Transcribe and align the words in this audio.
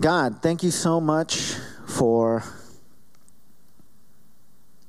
God, 0.00 0.40
thank 0.40 0.62
you 0.62 0.70
so 0.70 0.98
much 0.98 1.56
for 1.86 2.42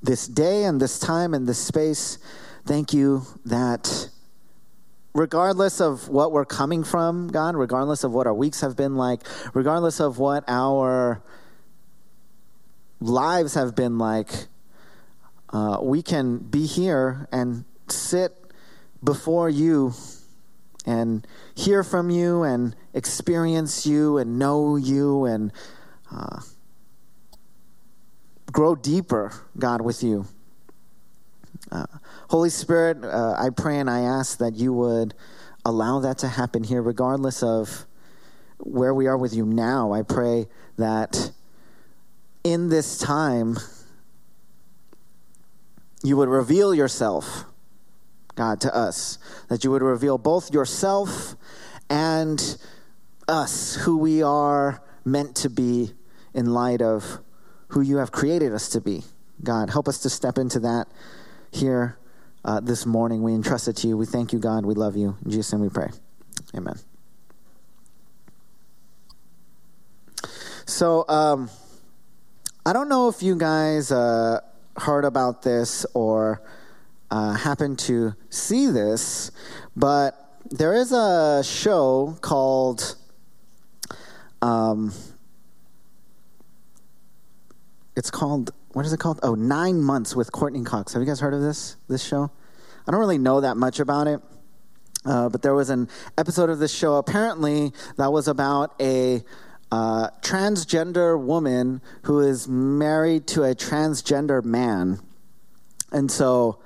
this 0.02 0.26
day 0.26 0.64
and 0.64 0.80
this 0.80 1.00
time 1.00 1.34
and 1.34 1.46
this 1.46 1.60
space. 1.60 2.18
Thank 2.66 2.94
you 2.94 3.24
that 3.44 4.08
regardless 5.14 5.82
of 5.82 6.08
what 6.08 6.32
we're 6.32 6.46
coming 6.46 6.86
from, 6.86 7.28
God, 7.28 7.58
regardless 7.58 8.06
of 8.06 8.14
what 8.14 8.26
our 8.26 8.34
weeks 8.34 8.62
have 8.62 8.78
been 8.78 8.96
like, 8.96 9.20
regardless 9.54 10.00
of 10.00 10.18
what 10.18 10.46
our 10.48 11.22
lives 13.02 13.56
have 13.56 13.76
been 13.76 13.98
like, 13.98 14.30
uh, 15.50 15.80
we 15.82 16.02
can 16.02 16.38
be 16.38 16.66
here 16.66 17.28
and 17.34 17.66
sit 17.90 18.32
before 19.04 19.50
you 19.50 19.92
and 20.86 21.26
hear 21.56 21.84
from 21.84 22.10
you 22.10 22.44
and 22.44 22.76
experience 22.94 23.86
you 23.86 24.18
and 24.18 24.40
know 24.40 24.76
you 24.76 25.26
and 25.26 25.52
uh, 26.12 26.42
grow 28.52 28.76
deeper, 28.76 29.32
God, 29.58 29.82
with 29.82 30.04
you. 30.04 30.26
Uh, 31.72 31.86
Holy 32.30 32.50
Spirit, 32.50 33.04
uh, 33.04 33.36
I 33.38 33.50
pray 33.50 33.80
and 33.80 33.90
I 33.90 34.02
ask 34.02 34.40
that 34.40 34.56
you 34.56 34.74
would 34.74 35.14
allow 35.64 36.00
that 36.00 36.18
to 36.20 36.28
happen 36.28 36.64
here, 36.64 36.82
regardless 36.82 37.44
of 37.44 37.86
where 38.58 38.94
we 38.94 39.08
are 39.08 39.18
with 39.18 39.34
you 39.34 39.46
now. 39.46 39.94
I 39.94 40.02
pray 40.02 40.48
that 40.78 41.32
in 42.44 42.70
this 42.70 42.98
time, 42.98 43.58
you 46.04 46.18
would 46.18 46.30
reveal 46.30 46.74
yourself, 46.74 47.46
God, 48.36 48.62
to 48.62 48.76
us, 48.76 49.18
that 49.50 49.64
you 49.64 49.72
would 49.72 49.82
reveal 49.82 50.18
both 50.18 50.54
yourself 50.54 51.36
and 51.90 52.58
us, 53.28 53.76
who 53.76 53.98
we 53.98 54.24
are 54.24 54.82
meant 55.04 55.36
to 55.38 55.50
be 55.50 55.92
in 56.34 56.54
light 56.54 56.82
of 56.82 57.20
who 57.70 57.82
you 57.82 57.98
have 57.98 58.12
created 58.12 58.54
us 58.54 58.70
to 58.70 58.82
be. 58.82 59.04
God, 59.44 59.70
help 59.70 59.88
us 59.88 60.00
to 60.00 60.10
step 60.10 60.38
into 60.38 60.60
that 60.60 60.88
here 61.52 61.98
uh, 62.46 62.60
this 62.60 62.86
morning. 62.86 63.24
We 63.24 63.34
entrust 63.34 63.68
it 63.68 63.78
to 63.78 63.88
you. 63.88 63.98
We 63.98 64.06
thank 64.06 64.34
you, 64.34 64.40
God. 64.40 64.66
We 64.66 64.76
love 64.76 64.96
you. 64.96 65.18
In 65.26 65.32
Jesus' 65.32 65.52
name 65.52 65.62
we 65.62 65.70
pray. 65.70 65.90
Amen. 66.56 66.76
So, 70.66 71.06
um, 71.10 71.50
I 72.66 72.74
don't 72.74 72.88
know 72.88 73.10
if 73.10 73.24
you 73.24 73.36
guys 73.36 73.92
uh, 73.92 74.40
heard 74.78 75.04
about 75.04 75.42
this 75.42 75.86
or 75.94 76.42
uh, 77.12 77.34
happened 77.34 77.78
to 77.78 78.16
see 78.30 78.68
this, 78.68 79.32
but 79.76 80.40
there 80.50 80.74
is 80.74 80.92
a 80.92 81.44
show 81.44 82.18
called. 82.22 82.96
Um, 84.42 84.92
it's 87.96 88.10
called 88.10 88.52
what 88.74 88.86
is 88.86 88.94
it 88.94 89.00
called? 89.00 89.20
Oh, 89.22 89.36
Nine 89.36 89.82
Months 89.82 90.16
with 90.16 90.32
Courteney 90.32 90.64
Cox. 90.64 90.94
Have 90.94 91.02
you 91.02 91.08
guys 91.08 91.20
heard 91.20 91.34
of 91.34 91.42
this 91.42 91.76
this 91.90 92.04
show? 92.04 92.32
I 92.88 92.92
don't 92.92 93.00
really 93.00 93.18
know 93.18 93.42
that 93.42 93.58
much 93.58 93.80
about 93.80 94.08
it, 94.08 94.22
uh, 95.06 95.30
but 95.30 95.42
there 95.42 95.54
was 95.54 95.70
an 95.70 95.90
episode 96.18 96.50
of 96.50 96.60
this 96.60 96.74
show. 96.74 96.96
Apparently, 96.96 97.74
that 97.98 98.12
was 98.12 98.28
about 98.28 98.74
a 98.82 99.24
uh, 99.72 100.10
transgender 100.22 101.22
woman 101.22 101.82
who 102.04 102.22
is 102.22 102.48
married 102.48 103.28
to 103.28 103.44
a 103.44 103.54
transgender 103.54 104.44
man, 104.44 105.00
and 105.92 106.10
so 106.10 106.60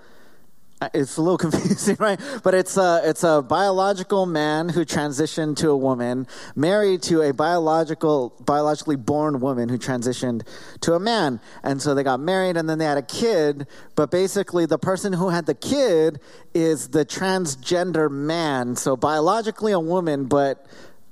it's 0.93 1.17
a 1.17 1.21
little 1.21 1.37
confusing, 1.45 1.97
right? 1.99 2.19
But 2.43 2.53
it's 2.53 2.77
a, 2.77 3.01
it's 3.03 3.23
a 3.23 3.41
biological 3.41 4.25
man 4.25 4.69
who 4.69 4.85
transitioned 4.85 5.57
to 5.57 5.69
a 5.69 5.77
woman, 5.77 6.27
married 6.55 7.01
to 7.03 7.21
a 7.21 7.33
biological, 7.33 8.35
biologically 8.45 8.95
born 8.95 9.39
woman 9.39 9.69
who 9.69 9.77
transitioned 9.77 10.45
to 10.81 10.93
a 10.93 10.99
man. 10.99 11.39
And 11.63 11.81
so 11.81 11.93
they 11.93 12.03
got 12.03 12.19
married 12.19 12.57
and 12.57 12.69
then 12.69 12.77
they 12.77 12.85
had 12.85 12.97
a 12.97 13.03
kid. 13.03 13.67
But 13.95 14.11
basically, 14.11 14.65
the 14.65 14.79
person 14.79 15.13
who 15.13 15.29
had 15.29 15.45
the 15.45 15.55
kid 15.55 16.19
is 16.53 16.89
the 16.89 17.05
transgender 17.05 18.09
man. 18.09 18.75
So 18.75 18.95
biologically 18.95 19.71
a 19.71 19.79
woman, 19.79 20.25
but 20.25 20.65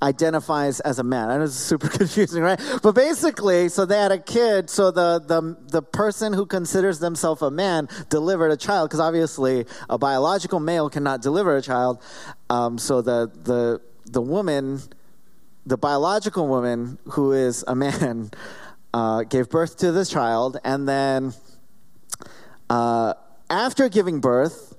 identifies 0.04 0.82
as 0.82 1.00
a 1.00 1.04
man. 1.04 1.32
I 1.32 1.38
know 1.38 1.46
it's 1.46 1.56
super 1.56 1.88
confusing, 2.00 2.44
right? 2.44 2.60
But 2.84 2.94
basically, 2.94 3.70
so 3.70 3.86
they 3.86 3.98
had 3.98 4.12
a 4.12 4.20
kid. 4.20 4.70
So 4.70 4.92
the 4.92 5.20
the 5.20 5.58
the 5.72 5.82
person 5.82 6.34
who 6.34 6.46
considers 6.46 7.00
themselves 7.00 7.42
a 7.42 7.50
man 7.50 7.88
delivered 8.10 8.52
a 8.52 8.58
child 8.58 8.90
because 8.90 9.00
obviously 9.00 9.66
a 9.90 9.98
biological 9.98 10.60
male 10.60 10.90
cannot 10.90 11.22
deliver 11.22 11.56
a 11.56 11.62
child. 11.62 12.04
Um, 12.50 12.78
so 12.78 13.02
the 13.02 13.32
the 13.44 13.82
the 14.06 14.22
woman, 14.22 14.82
the 15.66 15.78
biological 15.78 16.48
woman 16.48 17.00
who 17.12 17.32
is 17.32 17.64
a 17.68 17.76
man, 17.76 18.32
uh, 18.94 19.24
gave 19.24 19.50
birth 19.50 19.78
to 19.78 19.92
this 19.92 20.10
child, 20.10 20.60
and 20.64 20.88
then 20.88 21.34
uh, 22.70 23.14
after 23.50 23.88
giving 23.88 24.20
birth, 24.20 24.76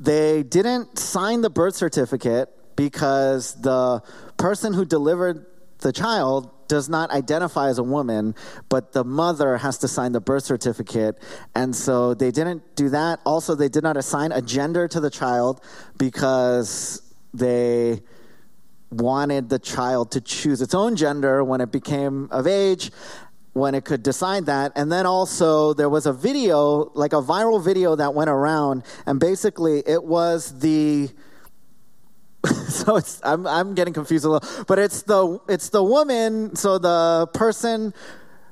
they 0.00 0.42
didn't 0.42 0.98
sign 0.98 1.40
the 1.42 1.50
birth 1.50 1.76
certificate 1.76 2.50
because 2.76 3.60
the 3.60 4.02
person 4.36 4.72
who 4.72 4.84
delivered 4.84 5.46
the 5.78 5.92
child 5.92 6.50
does 6.68 6.88
not 6.88 7.10
identify 7.10 7.68
as 7.68 7.78
a 7.78 7.82
woman, 7.82 8.34
but 8.68 8.92
the 8.92 9.04
mother 9.04 9.56
has 9.58 9.78
to 9.78 9.88
sign 9.88 10.12
the 10.12 10.20
birth 10.20 10.44
certificate. 10.44 11.18
And 11.54 11.74
so 11.76 12.14
they 12.14 12.30
didn't 12.30 12.74
do 12.74 12.88
that. 12.90 13.20
Also, 13.24 13.54
they 13.54 13.68
did 13.68 13.82
not 13.82 13.96
assign 13.96 14.32
a 14.32 14.40
gender 14.40 14.88
to 14.88 15.00
the 15.00 15.10
child 15.10 15.62
because 15.98 17.02
they 17.34 18.00
wanted 18.90 19.48
the 19.48 19.58
child 19.58 20.12
to 20.12 20.20
choose 20.20 20.62
its 20.62 20.74
own 20.74 20.96
gender 20.96 21.42
when 21.42 21.60
it 21.60 21.70
became 21.72 22.28
of 22.30 22.46
age 22.46 22.90
when 23.54 23.74
it 23.74 23.84
could 23.84 24.02
decide 24.02 24.46
that. 24.46 24.72
And 24.74 24.90
then 24.90 25.06
also 25.06 25.74
there 25.74 25.88
was 25.88 26.06
a 26.06 26.12
video, 26.12 26.90
like 26.94 27.12
a 27.12 27.22
viral 27.22 27.64
video 27.64 27.96
that 27.96 28.12
went 28.12 28.28
around, 28.28 28.84
and 29.06 29.18
basically 29.18 29.82
it 29.86 30.04
was 30.04 30.58
the 30.58 31.08
so 32.68 32.96
it's 32.96 33.20
I'm 33.22 33.46
I'm 33.46 33.74
getting 33.74 33.94
confused 33.94 34.24
a 34.24 34.30
little, 34.30 34.64
but 34.66 34.78
it's 34.78 35.02
the 35.02 35.40
it's 35.48 35.70
the 35.70 35.82
woman. 35.82 36.56
So 36.56 36.78
the 36.78 37.28
person 37.32 37.94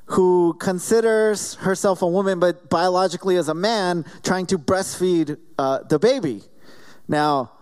who 0.06 0.54
considers 0.58 1.54
herself 1.56 2.02
a 2.02 2.06
woman 2.06 2.38
but 2.38 2.68
biologically 2.68 3.36
is 3.36 3.48
a 3.48 3.54
man 3.54 4.04
trying 4.22 4.46
to 4.46 4.58
breastfeed 4.58 5.38
uh, 5.58 5.80
the 5.88 5.98
baby. 5.98 6.42
Now, 7.08 7.52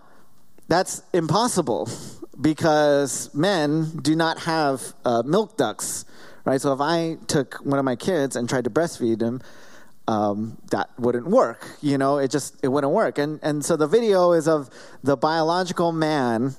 that's 0.68 1.02
impossible 1.12 1.88
because 2.40 3.32
men 3.34 3.98
do 4.02 4.16
not 4.16 4.40
have 4.40 4.94
uh, 5.04 5.22
milk 5.24 5.56
ducts, 5.56 6.04
right? 6.44 6.60
So 6.60 6.72
if 6.72 6.80
I 6.80 7.18
took 7.26 7.54
one 7.64 7.78
of 7.78 7.84
my 7.84 7.96
kids 7.96 8.36
and 8.36 8.48
tried 8.48 8.64
to 8.64 8.70
breastfeed 8.70 9.20
him, 9.20 9.42
um, 10.08 10.58
that 10.70 10.90
wouldn't 10.98 11.26
work. 11.26 11.66
You 11.80 11.98
know, 11.98 12.18
it 12.18 12.30
just 12.30 12.56
it 12.62 12.68
wouldn't 12.68 12.92
work. 12.92 13.18
And 13.18 13.38
and 13.42 13.64
so 13.64 13.76
the 13.76 13.86
video 13.86 14.32
is 14.32 14.48
of 14.48 14.70
the 15.02 15.16
biological 15.16 15.92
man 15.92 16.56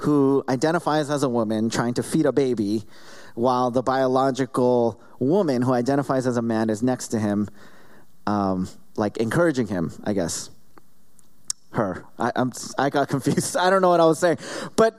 who 0.00 0.44
identifies 0.48 1.10
as 1.10 1.22
a 1.22 1.28
woman 1.28 1.70
trying 1.70 1.94
to 1.94 2.02
feed 2.02 2.26
a 2.26 2.32
baby, 2.32 2.84
while 3.34 3.70
the 3.70 3.82
biological 3.82 5.00
woman 5.18 5.62
who 5.62 5.72
identifies 5.72 6.26
as 6.26 6.36
a 6.36 6.42
man 6.42 6.70
is 6.70 6.82
next 6.82 7.08
to 7.08 7.18
him, 7.18 7.48
um, 8.26 8.68
like 8.96 9.16
encouraging 9.16 9.66
him. 9.66 9.92
I 10.04 10.12
guess. 10.12 10.50
Her. 11.72 12.04
I, 12.18 12.32
I'm. 12.36 12.52
I 12.78 12.90
got 12.90 13.08
confused. 13.14 13.56
I 13.56 13.70
don't 13.70 13.82
know 13.82 13.90
what 13.90 14.00
I 14.00 14.06
was 14.06 14.18
saying, 14.18 14.38
but 14.76 14.94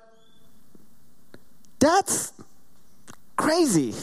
that's 1.80 2.34
crazy 3.38 3.94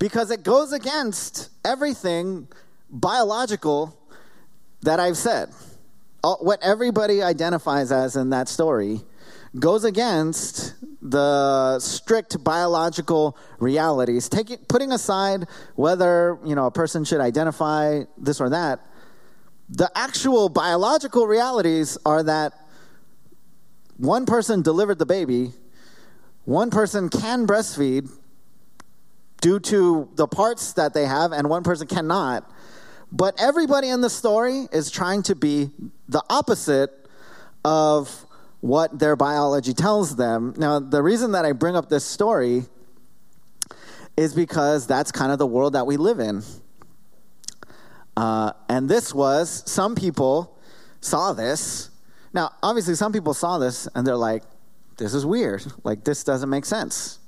because 0.00 0.32
it 0.32 0.42
goes 0.42 0.72
against 0.72 1.50
everything 1.64 2.48
biological 2.90 3.96
that 4.82 4.98
I've 4.98 5.16
said. 5.16 5.50
What 6.22 6.58
everybody 6.62 7.22
identifies 7.22 7.92
as 7.92 8.16
in 8.16 8.30
that 8.30 8.48
story 8.48 9.02
goes 9.58 9.84
against 9.84 10.74
the 11.02 11.78
strict 11.78 12.42
biological 12.42 13.36
realities. 13.58 14.28
Taking, 14.28 14.58
putting 14.68 14.90
aside 14.90 15.46
whether 15.76 16.38
you 16.44 16.54
know 16.54 16.66
a 16.66 16.70
person 16.70 17.04
should 17.04 17.20
identify 17.20 18.02
this 18.18 18.40
or 18.40 18.50
that, 18.50 18.80
the 19.68 19.90
actual 19.94 20.48
biological 20.48 21.26
realities 21.26 21.96
are 22.04 22.22
that 22.22 22.52
one 23.96 24.26
person 24.26 24.62
delivered 24.62 24.98
the 24.98 25.06
baby, 25.06 25.52
one 26.44 26.70
person 26.70 27.08
can 27.08 27.46
breastfeed, 27.46 28.10
due 29.40 29.58
to 29.60 30.08
the 30.14 30.26
parts 30.26 30.74
that 30.74 30.94
they 30.94 31.06
have, 31.06 31.32
and 31.32 31.48
one 31.48 31.62
person 31.62 31.86
cannot. 31.86 32.50
But 33.12 33.40
everybody 33.40 33.88
in 33.88 34.00
the 34.00 34.10
story 34.10 34.68
is 34.72 34.90
trying 34.90 35.22
to 35.24 35.34
be 35.34 35.70
the 36.08 36.22
opposite 36.30 36.90
of 37.64 38.26
what 38.60 38.98
their 38.98 39.16
biology 39.16 39.72
tells 39.72 40.16
them. 40.16 40.54
Now, 40.56 40.78
the 40.78 41.02
reason 41.02 41.32
that 41.32 41.44
I 41.44 41.52
bring 41.52 41.76
up 41.76 41.88
this 41.88 42.04
story 42.04 42.64
is 44.16 44.34
because 44.34 44.86
that's 44.86 45.10
kind 45.10 45.32
of 45.32 45.38
the 45.38 45.46
world 45.46 45.72
that 45.72 45.86
we 45.86 45.96
live 45.96 46.20
in. 46.20 46.42
Uh, 48.16 48.52
and 48.68 48.88
this 48.88 49.14
was, 49.14 49.62
some 49.70 49.94
people 49.94 50.58
saw 51.00 51.32
this. 51.32 51.90
Now, 52.34 52.52
obviously, 52.62 52.94
some 52.94 53.12
people 53.12 53.32
saw 53.32 53.58
this 53.58 53.88
and 53.94 54.06
they're 54.06 54.16
like, 54.16 54.42
this 54.98 55.14
is 55.14 55.24
weird. 55.24 55.64
Like, 55.84 56.04
this 56.04 56.22
doesn't 56.22 56.50
make 56.50 56.66
sense. 56.66 57.19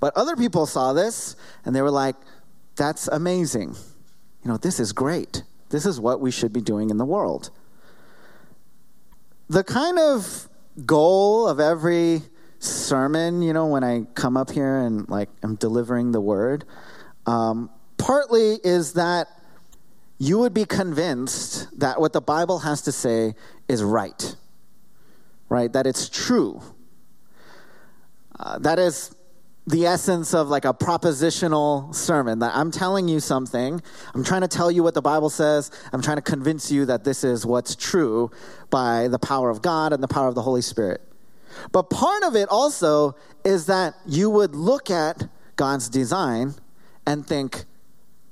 But 0.00 0.16
other 0.16 0.36
people 0.36 0.66
saw 0.66 0.92
this 0.92 1.36
and 1.64 1.74
they 1.74 1.82
were 1.82 1.90
like, 1.90 2.16
that's 2.76 3.08
amazing. 3.08 3.74
You 4.44 4.50
know, 4.50 4.56
this 4.56 4.78
is 4.80 4.92
great. 4.92 5.42
This 5.70 5.84
is 5.84 6.00
what 6.00 6.20
we 6.20 6.30
should 6.30 6.52
be 6.52 6.60
doing 6.60 6.90
in 6.90 6.96
the 6.96 7.04
world. 7.04 7.50
The 9.48 9.64
kind 9.64 9.98
of 9.98 10.48
goal 10.86 11.48
of 11.48 11.60
every 11.60 12.22
sermon, 12.58 13.42
you 13.42 13.52
know, 13.52 13.66
when 13.66 13.84
I 13.84 14.06
come 14.14 14.36
up 14.36 14.50
here 14.50 14.78
and 14.78 15.08
like 15.08 15.28
I'm 15.42 15.56
delivering 15.56 16.12
the 16.12 16.20
word, 16.20 16.64
um, 17.26 17.70
partly 17.96 18.58
is 18.64 18.94
that 18.94 19.28
you 20.18 20.38
would 20.38 20.54
be 20.54 20.64
convinced 20.64 21.78
that 21.78 22.00
what 22.00 22.12
the 22.12 22.20
Bible 22.20 22.60
has 22.60 22.82
to 22.82 22.92
say 22.92 23.34
is 23.68 23.82
right, 23.82 24.34
right? 25.48 25.72
That 25.72 25.86
it's 25.86 26.08
true. 26.08 26.60
Uh, 28.38 28.58
that 28.60 28.78
is 28.78 29.14
the 29.68 29.84
essence 29.84 30.32
of 30.32 30.48
like 30.48 30.64
a 30.64 30.72
propositional 30.72 31.94
sermon 31.94 32.38
that 32.38 32.56
I'm 32.56 32.70
telling 32.70 33.06
you 33.06 33.20
something, 33.20 33.82
I'm 34.14 34.24
trying 34.24 34.40
to 34.40 34.48
tell 34.48 34.70
you 34.70 34.82
what 34.82 34.94
the 34.94 35.02
Bible 35.02 35.28
says, 35.28 35.70
I'm 35.92 36.00
trying 36.00 36.16
to 36.16 36.22
convince 36.22 36.72
you 36.72 36.86
that 36.86 37.04
this 37.04 37.22
is 37.22 37.44
what's 37.44 37.76
true 37.76 38.30
by 38.70 39.08
the 39.08 39.18
power 39.18 39.50
of 39.50 39.60
God 39.60 39.92
and 39.92 40.02
the 40.02 40.08
power 40.08 40.26
of 40.26 40.34
the 40.34 40.42
Holy 40.42 40.62
Spirit. 40.62 41.02
But 41.70 41.90
part 41.90 42.22
of 42.22 42.34
it 42.34 42.48
also 42.48 43.14
is 43.44 43.66
that 43.66 43.94
you 44.06 44.30
would 44.30 44.54
look 44.54 44.90
at 44.90 45.28
God's 45.56 45.90
design 45.90 46.54
and 47.06 47.26
think 47.26 47.66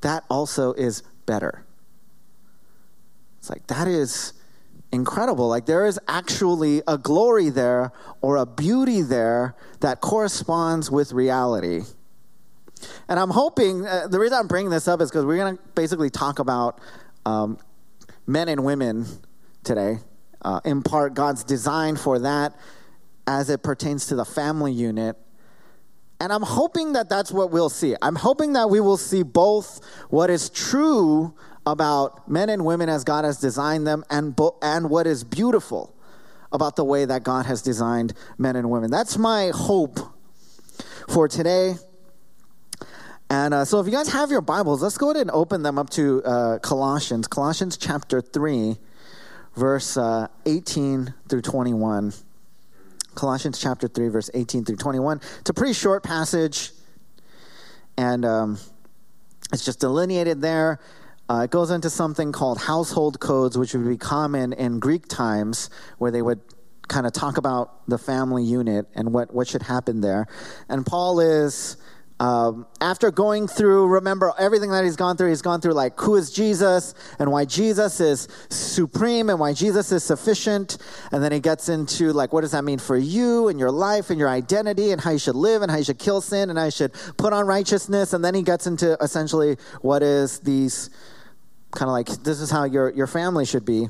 that 0.00 0.24
also 0.30 0.72
is 0.72 1.02
better. 1.26 1.66
It's 3.38 3.50
like 3.50 3.66
that 3.66 3.88
is 3.88 4.32
incredible. 4.96 5.48
Like 5.48 5.66
there 5.66 5.86
is 5.86 6.00
actually 6.08 6.82
a 6.88 6.98
glory 6.98 7.50
there 7.50 7.92
or 8.20 8.36
a 8.38 8.46
beauty 8.46 9.02
there 9.02 9.54
that 9.80 10.00
corresponds 10.00 10.90
with 10.90 11.12
reality. 11.12 11.82
And 13.08 13.20
I'm 13.20 13.30
hoping, 13.30 13.86
uh, 13.86 14.08
the 14.08 14.18
reason 14.18 14.36
I'm 14.38 14.48
bringing 14.48 14.70
this 14.70 14.88
up 14.88 15.00
is 15.00 15.10
because 15.10 15.24
we're 15.24 15.36
going 15.36 15.56
to 15.56 15.62
basically 15.74 16.10
talk 16.10 16.40
about 16.40 16.80
um, 17.24 17.58
men 18.26 18.48
and 18.48 18.64
women 18.64 19.06
today. 19.62 19.98
Uh, 20.42 20.60
in 20.64 20.82
part, 20.82 21.14
God's 21.14 21.44
design 21.44 21.96
for 21.96 22.18
that 22.18 22.54
as 23.26 23.50
it 23.50 23.62
pertains 23.62 24.06
to 24.06 24.16
the 24.16 24.24
family 24.24 24.72
unit. 24.72 25.16
And 26.20 26.32
I'm 26.32 26.42
hoping 26.42 26.94
that 26.94 27.08
that's 27.08 27.30
what 27.30 27.50
we'll 27.50 27.68
see. 27.68 27.94
I'm 28.00 28.16
hoping 28.16 28.54
that 28.54 28.70
we 28.70 28.80
will 28.80 28.96
see 28.96 29.22
both 29.22 29.80
what 30.08 30.30
is 30.30 30.48
true 30.48 31.34
about 31.66 32.28
men 32.28 32.48
and 32.48 32.64
women 32.64 32.88
as 32.88 33.02
God 33.02 33.24
has 33.24 33.38
designed 33.38 33.86
them 33.86 34.04
and, 34.08 34.34
bo- 34.34 34.56
and 34.62 34.88
what 34.88 35.06
is 35.06 35.24
beautiful 35.24 35.92
about 36.52 36.76
the 36.76 36.84
way 36.84 37.04
that 37.04 37.24
God 37.24 37.44
has 37.46 37.60
designed 37.60 38.14
men 38.38 38.54
and 38.54 38.70
women. 38.70 38.90
That's 38.90 39.18
my 39.18 39.50
hope 39.52 39.98
for 41.08 41.26
today. 41.26 41.74
And 43.28 43.52
uh, 43.52 43.64
so, 43.64 43.80
if 43.80 43.86
you 43.86 43.92
guys 43.92 44.08
have 44.12 44.30
your 44.30 44.40
Bibles, 44.40 44.82
let's 44.82 44.96
go 44.96 45.10
ahead 45.10 45.20
and 45.20 45.32
open 45.32 45.64
them 45.64 45.78
up 45.78 45.90
to 45.90 46.22
uh, 46.24 46.58
Colossians, 46.60 47.26
Colossians 47.26 47.76
chapter 47.76 48.20
3, 48.20 48.76
verse 49.56 49.96
uh, 49.96 50.28
18 50.46 51.12
through 51.28 51.42
21. 51.42 52.12
Colossians 53.16 53.60
chapter 53.60 53.88
3, 53.88 54.08
verse 54.08 54.30
18 54.32 54.64
through 54.64 54.76
21. 54.76 55.20
It's 55.40 55.50
a 55.50 55.54
pretty 55.54 55.72
short 55.72 56.04
passage, 56.04 56.70
and 57.98 58.24
um, 58.24 58.58
it's 59.52 59.64
just 59.64 59.80
delineated 59.80 60.40
there. 60.40 60.78
Uh, 61.28 61.42
it 61.44 61.50
goes 61.50 61.70
into 61.70 61.90
something 61.90 62.32
called 62.32 62.58
household 62.58 63.18
codes, 63.18 63.58
which 63.58 63.74
would 63.74 63.88
be 63.88 63.96
common 63.96 64.52
in 64.52 64.78
Greek 64.78 65.08
times, 65.08 65.70
where 65.98 66.10
they 66.10 66.22
would 66.22 66.40
kind 66.88 67.06
of 67.06 67.12
talk 67.12 67.36
about 67.36 67.88
the 67.88 67.98
family 67.98 68.44
unit 68.44 68.86
and 68.94 69.12
what, 69.12 69.34
what 69.34 69.48
should 69.48 69.62
happen 69.62 70.00
there. 70.00 70.26
And 70.68 70.86
Paul 70.86 71.18
is 71.20 71.76
um, 72.18 72.66
after 72.80 73.10
going 73.10 73.46
through, 73.46 73.88
remember 73.88 74.32
everything 74.38 74.70
that 74.70 74.84
he's 74.84 74.96
gone 74.96 75.16
through, 75.16 75.28
he's 75.28 75.42
gone 75.42 75.60
through 75.60 75.74
like 75.74 75.98
who 76.00 76.14
is 76.14 76.30
Jesus 76.30 76.94
and 77.18 77.30
why 77.30 77.44
Jesus 77.44 78.00
is 78.00 78.28
supreme 78.48 79.28
and 79.28 79.38
why 79.38 79.52
Jesus 79.52 79.92
is 79.92 80.02
sufficient. 80.02 80.78
And 81.12 81.22
then 81.22 81.32
he 81.32 81.40
gets 81.40 81.68
into 81.68 82.12
like, 82.12 82.32
what 82.32 82.40
does 82.40 82.52
that 82.52 82.64
mean 82.64 82.78
for 82.78 82.96
you 82.96 83.48
and 83.48 83.58
your 83.58 83.70
life 83.70 84.08
and 84.08 84.18
your 84.18 84.30
identity 84.30 84.92
and 84.92 85.00
how 85.00 85.10
you 85.10 85.18
should 85.18 85.36
live 85.36 85.60
and 85.60 85.70
how 85.70 85.76
you 85.76 85.84
should 85.84 85.98
kill 85.98 86.22
sin 86.22 86.48
and 86.48 86.58
how 86.58 86.66
you 86.66 86.70
should 86.70 86.94
put 87.18 87.34
on 87.34 87.46
righteousness. 87.46 88.14
And 88.14 88.24
then 88.24 88.34
he 88.34 88.42
gets 88.42 88.66
into 88.66 88.96
essentially 89.02 89.58
what 89.82 90.02
is 90.02 90.38
these 90.40 90.88
kind 91.72 91.88
of 91.88 91.92
like, 91.92 92.08
this 92.24 92.40
is 92.40 92.50
how 92.50 92.64
your, 92.64 92.90
your 92.90 93.06
family 93.06 93.44
should 93.44 93.64
be. 93.64 93.88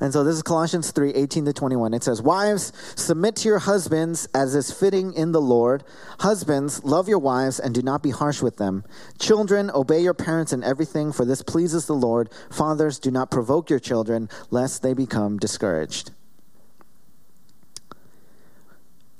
And 0.00 0.12
so 0.12 0.24
this 0.24 0.34
is 0.34 0.42
Colossians 0.42 0.90
3 0.90 1.12
18 1.14 1.44
to 1.46 1.52
21. 1.52 1.94
It 1.94 2.02
says, 2.02 2.22
Wives, 2.22 2.72
submit 2.96 3.36
to 3.36 3.48
your 3.48 3.58
husbands 3.58 4.28
as 4.34 4.54
is 4.54 4.72
fitting 4.72 5.12
in 5.14 5.32
the 5.32 5.40
Lord. 5.40 5.84
Husbands, 6.20 6.82
love 6.84 7.08
your 7.08 7.18
wives 7.18 7.60
and 7.60 7.74
do 7.74 7.82
not 7.82 8.02
be 8.02 8.10
harsh 8.10 8.42
with 8.42 8.56
them. 8.56 8.84
Children, 9.18 9.70
obey 9.70 10.00
your 10.00 10.14
parents 10.14 10.52
in 10.52 10.64
everything, 10.64 11.12
for 11.12 11.24
this 11.24 11.42
pleases 11.42 11.86
the 11.86 11.94
Lord. 11.94 12.30
Fathers, 12.50 12.98
do 12.98 13.10
not 13.10 13.30
provoke 13.30 13.70
your 13.70 13.78
children, 13.78 14.28
lest 14.50 14.82
they 14.82 14.94
become 14.94 15.38
discouraged. 15.38 16.10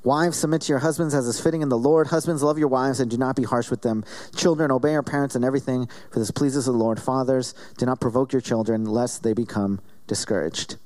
Wives, 0.02 0.38
submit 0.38 0.62
to 0.62 0.68
your 0.70 0.78
husbands 0.78 1.14
as 1.14 1.26
is 1.26 1.38
fitting 1.38 1.60
in 1.60 1.68
the 1.68 1.76
Lord. 1.76 2.06
Husbands, 2.06 2.42
love 2.42 2.58
your 2.58 2.68
wives 2.68 3.00
and 3.00 3.10
do 3.10 3.18
not 3.18 3.36
be 3.36 3.42
harsh 3.42 3.70
with 3.70 3.82
them. 3.82 4.02
Children, 4.34 4.70
obey 4.70 4.92
your 4.92 5.02
parents 5.02 5.36
in 5.36 5.44
everything, 5.44 5.88
for 6.10 6.18
this 6.18 6.30
pleases 6.30 6.64
the 6.64 6.72
Lord. 6.72 7.00
Fathers, 7.00 7.54
do 7.76 7.84
not 7.84 8.00
provoke 8.00 8.32
your 8.32 8.40
children, 8.40 8.86
lest 8.86 9.22
they 9.22 9.34
become 9.34 9.80
discouraged. 10.06 10.76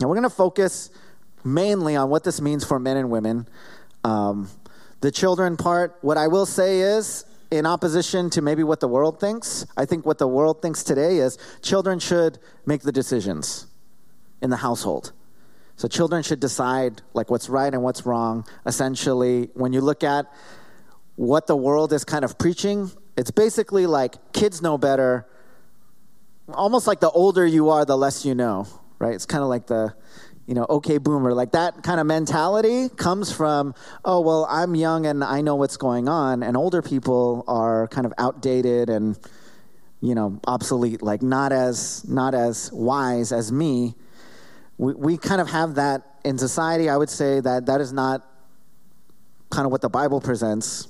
Now, 0.00 0.08
we're 0.08 0.14
going 0.14 0.28
to 0.28 0.30
focus 0.30 0.90
mainly 1.42 1.96
on 1.96 2.08
what 2.08 2.22
this 2.22 2.40
means 2.40 2.64
for 2.64 2.78
men 2.78 2.96
and 2.96 3.10
women. 3.10 3.48
Um, 4.04 4.50
the 5.00 5.10
children 5.10 5.56
part, 5.56 5.96
what 6.02 6.16
I 6.16 6.28
will 6.28 6.46
say 6.46 6.80
is, 6.80 7.24
in 7.50 7.66
opposition 7.66 8.30
to 8.30 8.42
maybe 8.42 8.62
what 8.62 8.80
the 8.80 8.88
world 8.88 9.20
thinks, 9.20 9.66
I 9.76 9.84
think 9.84 10.04
what 10.04 10.18
the 10.18 10.26
world 10.26 10.62
thinks 10.62 10.82
today 10.82 11.18
is 11.18 11.38
children 11.62 11.98
should 11.98 12.38
make 12.66 12.82
the 12.82 12.92
decisions 12.92 13.66
in 14.42 14.50
the 14.50 14.56
household. 14.56 15.12
So 15.76 15.88
children 15.88 16.22
should 16.22 16.40
decide 16.40 17.02
like 17.12 17.30
what's 17.30 17.48
right 17.48 17.72
and 17.72 17.82
what's 17.82 18.06
wrong. 18.06 18.46
Essentially, 18.64 19.50
when 19.54 19.72
you 19.72 19.82
look 19.82 20.02
at 20.02 20.26
what 21.16 21.46
the 21.46 21.56
world 21.56 21.92
is 21.92 22.04
kind 22.04 22.24
of 22.24 22.38
preaching, 22.38 22.90
it's 23.16 23.30
basically 23.30 23.86
like 23.86 24.32
kids 24.32 24.62
know 24.62 24.78
better, 24.78 25.26
almost 26.52 26.86
like 26.86 27.00
the 27.00 27.10
older 27.10 27.46
you 27.46 27.70
are, 27.70 27.84
the 27.84 27.96
less 27.96 28.24
you 28.24 28.34
know, 28.34 28.66
right? 28.98 29.14
It's 29.14 29.26
kind 29.26 29.42
of 29.42 29.48
like 29.48 29.66
the, 29.66 29.94
you 30.46 30.54
know, 30.54 30.66
okay, 30.68 30.98
boomer. 30.98 31.34
Like 31.34 31.52
that 31.52 31.82
kind 31.82 32.00
of 32.00 32.06
mentality 32.06 32.88
comes 32.88 33.32
from, 33.32 33.74
oh, 34.04 34.20
well, 34.20 34.46
I'm 34.48 34.74
young 34.74 35.04
and 35.04 35.24
I 35.24 35.40
know 35.40 35.56
what's 35.56 35.76
going 35.76 36.08
on. 36.08 36.42
And 36.42 36.56
older 36.56 36.82
people 36.82 37.44
are 37.48 37.88
kind 37.88 38.06
of 38.06 38.14
outdated 38.16 38.88
and, 38.88 39.18
you 40.00 40.14
know, 40.14 40.40
obsolete, 40.46 41.02
like 41.02 41.22
not 41.22 41.52
as, 41.52 42.06
not 42.08 42.34
as 42.34 42.70
wise 42.72 43.32
as 43.32 43.50
me. 43.50 43.94
We, 44.78 44.94
we 44.94 45.16
kind 45.16 45.40
of 45.40 45.48
have 45.48 45.76
that 45.76 46.02
in 46.24 46.38
society. 46.38 46.88
I 46.88 46.96
would 46.96 47.10
say 47.10 47.40
that 47.40 47.66
that 47.66 47.80
is 47.80 47.92
not 47.92 48.26
kind 49.50 49.64
of 49.64 49.72
what 49.72 49.80
the 49.80 49.88
Bible 49.88 50.20
presents 50.20 50.88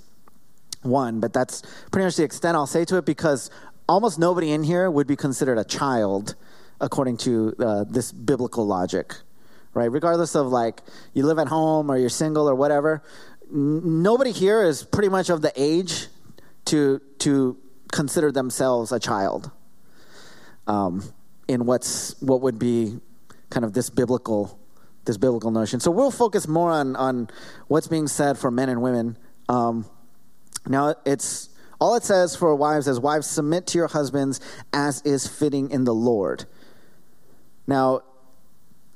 one, 0.83 1.21
but 1.21 1.33
that's 1.33 1.63
pretty 1.91 2.05
much 2.05 2.17
the 2.17 2.25
extent 2.25 2.57
I'll 2.57 2.67
say 2.67 2.85
to 2.87 2.97
it 2.97 3.05
because 3.05 3.51
almost 3.89 4.19
nobody 4.19 4.53
in 4.53 4.63
here 4.63 4.91
would 4.91 5.07
be 5.07 5.17
considered 5.17 5.59
a 5.59 5.65
child 5.65 6.35
according 6.81 7.17
to 7.17 7.55
uh, 7.59 7.85
this 7.89 8.13
biblical 8.13 8.67
logic, 8.67 9.15
right? 9.75 9.91
Regardless 9.91 10.35
of 10.35 10.49
like 10.49 10.83
you 11.15 11.25
live 11.25 11.39
at 11.39 11.49
home 11.49 11.91
or 11.91 11.97
you're 11.97 12.09
single 12.09 12.49
or 12.49 12.55
whatever, 12.55 13.03
n- 13.51 14.03
nobody 14.03 14.33
here 14.33 14.63
is 14.63 14.83
pretty 14.83 15.09
much 15.09 15.31
of 15.31 15.43
the 15.43 15.53
age 15.57 16.07
to 16.67 17.01
to 17.19 17.57
consider 17.93 18.33
themselves 18.33 18.93
a 18.93 18.99
child. 18.99 19.51
Um, 20.67 21.05
in 21.49 21.65
what's 21.65 22.21
what 22.21 22.41
would 22.41 22.59
be 22.59 22.99
kind 23.51 23.65
of 23.65 23.73
this 23.73 23.91
biblical 23.91 24.59
this 25.05 25.17
biblical 25.17 25.53
notion. 25.53 25.79
So 25.79 25.91
we'll 25.91 26.11
focus 26.11 26.49
more 26.49 26.71
on 26.71 26.97
on 26.97 27.29
what's 27.69 27.89
being 27.89 28.09
said 28.09 28.39
for 28.39 28.51
men 28.51 28.69
and 28.69 28.83
women. 28.83 29.17
Um, 29.49 29.87
now 30.67 30.95
it's 31.05 31.51
all 31.81 31.95
it 31.95 32.05
says 32.05 32.35
for 32.35 32.55
wives 32.55 32.89
is, 32.89 32.99
Wives, 32.99 33.27
submit 33.27 33.67
to 33.69 33.79
your 33.79 33.89
husbands 33.89 34.41
as 34.73 35.03
is 35.03 35.27
fitting 35.27 35.71
in 35.71 35.85
the 35.85 35.95
Lord. 35.95 36.47
Now, 37.67 38.03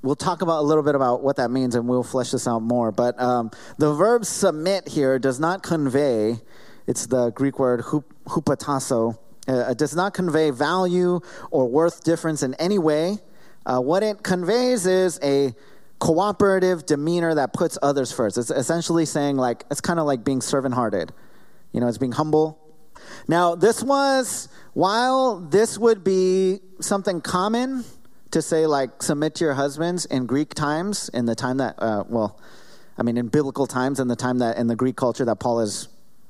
we'll 0.03 0.17
talk 0.17 0.43
about 0.43 0.61
a 0.61 0.63
little 0.63 0.83
bit 0.83 0.95
about 0.95 1.23
what 1.23 1.37
that 1.37 1.51
means 1.51 1.75
and 1.75 1.87
we'll 1.89 2.03
flesh 2.03 2.31
this 2.31 2.49
out 2.49 2.63
more. 2.63 2.91
But 2.91 3.21
um, 3.21 3.51
the 3.79 3.93
verb 3.93 4.25
submit 4.25 4.89
here 4.89 5.19
does 5.19 5.39
not 5.39 5.63
convey, 5.63 6.41
it's 6.87 7.07
the 7.07 7.31
Greek 7.31 7.59
word 7.59 7.83
hup, 7.83 8.05
hupatasso, 8.27 9.19
uh, 9.49 9.71
it 9.71 9.79
does 9.79 9.95
not 9.95 10.15
convey 10.15 10.51
value 10.51 11.21
or 11.51 11.69
worth 11.69 12.05
difference 12.05 12.43
in 12.43 12.55
any 12.55 12.79
way. 12.79 13.19
Uh, 13.67 13.81
what 13.81 14.03
it 14.03 14.23
conveys 14.23 14.87
is 14.87 15.19
a 15.23 15.55
cooperative 15.99 16.87
demeanor 16.87 17.35
that 17.35 17.53
puts 17.53 17.77
others 17.83 18.11
first. 18.11 18.39
It's 18.39 18.51
essentially 18.51 19.05
saying, 19.05 19.37
like, 19.37 19.65
it's 19.71 19.81
kind 19.81 20.01
of 20.01 20.07
like 20.07 20.25
being 20.25 20.41
servant 20.41 20.75
hearted. 20.75 21.13
You 21.73 21.81
know, 21.81 21.89
it's 21.89 21.99
being 21.99 22.13
humble, 22.13 22.61
now, 23.29 23.55
this 23.55 23.83
was, 23.83 24.49
while 24.73 25.41
this 25.41 25.79
would 25.79 26.05
be 26.05 26.61
something 26.81 27.21
common 27.21 27.85
to 28.31 28.43
say, 28.43 28.67
like, 28.67 29.03
submit 29.03 29.35
to 29.37 29.45
your 29.45 29.55
husbands 29.55 30.05
in 30.07 30.27
Greek 30.27 30.55
times, 30.55 31.09
in 31.11 31.27
the 31.27 31.35
time 31.35 31.59
that, 31.59 31.75
uh, 31.79 32.05
well, 32.09 32.39
I 32.97 33.03
mean, 33.03 33.17
in 33.17 33.29
biblical 33.29 33.67
times, 33.67 33.99
in 34.01 34.09
the 34.09 34.17
time 34.17 34.39
that 34.39 34.57
in 34.57 34.67
the 34.67 34.77
Greek 34.77 34.97
culture 34.97 35.25
that 35.25 35.37
Paul 35.37 35.61
is 35.61 35.89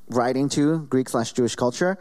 writing 0.09 0.49
to, 0.51 0.81
Greek 0.91 1.09
slash 1.09 1.33
Jewish 1.33 1.57
culture, 1.57 1.99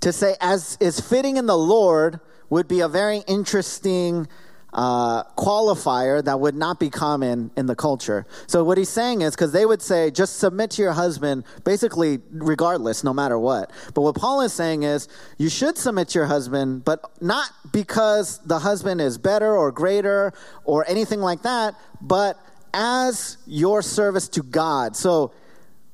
to 0.00 0.12
say 0.12 0.36
as 0.40 0.76
is 0.80 1.00
fitting 1.00 1.36
in 1.36 1.46
the 1.46 1.56
Lord 1.56 2.20
would 2.52 2.68
be 2.68 2.80
a 2.80 2.88
very 2.88 3.22
interesting 3.26 4.28
uh, 4.74 5.24
qualifier 5.38 6.22
that 6.22 6.38
would 6.38 6.54
not 6.54 6.78
be 6.78 6.90
common 6.90 7.50
in 7.56 7.64
the 7.64 7.74
culture. 7.74 8.26
So 8.46 8.62
what 8.62 8.76
he's 8.76 8.90
saying 8.90 9.22
is 9.22 9.34
because 9.34 9.52
they 9.52 9.64
would 9.64 9.80
say 9.80 10.10
just 10.10 10.36
submit 10.36 10.70
to 10.72 10.82
your 10.82 10.92
husband, 10.92 11.44
basically 11.64 12.18
regardless, 12.30 13.04
no 13.04 13.14
matter 13.14 13.38
what. 13.38 13.70
But 13.94 14.02
what 14.02 14.16
Paul 14.16 14.42
is 14.42 14.52
saying 14.52 14.82
is 14.82 15.08
you 15.38 15.48
should 15.48 15.78
submit 15.78 16.08
to 16.08 16.18
your 16.18 16.26
husband, 16.26 16.84
but 16.84 17.00
not 17.22 17.48
because 17.72 18.38
the 18.40 18.58
husband 18.58 19.00
is 19.00 19.16
better 19.16 19.56
or 19.56 19.72
greater 19.72 20.34
or 20.64 20.86
anything 20.86 21.20
like 21.20 21.40
that, 21.44 21.74
but 22.02 22.38
as 22.74 23.38
your 23.46 23.80
service 23.80 24.28
to 24.28 24.42
God. 24.42 24.94
So 24.94 25.32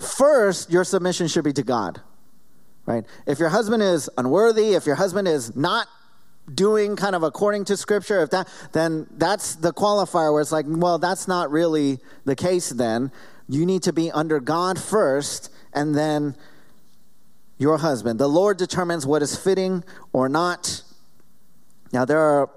first, 0.00 0.72
your 0.72 0.82
submission 0.82 1.28
should 1.28 1.44
be 1.44 1.52
to 1.52 1.62
God. 1.62 2.00
Right? 2.84 3.04
If 3.28 3.38
your 3.38 3.50
husband 3.50 3.84
is 3.84 4.10
unworthy, 4.18 4.74
if 4.74 4.86
your 4.86 4.96
husband 4.96 5.28
is 5.28 5.54
not 5.54 5.86
doing 6.54 6.96
kind 6.96 7.14
of 7.14 7.22
according 7.22 7.64
to 7.64 7.76
scripture 7.76 8.22
if 8.22 8.30
that 8.30 8.48
then 8.72 9.06
that's 9.12 9.56
the 9.56 9.72
qualifier 9.72 10.32
where 10.32 10.40
it's 10.40 10.52
like 10.52 10.66
well 10.68 10.98
that's 10.98 11.28
not 11.28 11.50
really 11.50 11.98
the 12.24 12.36
case 12.36 12.70
then. 12.70 13.10
You 13.48 13.64
need 13.64 13.82
to 13.84 13.92
be 13.92 14.10
under 14.10 14.40
god 14.40 14.78
first 14.78 15.50
and 15.72 15.94
then 15.94 16.34
your 17.58 17.78
husband. 17.78 18.18
The 18.18 18.28
lord 18.28 18.56
determines 18.56 19.06
what 19.06 19.22
is 19.22 19.36
fitting 19.36 19.84
or 20.12 20.28
not. 20.28 20.82
Now 21.92 22.04
there 22.04 22.20
are 22.20 22.50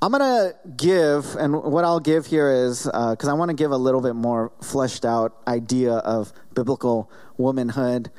i'm 0.00 0.10
going 0.10 0.20
to 0.20 0.56
give 0.76 1.36
and 1.36 1.62
what 1.62 1.84
i'll 1.84 2.00
give 2.00 2.26
here 2.26 2.50
is 2.50 2.86
because 2.86 3.28
uh, 3.28 3.30
i 3.30 3.34
want 3.34 3.50
to 3.50 3.54
give 3.54 3.70
a 3.70 3.76
little 3.76 4.00
bit 4.00 4.14
more 4.16 4.50
fleshed 4.60 5.04
out 5.04 5.36
idea 5.46 5.92
of 5.92 6.32
biblical 6.54 7.10
womanhood. 7.36 8.10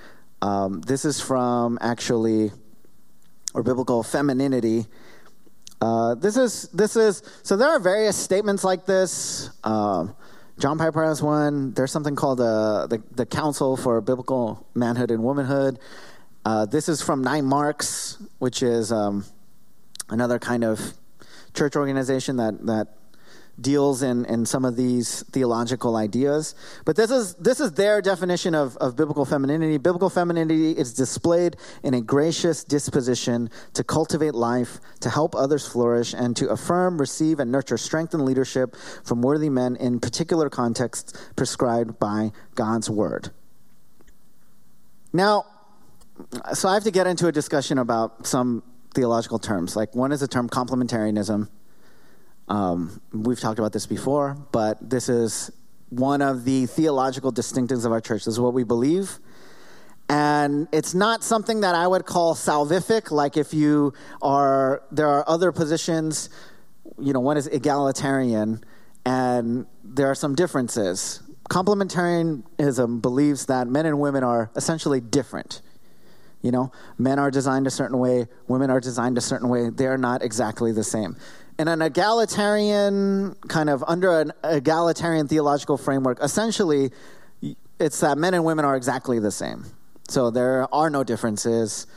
Um, 0.41 0.81
this 0.81 1.05
is 1.05 1.21
from 1.21 1.77
actually 1.81 2.51
or 3.53 3.63
biblical 3.63 4.03
femininity. 4.03 4.85
Uh, 5.81 6.15
this 6.15 6.37
is 6.37 6.69
this 6.69 6.95
is 6.95 7.21
so 7.43 7.57
there 7.57 7.69
are 7.69 7.79
various 7.79 8.15
statements 8.15 8.63
like 8.63 8.85
this. 8.85 9.49
Uh, 9.63 10.07
John 10.59 10.77
Piper 10.77 11.03
has 11.03 11.21
one. 11.21 11.73
There's 11.73 11.91
something 11.91 12.15
called 12.15 12.39
uh, 12.39 12.87
the 12.87 13.03
the 13.11 13.25
Council 13.25 13.75
for 13.75 13.99
Biblical 14.01 14.65
Manhood 14.73 15.11
and 15.11 15.23
Womanhood. 15.23 15.79
Uh, 16.45 16.65
this 16.65 16.87
is 16.89 17.01
from 17.01 17.21
Nine 17.21 17.45
Marks, 17.45 18.17
which 18.39 18.63
is 18.63 18.91
um, 18.91 19.25
another 20.09 20.39
kind 20.39 20.63
of 20.63 20.93
church 21.53 21.75
organization 21.75 22.37
that 22.37 22.65
that 22.65 22.87
deals 23.59 24.01
in, 24.01 24.25
in 24.25 24.45
some 24.45 24.65
of 24.65 24.75
these 24.75 25.23
theological 25.31 25.95
ideas. 25.95 26.55
But 26.85 26.95
this 26.95 27.11
is, 27.11 27.35
this 27.35 27.59
is 27.59 27.73
their 27.73 28.01
definition 28.01 28.55
of, 28.55 28.75
of 28.77 28.95
biblical 28.95 29.25
femininity. 29.25 29.77
Biblical 29.77 30.09
femininity 30.09 30.71
is 30.71 30.93
displayed 30.93 31.57
in 31.83 31.93
a 31.93 32.01
gracious 32.01 32.63
disposition 32.63 33.49
to 33.73 33.83
cultivate 33.83 34.33
life, 34.33 34.79
to 35.01 35.09
help 35.09 35.35
others 35.35 35.67
flourish, 35.67 36.13
and 36.13 36.35
to 36.37 36.49
affirm, 36.49 36.99
receive, 36.99 37.39
and 37.39 37.51
nurture 37.51 37.77
strength 37.77 38.13
and 38.13 38.25
leadership 38.25 38.75
from 39.03 39.21
worthy 39.21 39.49
men 39.49 39.75
in 39.75 39.99
particular 39.99 40.49
contexts 40.49 41.13
prescribed 41.35 41.99
by 41.99 42.31
God's 42.55 42.89
word. 42.89 43.31
Now, 45.11 45.45
so 46.53 46.69
I 46.69 46.73
have 46.73 46.83
to 46.83 46.91
get 46.91 47.05
into 47.05 47.27
a 47.27 47.31
discussion 47.31 47.77
about 47.77 48.25
some 48.25 48.63
theological 48.95 49.39
terms. 49.39 49.75
Like 49.75 49.93
one 49.95 50.11
is 50.11 50.21
the 50.21 50.27
term 50.27 50.49
complementarianism 50.49 51.49
um, 52.47 53.01
we've 53.11 53.39
talked 53.39 53.59
about 53.59 53.73
this 53.73 53.85
before, 53.85 54.37
but 54.51 54.77
this 54.87 55.09
is 55.09 55.51
one 55.89 56.21
of 56.21 56.43
the 56.43 56.65
theological 56.65 57.31
distinctives 57.31 57.85
of 57.85 57.91
our 57.91 58.01
church. 58.01 58.25
This 58.25 58.33
is 58.33 58.39
what 58.39 58.53
we 58.53 58.63
believe. 58.63 59.19
And 60.09 60.67
it's 60.71 60.93
not 60.93 61.23
something 61.23 61.61
that 61.61 61.75
I 61.75 61.87
would 61.87 62.05
call 62.05 62.35
salvific, 62.35 63.11
like 63.11 63.37
if 63.37 63.53
you 63.53 63.93
are, 64.21 64.83
there 64.91 65.07
are 65.07 65.23
other 65.27 65.51
positions, 65.51 66.29
you 66.99 67.13
know, 67.13 67.21
one 67.21 67.37
is 67.37 67.47
egalitarian, 67.47 68.63
and 69.05 69.65
there 69.83 70.07
are 70.07 70.15
some 70.15 70.35
differences. 70.35 71.21
Complementarianism 71.49 73.01
believes 73.01 73.45
that 73.45 73.67
men 73.67 73.85
and 73.85 73.99
women 73.99 74.23
are 74.23 74.51
essentially 74.55 74.99
different. 74.99 75.61
You 76.41 76.51
know, 76.51 76.73
men 76.97 77.19
are 77.19 77.31
designed 77.31 77.67
a 77.67 77.71
certain 77.71 77.97
way, 77.97 78.27
women 78.47 78.69
are 78.69 78.81
designed 78.81 79.17
a 79.17 79.21
certain 79.21 79.47
way. 79.47 79.69
They 79.69 79.87
are 79.87 79.97
not 79.97 80.21
exactly 80.21 80.73
the 80.73 80.83
same 80.83 81.15
in 81.63 81.69
an 81.69 81.81
egalitarian 81.81 83.33
kind 83.47 83.69
of 83.69 83.81
under 83.87 84.19
an 84.19 84.33
egalitarian 84.43 85.29
theological 85.29 85.77
framework, 85.77 86.21
essentially, 86.21 86.91
it's 87.79 88.01
that 88.01 88.17
men 88.17 88.33
and 88.33 88.43
women 88.43 88.65
are 88.65 88.75
exactly 88.75 89.17
the 89.17 89.31
same. 89.31 89.63
So 90.09 90.29
there 90.29 90.67
are 90.75 90.89
no 90.89 91.05
differences. 91.05 91.87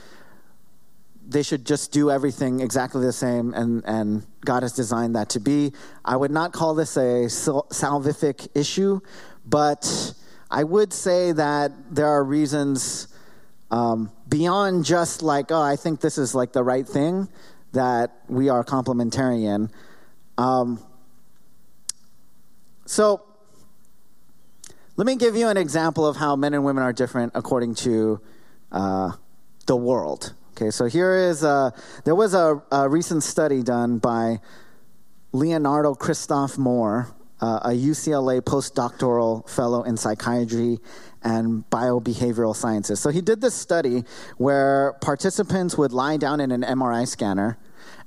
They 1.27 1.43
should 1.43 1.67
just 1.67 1.91
do 1.91 2.13
everything 2.13 2.61
exactly 2.61 3.05
the 3.05 3.13
same, 3.13 3.55
and, 3.55 3.83
and 3.87 4.25
God 4.45 4.63
has 4.63 4.73
designed 4.73 5.17
that 5.17 5.31
to 5.31 5.41
be. 5.41 5.73
I 6.05 6.15
would 6.15 6.31
not 6.31 6.53
call 6.53 6.77
this 6.77 6.97
a 6.97 7.27
salvific 7.27 8.47
issue, 8.55 9.01
but 9.45 10.15
I 10.49 10.63
would 10.63 10.93
say 10.93 11.33
that 11.33 11.73
there 11.91 12.07
are 12.07 12.23
reasons 12.23 13.09
um, 13.73 14.13
beyond 14.29 14.85
just 14.85 15.23
like, 15.23 15.51
oh, 15.51 15.61
I 15.61 15.75
think 15.75 16.01
this 16.01 16.19
is 16.19 16.37
like 16.37 16.53
the 16.53 16.63
right 16.63 16.87
thing 16.87 17.29
that 17.73 18.13
we 18.29 18.49
are 18.49 18.65
complementarian. 18.65 19.71
Um, 20.39 20.81
so, 22.85 23.23
let 24.97 25.07
me 25.07 25.17
give 25.17 25.37
you 25.37 25.49
an 25.49 25.57
example 25.57 26.07
of 26.07 26.17
how 26.17 26.37
men 26.37 26.55
and 26.55 26.65
women 26.65 26.83
are 26.83 26.93
different 26.93 27.33
according 27.35 27.75
to 27.77 28.21
uh, 28.73 29.13
the 29.67 29.77
world. 29.77 30.33
Okay, 30.53 30.71
so 30.71 30.87
here 30.87 31.15
is 31.15 31.43
a, 31.43 31.75
there 32.05 32.15
was 32.15 32.33
a, 32.33 32.63
a 32.73 32.89
recent 32.89 33.23
study 33.23 33.63
done 33.63 33.99
by 33.99 34.41
Leonardo 35.33 35.95
Christov-Moore, 35.95 37.15
uh, 37.43 37.61
a 37.65 37.71
UCLA 37.71 38.41
postdoctoral 38.41 39.49
fellow 39.51 39.83
in 39.83 39.99
psychiatry 39.99 40.79
and 41.27 41.69
biobehavioral 41.71 42.55
sciences. 42.55 43.01
So 43.01 43.11
he 43.11 43.21
did 43.21 43.41
this 43.41 43.55
study 43.55 44.05
where 44.37 44.95
participants 45.01 45.77
would 45.77 45.93
lie 45.93 46.17
down 46.17 46.41
in 46.41 46.53
an 46.53 46.63
MRI 46.63 47.07
scanner 47.07 47.59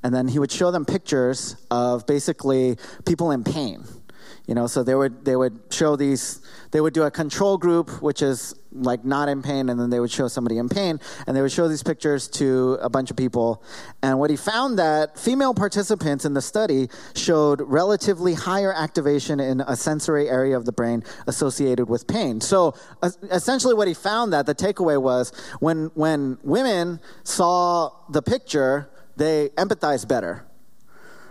and 0.02 0.16
then 0.16 0.30
he 0.30 0.40
would 0.40 0.52
show 0.52 0.72
them 0.72 0.86
pictures 0.86 1.58
of 1.70 2.08
basically 2.08 2.78
people 3.06 3.32
in 3.32 3.44
pain. 3.44 3.84
You 4.48 4.56
know, 4.56 4.68
so 4.68 4.84
they 4.84 4.96
would 4.96 5.26
they 5.26 5.36
would 5.36 5.60
show 5.70 5.98
these 5.98 6.42
they 6.72 6.80
would 6.80 6.94
do 6.94 7.04
a 7.04 7.12
control 7.12 7.58
group 7.58 8.02
which 8.02 8.22
is 8.22 8.56
like 8.72 9.04
not 9.04 9.30
in 9.30 9.42
pain 9.42 9.70
and 9.70 9.80
then 9.80 9.90
they 9.90 10.00
would 10.00 10.12
show 10.12 10.28
somebody 10.28 10.58
in 10.58 10.70
pain 10.70 11.00
and 11.26 11.36
they 11.36 11.42
would 11.42 11.52
show 11.52 11.68
these 11.68 11.84
pictures 11.84 12.28
to 12.28 12.78
a 12.82 12.90
bunch 12.90 13.10
of 13.10 13.18
people 13.18 13.64
and 14.04 14.20
what 14.20 14.30
he 14.30 14.36
found 14.36 14.78
that 14.78 15.18
female 15.18 15.54
participants 15.54 16.24
in 16.24 16.34
the 16.34 16.42
study 16.42 16.88
showed 17.16 17.62
relatively 17.62 18.34
higher 18.34 18.74
activation 18.74 19.40
in 19.40 19.62
a 19.62 19.76
sensory 19.76 20.30
area 20.30 20.56
of 20.56 20.66
the 20.66 20.72
brain 20.72 21.04
associated 21.28 21.90
with 21.90 22.08
pain 22.08 22.40
so 22.40 22.76
uh, 23.02 23.10
essentially 23.32 23.74
what 23.74 23.88
he 23.88 23.94
found 23.94 24.34
that 24.34 24.46
the 24.46 24.56
takeaway 24.56 25.02
was 25.02 25.32
when 25.60 25.90
when 25.96 26.38
women 26.44 27.00
saw 27.24 27.90
the 28.10 28.22
picture 28.22 28.90
they 29.20 29.50
empathize 29.50 30.08
better, 30.08 30.48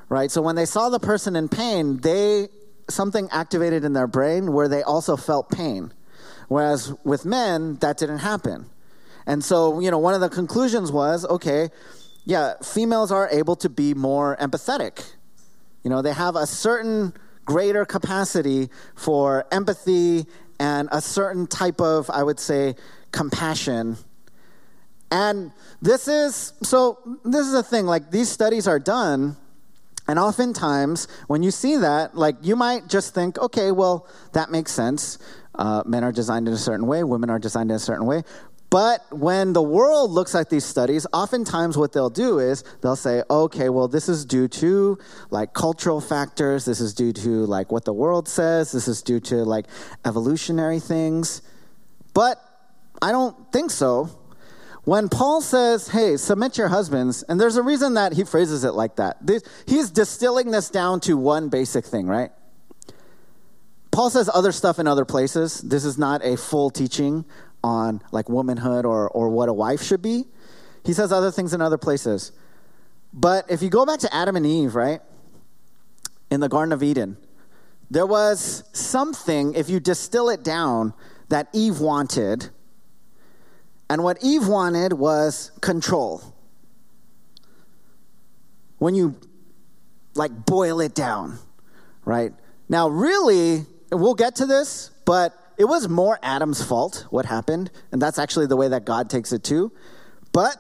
right? 0.09 0.31
So 0.31 0.41
when 0.43 0.55
they 0.55 0.67
saw 0.67 0.91
the 0.91 1.01
person 1.01 1.35
in 1.35 1.49
pain, 1.49 1.97
they 1.97 2.49
something 2.89 3.29
activated 3.33 3.85
in 3.85 3.93
their 3.93 4.07
brain 4.07 4.53
where 4.53 4.69
they 4.69 4.83
also 4.83 5.17
felt 5.17 5.51
pain. 5.51 5.93
Whereas 6.49 6.93
with 7.05 7.25
men, 7.25 7.77
that 7.77 7.99
didn't 7.99 8.19
happen. 8.19 8.67
And 9.27 9.45
so, 9.45 9.81
you 9.81 9.91
know, 9.91 9.99
one 9.99 10.15
of 10.15 10.21
the 10.21 10.29
conclusions 10.29 10.91
was 10.91 11.25
okay, 11.27 11.69
yeah, 12.25 12.55
females 12.63 13.13
are 13.13 13.29
able 13.31 13.57
to 13.57 13.69
be 13.69 13.95
more 13.95 14.37
empathetic. 14.41 15.13
You 15.85 15.91
know, 15.91 16.03
they 16.03 16.13
have 16.13 16.37
a 16.37 16.47
certain 16.47 17.13
greater 17.45 17.85
capacity 17.85 18.69
for 18.95 19.47
empathy 19.53 20.27
and 20.59 20.89
a 20.93 21.01
certain 21.01 21.47
type 21.47 21.81
of, 21.81 22.11
I 22.11 22.23
would 22.23 22.41
say, 22.41 22.75
compassion 23.13 23.97
and 25.11 25.53
this 25.81 26.09
is 26.09 26.53
so 26.63 26.99
this 27.25 27.47
is 27.47 27.55
a 27.55 27.63
thing 27.63 27.87
like 27.87 28.11
these 28.11 28.29
studies 28.29 28.69
are 28.69 28.79
done 28.79 29.37
and 30.07 30.19
oftentimes 30.19 31.09
when 31.27 31.43
you 31.43 31.51
see 31.51 31.77
that 31.77 32.15
like 32.17 32.37
you 32.43 32.57
might 32.57 32.89
just 32.89 33.15
think 33.15 33.39
okay 33.39 33.73
well 33.73 34.07
that 34.33 34.51
makes 34.51 34.73
sense 34.73 35.19
uh, 35.59 35.83
men 35.87 36.05
are 36.05 36.13
designed 36.13 36.49
in 36.49 36.55
a 36.55 36.59
certain 36.59 36.87
way 36.87 37.05
women 37.05 37.31
are 37.31 37.39
designed 37.39 37.71
in 37.71 37.77
a 37.77 37.81
certain 37.81 38.07
way 38.07 38.23
but 38.71 39.01
when 39.11 39.55
the 39.55 39.63
world 39.63 40.11
looks 40.11 40.35
at 40.35 40.51
these 40.51 40.65
studies, 40.65 41.07
oftentimes 41.13 41.79
what 41.79 41.93
they'll 41.93 42.11
do 42.11 42.39
is 42.39 42.65
they'll 42.83 42.97
say, 42.97 43.23
okay, 43.31 43.71
well, 43.71 43.89
this 43.89 44.11
is 44.11 44.27
due 44.27 44.47
to 44.49 44.99
like 45.31 45.55
cultural 45.55 46.03
factors. 46.03 46.67
This 46.67 46.81
is 46.81 46.93
due 46.93 47.13
to 47.15 47.47
like 47.47 47.73
what 47.73 47.87
the 47.87 47.95
world 47.95 48.29
says. 48.29 48.73
This 48.73 48.87
is 48.87 49.01
due 49.01 49.21
to 49.21 49.37
like 49.37 49.67
evolutionary 50.05 50.81
things. 50.81 51.41
But 52.13 52.39
I 53.01 53.11
don't 53.11 53.51
think 53.53 53.71
so 53.71 54.11
when 54.85 55.09
Paul 55.09 55.41
says, 55.41 55.89
hey, 55.89 56.17
submit 56.17 56.57
your 56.59 56.69
husbands, 56.69 57.23
and 57.23 57.41
there's 57.41 57.57
a 57.57 57.63
reason 57.63 57.95
that 57.95 58.15
he 58.15 58.25
phrases 58.25 58.65
it 58.65 58.73
like 58.73 58.97
that. 58.97 59.19
He's 59.67 59.91
distilling 59.91 60.51
this 60.51 60.71
down 60.71 61.01
to 61.01 61.17
one 61.17 61.49
basic 61.49 61.85
thing, 61.85 62.07
right? 62.07 62.31
Paul 63.99 64.11
says 64.11 64.31
other 64.33 64.53
stuff 64.53 64.79
in 64.79 64.87
other 64.87 65.05
places. 65.05 65.61
This 65.61 65.85
is 65.85 65.99
not 65.99 66.25
a 66.25 66.37
full 66.37 66.71
teaching 66.71 67.25
on 67.65 68.01
like 68.13 68.29
womanhood 68.29 68.87
or, 68.87 69.09
or 69.09 69.29
what 69.29 69.49
a 69.49 69.53
wife 69.53 69.83
should 69.83 70.03
be. 70.03 70.25
He 70.85 70.93
says 70.93 71.11
other 71.11 71.33
things 71.33 71.53
in 71.53 71.61
other 71.61 71.79
places. 71.79 72.31
But 73.13 73.51
if 73.51 73.61
you 73.61 73.69
go 73.69 73.85
back 73.85 73.99
to 73.99 74.15
Adam 74.15 74.37
and 74.37 74.47
Eve, 74.47 74.77
right, 74.77 75.01
in 76.31 76.39
the 76.39 76.49
Garden 76.49 76.71
of 76.71 76.81
Eden, 76.81 77.17
there 77.91 78.07
was 78.07 78.63
something, 78.73 79.55
if 79.55 79.69
you 79.69 79.81
distill 79.81 80.29
it 80.29 80.45
down, 80.45 80.95
that 81.29 81.49
Eve 81.53 81.81
wanted. 81.81 82.51
And 83.91 84.05
what 84.05 84.19
Eve 84.23 84.47
wanted 84.47 84.93
was 84.93 85.51
control. 85.61 86.23
When 88.79 88.95
you 88.95 89.17
like 90.15 90.47
boil 90.47 90.81
it 90.81 90.95
down, 90.95 91.41
right? 92.05 92.33
Now, 92.69 92.89
really, 92.89 93.67
we'll 93.91 94.15
get 94.15 94.37
to 94.37 94.47
this, 94.47 94.91
but 95.05 95.35
it 95.57 95.65
was 95.65 95.89
more 95.89 96.19
Adam's 96.23 96.63
fault 96.63 97.07
what 97.11 97.27
happened, 97.27 97.71
and 97.93 98.01
that's 98.01 98.19
actually 98.19 98.47
the 98.47 98.57
way 98.57 98.69
that 98.69 98.85
God 98.85 99.11
takes 99.11 99.33
it 99.33 99.43
too. 99.43 99.73
But 100.33 100.57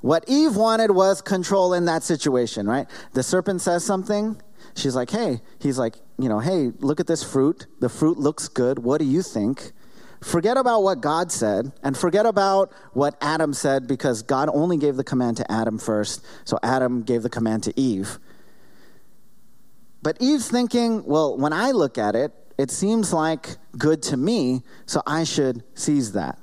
what 0.00 0.24
Eve 0.26 0.56
wanted 0.56 0.90
was 0.90 1.22
control 1.22 1.74
in 1.74 1.84
that 1.84 2.02
situation, 2.02 2.66
right? 2.66 2.88
The 3.12 3.22
serpent 3.22 3.60
says 3.60 3.84
something, 3.84 4.40
she's 4.74 4.96
like, 4.96 5.10
hey, 5.10 5.40
he's 5.60 5.78
like, 5.78 5.96
you 6.18 6.28
know, 6.28 6.40
hey, 6.40 6.72
look 6.80 6.98
at 6.98 7.06
this 7.06 7.22
fruit. 7.22 7.66
The 7.80 7.88
fruit 7.88 8.18
looks 8.18 8.48
good. 8.48 8.80
What 8.80 8.98
do 8.98 9.04
you 9.04 9.22
think? 9.22 9.72
Forget 10.20 10.56
about 10.56 10.82
what 10.82 11.00
God 11.00 11.32
said 11.32 11.72
and 11.82 11.96
forget 11.96 12.26
about 12.26 12.72
what 12.92 13.16
Adam 13.20 13.52
said 13.52 13.88
because 13.88 14.22
God 14.22 14.48
only 14.52 14.76
gave 14.76 14.96
the 14.96 15.04
command 15.04 15.36
to 15.38 15.50
Adam 15.50 15.78
first. 15.78 16.24
So 16.44 16.58
Adam 16.62 17.02
gave 17.02 17.22
the 17.22 17.30
command 17.30 17.64
to 17.64 17.80
Eve. 17.80 18.18
But 20.02 20.16
Eve's 20.20 20.48
thinking, 20.48 21.04
well, 21.04 21.36
when 21.36 21.52
I 21.52 21.70
look 21.70 21.96
at 21.96 22.14
it, 22.16 22.32
it 22.62 22.70
seems 22.70 23.12
like 23.12 23.56
good 23.76 24.02
to 24.04 24.16
me, 24.16 24.62
so 24.86 25.02
I 25.04 25.24
should 25.24 25.64
seize 25.74 26.12
that. 26.12 26.38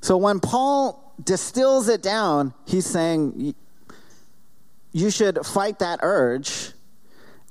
So 0.00 0.16
when 0.16 0.40
Paul 0.40 1.14
distills 1.22 1.88
it 1.88 2.02
down, 2.02 2.52
he's 2.66 2.84
saying 2.84 3.54
you 4.90 5.10
should 5.10 5.46
fight 5.46 5.78
that 5.78 6.00
urge 6.02 6.72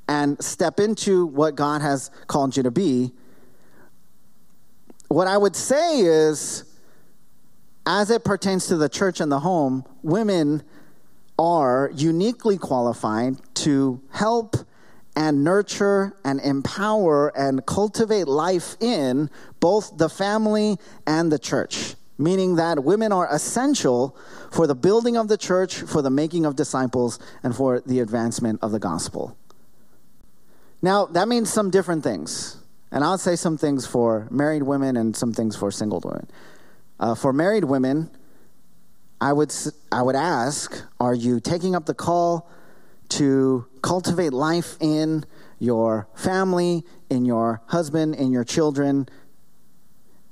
and 0.10 0.44
step 0.44 0.82
into 0.82 1.26
what 1.26 1.56
God 1.56 1.82
has 1.82 2.12
called 2.28 2.58
you 2.58 2.64
to 2.64 2.72
be. 2.72 3.14
What 5.08 5.28
I 5.28 5.38
would 5.38 5.56
say 5.56 6.02
is, 6.02 6.66
as 7.86 8.12
it 8.12 8.26
pertains 8.26 8.68
to 8.68 8.76
the 8.76 8.90
church 8.90 9.22
and 9.22 9.32
the 9.32 9.40
home, 9.40 9.86
women 10.02 10.64
are 11.40 11.92
uniquely 11.96 12.58
qualified 12.58 13.38
to 13.56 14.02
help 14.12 14.58
and 15.16 15.44
nurture 15.44 16.16
and 16.26 16.40
empower 16.42 17.30
and 17.38 17.66
cultivate 17.66 18.28
life 18.28 18.76
in 18.80 19.30
both 19.60 19.98
the 19.98 20.10
family 20.10 20.78
and 21.06 21.32
the 21.32 21.40
church, 21.40 21.96
meaning 22.18 22.56
that 22.56 22.84
women 22.84 23.12
are 23.12 23.28
essential 23.34 24.18
for 24.52 24.68
the 24.68 24.76
building 24.76 25.18
of 25.18 25.28
the 25.28 25.38
church, 25.38 25.76
for 25.82 26.02
the 26.02 26.10
making 26.10 26.46
of 26.46 26.56
disciples, 26.56 27.20
and 27.44 27.56
for 27.56 27.82
the 27.82 28.00
advancement 28.00 28.60
of 28.62 28.72
the 28.72 28.80
gospel. 28.80 29.38
Now, 30.82 31.06
that 31.06 31.28
means 31.28 31.52
some 31.52 31.70
different 31.70 32.04
things. 32.04 32.58
And 32.92 33.04
I'll 33.04 33.18
say 33.18 33.36
some 33.36 33.58
things 33.58 33.88
for 33.88 34.28
married 34.30 34.64
women 34.64 34.98
and 34.98 35.16
some 35.16 35.34
things 35.34 35.56
for 35.56 35.72
single 35.72 36.00
women. 36.04 36.28
Uh, 37.00 37.16
for 37.16 37.34
married 37.34 37.64
women, 37.64 38.12
I 39.20 39.34
would, 39.34 39.54
I 39.92 40.02
would 40.04 40.16
ask 40.16 40.84
Are 41.00 41.16
you 41.16 41.40
taking 41.40 41.76
up 41.76 41.86
the 41.86 41.94
call 41.94 42.50
to 43.18 43.66
cultivate 43.82 44.34
life 44.34 44.78
in 44.80 45.26
your 45.60 46.08
family, 46.16 46.84
in 47.10 47.26
your 47.26 47.62
husband, 47.68 48.16
in 48.16 48.32
your 48.32 48.44
children, 48.44 49.08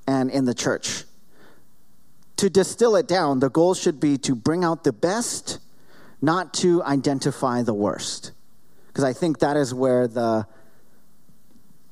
and 0.07 0.29
in 0.29 0.45
the 0.45 0.53
church? 0.53 1.03
To 2.37 2.49
distill 2.49 2.95
it 2.95 3.07
down, 3.07 3.39
the 3.39 3.49
goal 3.49 3.73
should 3.73 3.99
be 3.99 4.17
to 4.19 4.35
bring 4.35 4.63
out 4.63 4.83
the 4.83 4.93
best, 4.93 5.59
not 6.21 6.53
to 6.55 6.83
identify 6.83 7.61
the 7.61 7.73
worst 7.73 8.31
because 8.91 9.03
I 9.05 9.13
think 9.13 9.39
that 9.39 9.55
is 9.55 9.73
where 9.73 10.07
the 10.07 10.45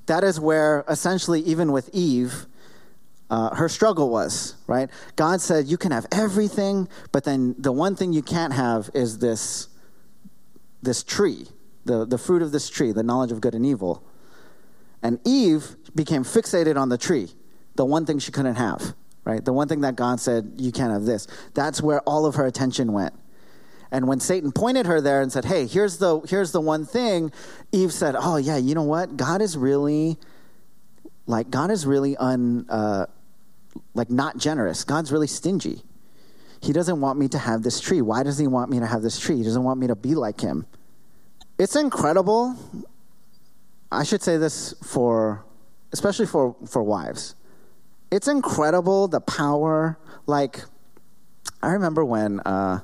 that 0.08 0.24
is 0.24 0.40
where 0.40 0.84
essentially 0.90 1.42
even 1.42 1.72
with 1.72 1.90
Eve 1.94 2.46
uh, 3.30 3.56
her 3.56 3.70
struggle 3.70 4.10
was 4.10 4.56
right 4.68 4.90
god 5.16 5.40
said 5.40 5.68
you 5.68 5.78
can 5.78 5.92
have 5.92 6.06
everything 6.12 6.90
but 7.12 7.24
then 7.24 7.56
the 7.58 7.72
one 7.72 7.96
thing 7.96 8.12
you 8.12 8.22
can't 8.22 8.54
have 8.54 8.90
is 8.94 9.20
this 9.20 9.69
this 10.82 11.04
tree 11.04 11.48
the, 11.86 12.06
the 12.06 12.18
fruit 12.18 12.42
of 12.42 12.52
this 12.52 12.70
tree 12.70 12.92
the 12.92 13.04
knowledge 13.04 13.32
of 13.32 13.42
good 13.42 13.56
and 13.56 13.66
evil 13.66 14.04
and 15.02 15.20
eve 15.26 15.76
became 15.96 16.24
fixated 16.24 16.78
on 16.78 16.90
the 16.90 16.98
tree 16.98 17.30
the 17.76 17.86
one 17.86 18.06
thing 18.06 18.20
she 18.20 18.32
couldn't 18.32 18.56
have 18.56 18.94
right 19.24 19.46
the 19.46 19.54
one 19.54 19.68
thing 19.68 19.82
that 19.82 19.96
god 19.96 20.20
said 20.20 20.54
you 20.58 20.72
can't 20.72 20.92
have 20.92 21.04
this 21.04 21.28
that's 21.54 21.82
where 21.82 22.02
all 22.02 22.26
of 22.26 22.36
her 22.36 22.46
attention 22.46 22.94
went 22.94 23.14
and 23.92 24.08
when 24.08 24.20
Satan 24.20 24.52
pointed 24.52 24.86
her 24.86 25.02
there 25.02 25.22
and 25.22 25.32
said, 25.32 25.46
"Hey, 25.46 25.66
here's 25.66 25.98
the 25.98 26.20
here's 26.20 26.52
the 26.52 26.62
one 26.62 26.86
thing," 26.86 27.32
Eve 27.72 27.92
said, 27.92 28.16
"Oh 28.18 28.38
yeah, 28.38 28.58
you 28.58 28.76
know 28.76 28.84
what? 28.84 29.18
God 29.18 29.42
is 29.42 29.58
really 29.58 30.20
like 31.26 31.50
God 31.50 31.72
is 31.72 31.86
really 31.86 32.16
un 32.18 32.66
uh, 32.70 33.06
like 33.94 34.10
not 34.10 34.38
generous. 34.38 34.84
God's 34.84 35.12
really 35.12 35.28
stingy. 35.28 35.84
He 36.62 36.74
doesn't 36.74 37.00
want 37.00 37.18
me 37.18 37.28
to 37.30 37.38
have 37.38 37.64
this 37.64 37.80
tree. 37.80 38.02
Why 38.02 38.24
does 38.24 38.38
he 38.38 38.48
want 38.48 38.70
me 38.70 38.80
to 38.80 38.86
have 38.86 39.02
this 39.02 39.20
tree? 39.20 39.38
He 39.38 39.44
doesn't 39.44 39.64
want 39.64 39.80
me 39.80 39.88
to 39.88 39.96
be 39.96 40.16
like 40.16 40.42
him. 40.42 40.66
It's 41.58 41.76
incredible. 41.76 42.56
I 43.92 44.04
should 44.04 44.22
say 44.22 44.38
this 44.38 44.74
for 44.84 45.46
especially 45.92 46.26
for 46.26 46.56
for 46.68 46.84
wives. 46.84 47.36
It's 48.12 48.28
incredible 48.28 49.08
the 49.08 49.22
power 49.22 49.98
like 50.26 50.62
I 51.62 51.72
remember 51.72 52.06
when 52.06 52.40
uh, 52.42 52.80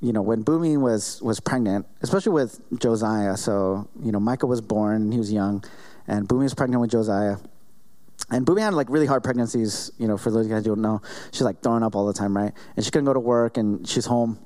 you 0.00 0.12
know, 0.12 0.22
when 0.22 0.44
Boomy 0.44 0.78
was 0.78 1.20
was 1.22 1.40
pregnant, 1.40 1.86
especially 2.02 2.32
with 2.32 2.60
Josiah. 2.78 3.36
So 3.36 3.88
you 4.02 4.12
know, 4.12 4.20
Micah 4.20 4.46
was 4.46 4.60
born; 4.60 5.10
he 5.10 5.18
was 5.18 5.32
young, 5.32 5.64
and 6.06 6.28
Boomy 6.28 6.44
was 6.44 6.54
pregnant 6.54 6.80
with 6.80 6.90
Josiah. 6.90 7.36
And 8.30 8.44
Boomy 8.44 8.60
had 8.60 8.74
like 8.74 8.90
really 8.90 9.06
hard 9.06 9.22
pregnancies. 9.22 9.90
You 9.98 10.08
know, 10.08 10.16
for 10.16 10.30
those 10.30 10.48
guys 10.48 10.64
who 10.64 10.74
don't 10.74 10.82
know, 10.82 11.00
she's 11.32 11.42
like 11.42 11.62
throwing 11.62 11.82
up 11.82 11.94
all 11.94 12.06
the 12.06 12.12
time, 12.12 12.36
right? 12.36 12.52
And 12.76 12.84
she 12.84 12.90
couldn't 12.90 13.04
go 13.04 13.14
to 13.14 13.20
work, 13.20 13.56
and 13.56 13.86
she's 13.86 14.06
home. 14.06 14.38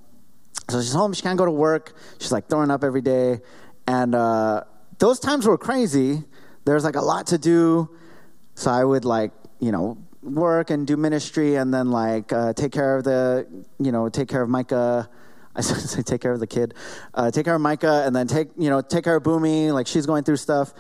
So 0.69 0.81
she's 0.81 0.93
home. 0.93 1.13
She 1.13 1.23
can't 1.23 1.39
go 1.39 1.47
to 1.47 1.51
work. 1.51 1.95
She's 2.19 2.33
like 2.33 2.49
throwing 2.49 2.71
up 2.71 2.85
every 2.85 3.01
day, 3.01 3.41
and 3.87 4.15
uh, 4.15 4.65
those 4.99 5.19
times 5.19 5.47
were 5.47 5.59
crazy. 5.59 6.25
There's 6.65 6.85
like 6.85 6.97
a 6.97 7.01
lot 7.01 7.29
to 7.29 7.39
do, 7.39 7.91
so 8.55 8.71
I 8.71 8.85
would 8.85 9.05
like 9.05 9.33
you 9.61 9.73
know 9.73 9.97
work 10.23 10.71
and 10.71 10.87
do 10.87 10.97
ministry, 10.97 11.55
and 11.55 11.73
then 11.73 11.91
like 11.91 12.33
uh, 12.33 12.53
take 12.53 12.73
care 12.73 12.99
of 12.99 13.05
the 13.05 13.47
you 13.79 13.93
know 13.93 14.09
take 14.11 14.29
care 14.29 14.43
of 14.43 14.51
Micah 14.51 15.09
I 15.57 15.63
say 15.63 16.03
take 16.03 16.21
care 16.21 16.33
of 16.33 16.39
the 16.39 16.47
kid, 16.47 16.75
uh, 17.13 17.31
take 17.33 17.45
care 17.45 17.57
of 17.57 17.61
Micah, 17.61 18.05
and 18.07 18.15
then 18.15 18.29
take 18.29 18.51
you 18.57 18.71
know 18.71 18.83
take 18.83 19.03
care 19.03 19.17
of 19.17 19.25
Boomy. 19.25 19.73
Like 19.73 19.89
she's 19.89 20.07
going 20.07 20.23
through 20.23 20.37
stuff, 20.37 20.73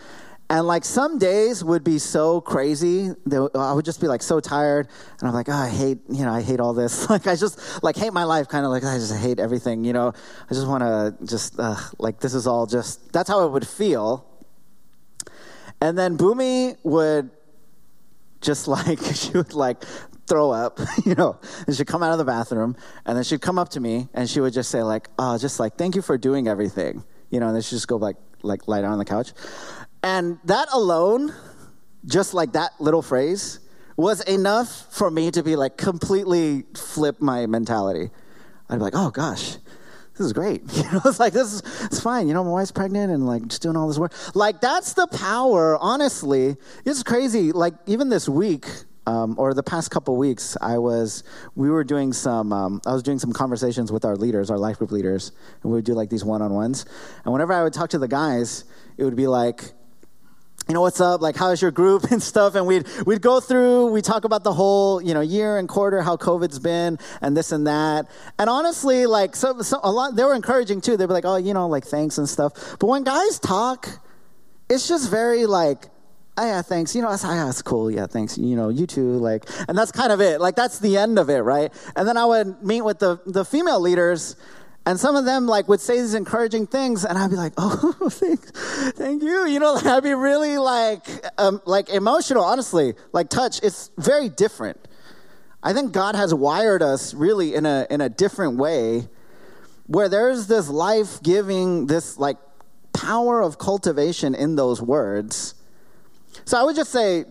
and 0.51 0.67
like 0.67 0.85
some 0.85 1.17
days 1.17 1.63
would 1.63 1.85
be 1.85 1.99
so 2.01 2.41
crazy 2.41 3.11
that 3.27 3.51
I 3.55 3.73
would 3.73 3.85
just 3.85 4.01
be 4.01 4.09
like 4.09 4.21
so 4.21 4.41
tired, 4.41 4.89
and 5.21 5.29
I'm 5.29 5.33
like, 5.33 5.49
oh, 5.49 5.53
I 5.53 5.69
hate 5.69 5.99
you 6.11 6.25
know 6.25 6.33
I 6.33 6.43
hate 6.43 6.59
all 6.59 6.75
this. 6.75 7.09
like 7.11 7.29
I 7.29 7.37
just 7.37 7.83
like 7.85 7.97
hate 7.97 8.13
my 8.13 8.25
life, 8.25 8.49
kind 8.49 8.67
of 8.67 8.73
like 8.73 8.85
I 8.85 8.99
just 8.99 9.17
hate 9.17 9.39
everything. 9.39 9.85
You 9.85 9.93
know, 9.93 10.13
I 10.51 10.55
just 10.55 10.67
want 10.67 10.83
to 10.83 11.15
just 11.25 11.59
uh, 11.59 11.77
like 11.99 12.19
this 12.19 12.35
is 12.35 12.49
all 12.49 12.67
just 12.67 13.13
that's 13.13 13.31
how 13.31 13.47
it 13.47 13.53
would 13.53 13.67
feel. 13.67 14.27
And 15.81 15.97
then 15.97 16.19
Boomy 16.19 16.77
would 16.83 17.31
just 18.41 18.67
like 18.77 18.99
she 19.15 19.31
would 19.33 19.55
like 19.55 19.85
throw 20.27 20.51
up, 20.51 20.81
you 21.05 21.15
know, 21.15 21.39
and 21.67 21.77
she'd 21.77 21.87
come 21.87 22.03
out 22.03 22.13
of 22.13 22.19
the 22.19 22.25
bathroom 22.25 22.77
and 23.07 23.17
then 23.17 23.25
she'd 23.25 23.41
come 23.41 23.59
up 23.59 23.69
to 23.69 23.81
me 23.81 24.09
and 24.15 24.29
she 24.29 24.41
would 24.41 24.53
just 24.53 24.71
say 24.71 24.83
like, 24.83 25.09
oh, 25.19 25.39
just 25.39 25.61
like, 25.61 25.77
thank 25.77 25.95
you 25.95 26.03
for 26.03 26.19
doing 26.19 26.49
everything, 26.49 27.05
you 27.31 27.39
know, 27.39 27.47
and 27.47 27.55
then 27.55 27.63
she'd 27.63 27.77
just 27.77 27.89
go 27.89 27.97
like, 27.97 28.17
like 28.43 28.67
lie 28.69 28.81
down 28.81 28.93
on 28.93 28.99
the 28.99 29.05
couch. 29.05 29.33
And 30.03 30.39
that 30.45 30.69
alone, 30.73 31.35
just 32.07 32.35
like 32.35 32.53
that 32.53 32.73
little 32.81 33.03
phrase, 33.03 33.61
was 33.97 34.23
enough 34.23 34.87
for 34.91 35.11
me 35.11 35.31
to 35.31 35.43
be 35.43 35.57
like 35.57 35.77
completely 35.77 36.65
flip 36.75 37.21
my 37.21 37.47
mentality. 37.47 38.11
I'd 38.69 38.77
be 38.77 38.83
like, 38.83 38.95
oh 38.97 39.11
gosh, 39.11 39.57
this 40.17 40.27
is 40.27 40.33
great. 40.33 40.63
You 40.75 40.85
know, 40.85 41.01
it's 41.05 41.21
like 41.21 41.33
this 41.33 41.53
is 41.53 41.63
it's 41.85 42.01
fine. 42.01 42.29
You 42.29 42.35
know, 42.35 42.45
my 42.45 42.51
wife's 42.51 42.73
pregnant 42.73 43.13
and 43.13 43.27
like 43.27 43.47
just 43.47 43.63
doing 43.63 43.77
all 43.77 43.89
this 43.89 43.99
work. 43.99 44.13
Like 44.35 44.61
that's 44.61 44.95
the 44.95 45.07
power. 45.07 45.77
Honestly, 45.79 46.57
it's 46.85 47.03
crazy. 47.03 47.53
Like 47.53 47.75
even 47.87 48.09
this 48.09 48.29
week, 48.29 48.67
um, 49.07 49.35
or 49.39 49.55
the 49.55 49.63
past 49.63 49.91
couple 49.91 50.17
weeks, 50.17 50.57
I 50.61 50.79
was 50.79 51.25
we 51.57 51.71
were 51.71 51.85
doing 51.85 52.13
some 52.13 52.53
um, 52.53 52.81
I 52.87 52.93
was 52.93 53.03
doing 53.03 53.19
some 53.19 53.33
conversations 53.33 53.91
with 53.91 54.05
our 54.05 54.17
leaders, 54.17 54.51
our 54.51 54.59
life 54.59 54.79
group 54.79 54.93
leaders, 54.93 55.33
and 55.63 55.73
we 55.73 55.77
would 55.77 55.85
do 55.85 55.95
like 55.95 56.11
these 56.11 56.25
one 56.25 56.43
on 56.43 56.55
ones. 56.55 56.87
And 57.25 57.33
whenever 57.33 57.53
I 57.53 57.63
would 57.63 57.73
talk 57.73 57.91
to 57.91 57.99
the 57.99 58.09
guys, 58.09 58.65
it 58.97 59.05
would 59.05 59.17
be 59.17 59.27
like, 59.27 59.73
you 60.71 60.75
know, 60.75 60.83
what's 60.83 61.01
up? 61.01 61.21
Like, 61.21 61.37
how's 61.37 61.61
your 61.61 61.73
group 61.73 62.05
and 62.13 62.23
stuff? 62.23 62.55
And 62.55 62.67
we'd 62.67 62.87
we'd 63.05 63.23
go 63.23 63.41
through, 63.41 63.91
we 63.91 64.03
talk 64.03 64.25
about 64.25 64.45
the 64.45 64.53
whole 64.53 65.03
you 65.03 65.13
know 65.13 65.21
year 65.21 65.59
and 65.59 65.69
quarter, 65.69 66.01
how 66.01 66.17
COVID's 66.17 66.59
been, 66.59 66.99
and 67.21 67.37
this 67.37 67.53
and 67.53 67.67
that. 67.67 68.09
And 68.39 68.49
honestly, 68.49 69.07
like, 69.07 69.37
so, 69.37 69.61
so 69.63 69.81
a 69.83 69.91
lot 69.91 70.17
they 70.17 70.25
were 70.25 70.35
encouraging 70.35 70.81
too. 70.81 70.97
They'd 70.97 71.07
be 71.07 71.13
like, 71.13 71.27
oh, 71.27 71.37
you 71.37 71.55
know, 71.55 71.69
like 71.69 71.85
thanks 71.85 72.19
and 72.19 72.29
stuff. 72.29 72.77
But 72.79 72.87
when 72.87 73.05
guys 73.05 73.39
talk 73.39 73.89
it's 74.71 74.87
just 74.87 75.11
very 75.11 75.47
like, 75.47 75.89
oh, 76.39 76.47
yeah, 76.47 76.63
thanks. 76.63 76.95
You 76.95 77.03
know, 77.03 77.11
that's, 77.11 77.25
oh, 77.25 77.33
yeah, 77.33 77.45
that's 77.45 77.61
cool. 77.61 77.91
Yeah, 77.91 78.07
thanks. 78.07 78.39
You 78.39 78.55
know, 78.55 78.69
you 78.69 78.87
too. 78.87 79.15
Like, 79.15 79.45
and 79.69 79.77
that's 79.77 79.91
kind 79.91 80.13
of 80.13 80.21
it. 80.21 80.41
Like, 80.41 80.55
that's 80.55 80.79
the 80.79 80.97
end 80.97 81.19
of 81.19 81.29
it, 81.29 81.41
right? 81.41 81.73
And 81.97 82.07
then 82.07 82.17
I 82.17 82.25
would 82.25 82.63
meet 82.63 82.83
with 82.83 83.01
the, 83.01 83.21
the 83.27 83.45
female 83.45 83.81
leaders, 83.81 84.37
and 84.87 84.99
some 84.99 85.15
of 85.15 85.25
them 85.25 85.47
like 85.47 85.69
would 85.69 85.81
say 85.81 86.01
these 86.01 86.15
encouraging 86.15 86.67
things, 86.67 87.05
and 87.05 87.19
I'd 87.19 87.31
be 87.31 87.37
like, 87.37 87.53
"Oh, 87.59 88.09
thanks, 88.11 88.51
thank 88.93 89.23
you." 89.23 89.47
You 89.47 89.61
know, 89.61 89.75
I'd 89.85 90.03
be 90.03 90.15
really 90.15 90.59
like, 90.59 91.07
um, 91.39 91.61
like 91.67 91.89
emotional. 91.91 92.45
Honestly, 92.45 92.95
like 93.13 93.29
touch. 93.29 93.61
It's 93.63 93.91
very 93.99 94.29
different. 94.29 94.79
I 95.63 95.75
think 95.75 95.93
God 95.93 96.15
has 96.15 96.33
wired 96.33 96.83
us 96.83 97.13
really 97.13 97.55
in 97.55 97.67
a 97.67 97.87
in 97.91 98.01
a 98.01 98.09
different 98.09 98.57
way, 98.57 99.09
where 99.87 100.09
there's 100.09 100.47
this 100.47 100.69
life 100.69 101.23
giving, 101.23 101.87
this 101.87 102.19
like 102.19 102.39
power 102.93 103.43
of 103.43 103.59
cultivation 103.59 104.35
in 104.35 104.57
those 104.57 104.81
words. 104.81 105.55
So 106.45 106.59
I 106.59 106.63
would 106.63 106.77
just 106.77 106.91
say, 106.91 107.25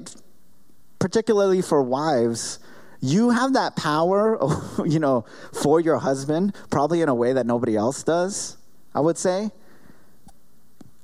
particularly 0.99 1.61
for 1.61 1.81
wives, 1.81 2.59
you 3.01 3.29
have 3.31 3.53
that 3.53 3.75
power, 3.75 4.37
you 4.85 4.99
know, 4.99 5.25
for 5.53 5.79
your 5.79 5.97
husband, 5.99 6.55
probably 6.69 7.01
in 7.01 7.09
a 7.09 7.15
way 7.15 7.33
that 7.33 7.45
nobody 7.45 7.75
else 7.75 8.03
does, 8.03 8.57
I 8.93 8.99
would 8.99 9.17
say. 9.17 9.51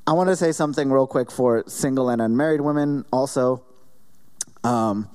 I 0.07 0.13
want 0.13 0.29
to 0.29 0.35
say 0.35 0.51
something 0.51 0.91
real 0.91 1.07
quick 1.07 1.31
for 1.31 1.63
single 1.67 2.09
and 2.09 2.21
unmarried 2.21 2.61
women 2.61 3.05
also. 3.11 3.63
Um, 4.63 5.09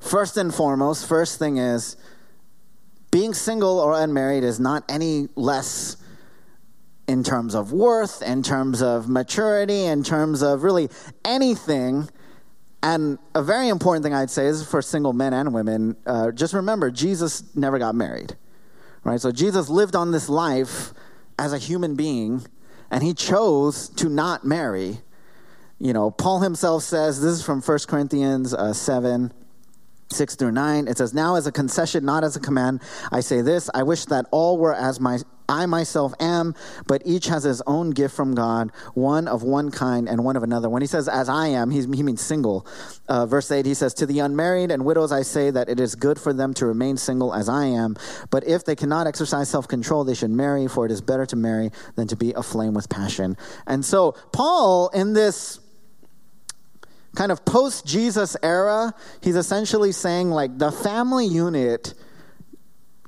first 0.00 0.36
and 0.36 0.52
foremost, 0.52 1.08
first 1.08 1.38
thing 1.38 1.58
is 1.58 1.96
being 3.10 3.34
single 3.34 3.78
or 3.78 3.94
unmarried 3.94 4.42
is 4.42 4.58
not 4.58 4.84
any 4.88 5.28
less 5.36 5.96
in 7.06 7.22
terms 7.22 7.54
of 7.54 7.72
worth, 7.72 8.20
in 8.20 8.42
terms 8.42 8.82
of 8.82 9.08
maturity, 9.08 9.84
in 9.84 10.02
terms 10.02 10.42
of 10.42 10.64
really 10.64 10.88
anything. 11.24 12.08
And 12.82 13.18
a 13.34 13.42
very 13.42 13.68
important 13.68 14.04
thing 14.04 14.14
I'd 14.14 14.30
say 14.30 14.46
is 14.46 14.66
for 14.66 14.82
single 14.82 15.12
men 15.12 15.32
and 15.32 15.52
women, 15.52 15.96
uh, 16.06 16.30
just 16.30 16.54
remember 16.54 16.90
Jesus 16.90 17.42
never 17.54 17.78
got 17.78 17.94
married, 17.94 18.36
right? 19.04 19.20
So 19.20 19.32
Jesus 19.32 19.68
lived 19.68 19.96
on 19.96 20.12
this 20.12 20.28
life 20.28 20.92
as 21.38 21.52
a 21.52 21.58
human 21.58 21.96
being, 21.96 22.46
and 22.90 23.02
he 23.02 23.14
chose 23.14 23.88
to 23.90 24.08
not 24.08 24.44
marry. 24.44 25.00
You 25.78 25.92
know, 25.92 26.10
Paul 26.10 26.40
himself 26.40 26.82
says, 26.82 27.20
this 27.20 27.32
is 27.32 27.42
from 27.42 27.60
1 27.60 27.78
Corinthians 27.88 28.54
uh, 28.54 28.72
7. 28.72 29.32
6 30.08 30.36
through 30.36 30.52
9 30.52 30.86
it 30.86 30.98
says 30.98 31.12
now 31.12 31.34
as 31.34 31.48
a 31.48 31.52
concession 31.52 32.04
not 32.04 32.22
as 32.22 32.36
a 32.36 32.40
command 32.40 32.80
i 33.10 33.18
say 33.18 33.42
this 33.42 33.68
i 33.74 33.82
wish 33.82 34.04
that 34.04 34.24
all 34.30 34.56
were 34.56 34.72
as 34.72 35.00
my 35.00 35.18
I 35.48 35.66
myself 35.66 36.12
am, 36.20 36.54
but 36.86 37.02
each 37.04 37.26
has 37.26 37.44
his 37.44 37.62
own 37.66 37.90
gift 37.90 38.14
from 38.14 38.34
God, 38.34 38.72
one 38.94 39.28
of 39.28 39.42
one 39.42 39.70
kind 39.70 40.08
and 40.08 40.24
one 40.24 40.36
of 40.36 40.42
another. 40.42 40.68
When 40.68 40.82
he 40.82 40.88
says, 40.88 41.08
as 41.08 41.28
I 41.28 41.48
am, 41.48 41.70
he 41.70 41.86
means 41.86 42.20
single. 42.20 42.66
Uh, 43.08 43.26
verse 43.26 43.50
8, 43.50 43.66
he 43.66 43.74
says, 43.74 43.94
To 43.94 44.06
the 44.06 44.20
unmarried 44.20 44.70
and 44.70 44.84
widows 44.84 45.12
I 45.12 45.22
say 45.22 45.50
that 45.50 45.68
it 45.68 45.80
is 45.80 45.94
good 45.94 46.20
for 46.20 46.32
them 46.32 46.54
to 46.54 46.66
remain 46.66 46.96
single 46.96 47.34
as 47.34 47.48
I 47.48 47.66
am, 47.66 47.96
but 48.30 48.46
if 48.46 48.64
they 48.64 48.76
cannot 48.76 49.06
exercise 49.06 49.48
self 49.48 49.68
control, 49.68 50.04
they 50.04 50.14
should 50.14 50.30
marry, 50.30 50.68
for 50.68 50.86
it 50.86 50.92
is 50.92 51.00
better 51.00 51.26
to 51.26 51.36
marry 51.36 51.70
than 51.94 52.08
to 52.08 52.16
be 52.16 52.32
aflame 52.32 52.74
with 52.74 52.88
passion. 52.88 53.36
And 53.66 53.84
so, 53.84 54.12
Paul, 54.32 54.88
in 54.88 55.12
this 55.12 55.60
kind 57.16 57.32
of 57.32 57.44
post 57.44 57.86
Jesus 57.86 58.36
era, 58.42 58.94
he's 59.22 59.36
essentially 59.36 59.92
saying, 59.92 60.30
like, 60.30 60.58
the 60.58 60.70
family 60.70 61.26
unit 61.26 61.94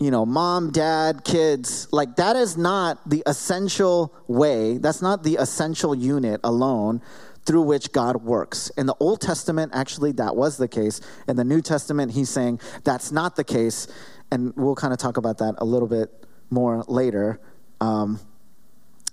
you 0.01 0.11
know, 0.11 0.25
mom, 0.25 0.71
dad, 0.71 1.25
kids, 1.25 1.89
like 1.93 2.17
that 2.17 2.37
is 2.37 2.57
not 2.57 3.09
the 3.09 3.23
essential 3.27 4.15
way, 4.29 4.79
that's 4.79 5.03
not 5.03 5.25
the 5.25 5.37
essential 5.37 5.95
unit 5.95 6.41
alone 6.45 7.03
through 7.45 7.63
which 7.63 7.93
God 7.93 8.23
works. 8.23 8.71
In 8.77 8.87
the 8.87 8.95
Old 9.01 9.21
Testament, 9.21 9.73
actually, 9.75 10.13
that 10.13 10.37
was 10.37 10.59
the 10.59 10.69
case. 10.69 11.01
In 11.27 11.37
the 11.37 11.45
New 11.45 11.63
Testament, 11.63 12.13
he's 12.13 12.29
saying 12.29 12.61
that's 12.85 13.11
not 13.11 13.37
the 13.37 13.45
case. 13.45 13.89
And 14.31 14.53
we'll 14.55 14.75
kind 14.75 14.93
of 14.93 14.99
talk 14.99 15.17
about 15.17 15.39
that 15.39 15.55
a 15.57 15.65
little 15.65 15.89
bit 15.89 16.11
more 16.51 16.85
later. 16.87 17.41
Um, 17.81 18.21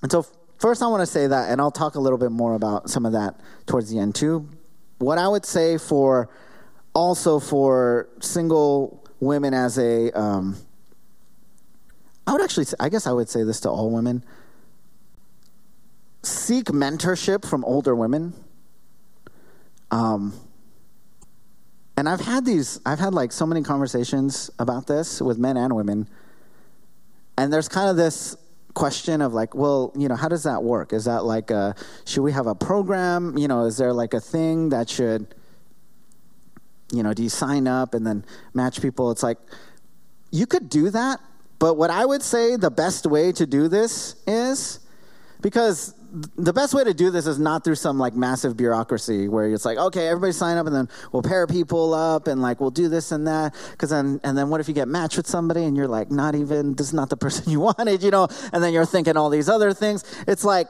and 0.02 0.12
so, 0.12 0.26
first, 0.58 0.84
I 0.84 0.88
want 0.88 1.00
to 1.00 1.06
say 1.06 1.28
that, 1.28 1.50
and 1.50 1.62
I'll 1.62 1.72
talk 1.72 1.96
a 1.96 2.00
little 2.02 2.18
bit 2.18 2.32
more 2.32 2.56
about 2.56 2.90
some 2.90 3.06
of 3.06 3.14
that 3.14 3.40
towards 3.66 3.90
the 3.90 4.00
end, 4.00 4.16
too. 4.16 4.50
What 4.98 5.18
I 5.18 5.30
would 5.30 5.46
say 5.46 5.78
for 5.78 6.30
also 6.94 7.40
for 7.40 8.10
single 8.20 9.02
women 9.22 9.54
as 9.54 9.78
a 9.78 10.12
um, 10.12 10.58
I 12.28 12.32
would 12.34 12.42
actually, 12.42 12.66
I 12.80 12.90
guess 12.90 13.08
I 13.08 13.12
would 13.12 13.30
say 13.30 13.44
this 13.44 13.60
to 13.62 13.70
all 13.70 13.90
women 13.92 14.24
seek 16.24 16.66
mentorship 16.66 17.48
from 17.48 17.64
older 17.66 17.96
women. 17.96 18.34
Um, 19.92 20.34
and 21.98 22.10
I've 22.10 22.22
had 22.22 22.46
these, 22.46 22.80
I've 22.86 23.00
had 23.00 23.14
like 23.14 23.32
so 23.32 23.46
many 23.46 23.62
conversations 23.62 24.50
about 24.60 24.88
this 24.88 25.22
with 25.22 25.38
men 25.38 25.56
and 25.56 25.76
women. 25.76 26.10
And 27.38 27.54
there's 27.54 27.68
kind 27.68 27.90
of 27.90 27.96
this 27.96 28.36
question 28.74 29.22
of 29.22 29.34
like, 29.34 29.56
well, 29.56 29.94
you 29.96 30.08
know, 30.08 30.16
how 30.16 30.28
does 30.28 30.44
that 30.44 30.64
work? 30.64 30.92
Is 30.94 31.06
that 31.06 31.24
like, 31.24 31.52
a, 31.52 31.76
should 32.06 32.24
we 32.24 32.32
have 32.34 32.48
a 32.48 32.56
program? 32.56 33.38
You 33.38 33.48
know, 33.48 33.66
is 33.66 33.78
there 33.78 33.94
like 33.94 34.14
a 34.14 34.20
thing 34.20 34.70
that 34.70 34.90
should, 34.90 35.34
you 36.92 37.02
know, 37.02 37.14
do 37.14 37.24
you 37.24 37.30
sign 37.30 37.68
up 37.68 37.94
and 37.94 38.06
then 38.06 38.26
match 38.54 38.82
people? 38.82 39.12
It's 39.12 39.24
like, 39.24 39.38
you 40.32 40.46
could 40.46 40.70
do 40.70 40.90
that, 40.90 41.22
but 41.66 41.78
what 41.78 41.90
I 41.90 42.06
would 42.06 42.22
say 42.22 42.58
the 42.58 42.70
best 42.70 43.08
way 43.08 43.32
to 43.32 43.48
do 43.48 43.68
this 43.68 44.18
is 44.28 44.82
because 45.42 45.96
the 46.36 46.54
best 46.54 46.76
way 46.76 46.84
to 46.84 46.94
do 46.94 47.10
this 47.10 47.26
is 47.26 47.40
not 47.40 47.64
through 47.64 47.74
some 47.74 47.98
like 47.98 48.14
massive 48.14 48.56
bureaucracy 48.56 49.28
where 49.28 49.52
it's 49.52 49.66
like 49.66 49.80
okay 49.80 50.08
everybody 50.08 50.32
sign 50.32 50.58
up 50.58 50.68
and 50.68 50.76
then 50.76 50.88
we'll 51.12 51.24
pair 51.24 51.48
people 51.48 51.96
up 51.96 52.28
and 52.28 52.40
like 52.40 52.62
we'll 52.62 52.70
do 52.70 52.88
this 52.88 53.12
and 53.12 53.26
that. 53.26 53.56
Because 53.72 53.90
then 53.90 54.20
and 54.24 54.38
then 54.38 54.50
what 54.50 54.62
if 54.62 54.68
you 54.68 54.76
get 54.76 54.88
matched 54.88 55.18
with 55.18 55.26
somebody 55.26 55.64
and 55.64 55.76
you're 55.76 55.88
like 55.88 56.12
not 56.12 56.36
even 56.36 56.76
this 56.76 56.86
is 56.86 56.94
not 56.94 57.10
the 57.10 57.18
person 57.26 57.52
you 57.52 57.62
wanted 57.62 58.04
you 58.04 58.12
know? 58.12 58.28
And 58.54 58.64
then 58.64 58.72
you're 58.72 58.86
thinking 58.86 59.18
all 59.18 59.32
these 59.32 59.50
other 59.50 59.74
things. 59.74 60.04
It's 60.28 60.44
like 60.44 60.68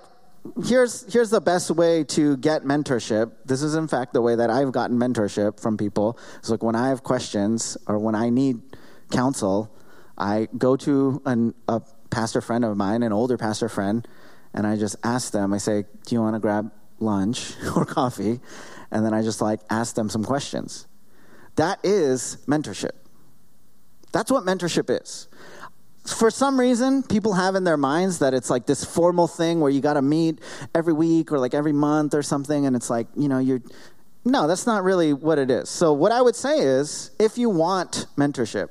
here's 0.64 1.12
here's 1.14 1.30
the 1.30 1.42
best 1.42 1.72
way 1.72 2.06
to 2.06 2.38
get 2.38 2.64
mentorship. 2.64 3.34
This 3.44 3.62
is 3.62 3.76
in 3.76 3.90
fact 3.90 4.14
the 4.14 4.22
way 4.22 4.38
that 4.38 4.50
i've 4.50 4.72
gotten 4.72 4.98
mentorship 4.98 5.60
from 5.60 5.76
people. 5.76 6.18
It's 6.38 6.50
like 6.50 6.64
when 6.64 6.78
i 6.78 6.88
have 6.88 7.04
questions 7.04 7.78
or 7.86 8.00
when 8.00 8.16
i 8.16 8.30
need 8.30 8.62
counsel 9.12 9.75
I 10.18 10.48
go 10.58 10.76
to 10.78 11.22
an, 11.26 11.54
a 11.68 11.82
pastor 12.10 12.42
friend 12.42 12.64
of 12.64 12.78
mine, 12.78 13.04
an 13.04 13.12
older 13.12 13.38
pastor 13.38 13.70
friend, 13.70 14.08
and 14.54 14.66
I 14.66 14.78
just 14.78 14.96
ask 15.04 15.32
them, 15.32 15.54
I 15.54 15.58
say, 15.58 15.84
Do 16.06 16.16
you 16.16 16.22
want 16.22 16.36
to 16.36 16.40
grab 16.40 16.72
lunch 17.00 17.54
or 17.76 17.86
coffee? 17.86 18.40
And 18.92 19.06
then 19.06 19.14
I 19.14 19.22
just 19.22 19.42
like 19.42 19.60
ask 19.70 19.96
them 19.96 20.10
some 20.10 20.24
questions. 20.24 20.88
That 21.56 21.80
is 21.84 22.38
mentorship. 22.48 22.92
That's 24.12 24.32
what 24.32 24.46
mentorship 24.46 25.02
is. 25.02 25.28
For 26.06 26.30
some 26.30 26.60
reason, 26.60 27.02
people 27.02 27.34
have 27.34 27.56
in 27.56 27.64
their 27.64 27.78
minds 27.78 28.20
that 28.20 28.34
it's 28.34 28.50
like 28.50 28.68
this 28.68 28.86
formal 28.86 29.28
thing 29.28 29.60
where 29.60 29.72
you 29.72 29.82
got 29.82 29.96
to 29.96 30.02
meet 30.02 30.40
every 30.76 30.94
week 30.94 31.32
or 31.32 31.40
like 31.40 31.54
every 31.54 31.74
month 31.74 32.14
or 32.14 32.22
something, 32.22 32.66
and 32.66 32.76
it's 32.76 32.90
like, 32.90 33.08
you 33.16 33.28
know, 33.28 33.40
you're. 33.40 33.62
No, 34.24 34.48
that's 34.48 34.66
not 34.66 34.84
really 34.84 35.14
what 35.14 35.38
it 35.38 35.52
is. 35.52 35.70
So, 35.70 35.94
what 35.94 36.12
I 36.12 36.22
would 36.22 36.36
say 36.36 36.60
is 36.60 37.12
if 37.20 37.38
you 37.38 37.50
want 37.50 38.08
mentorship, 38.18 38.70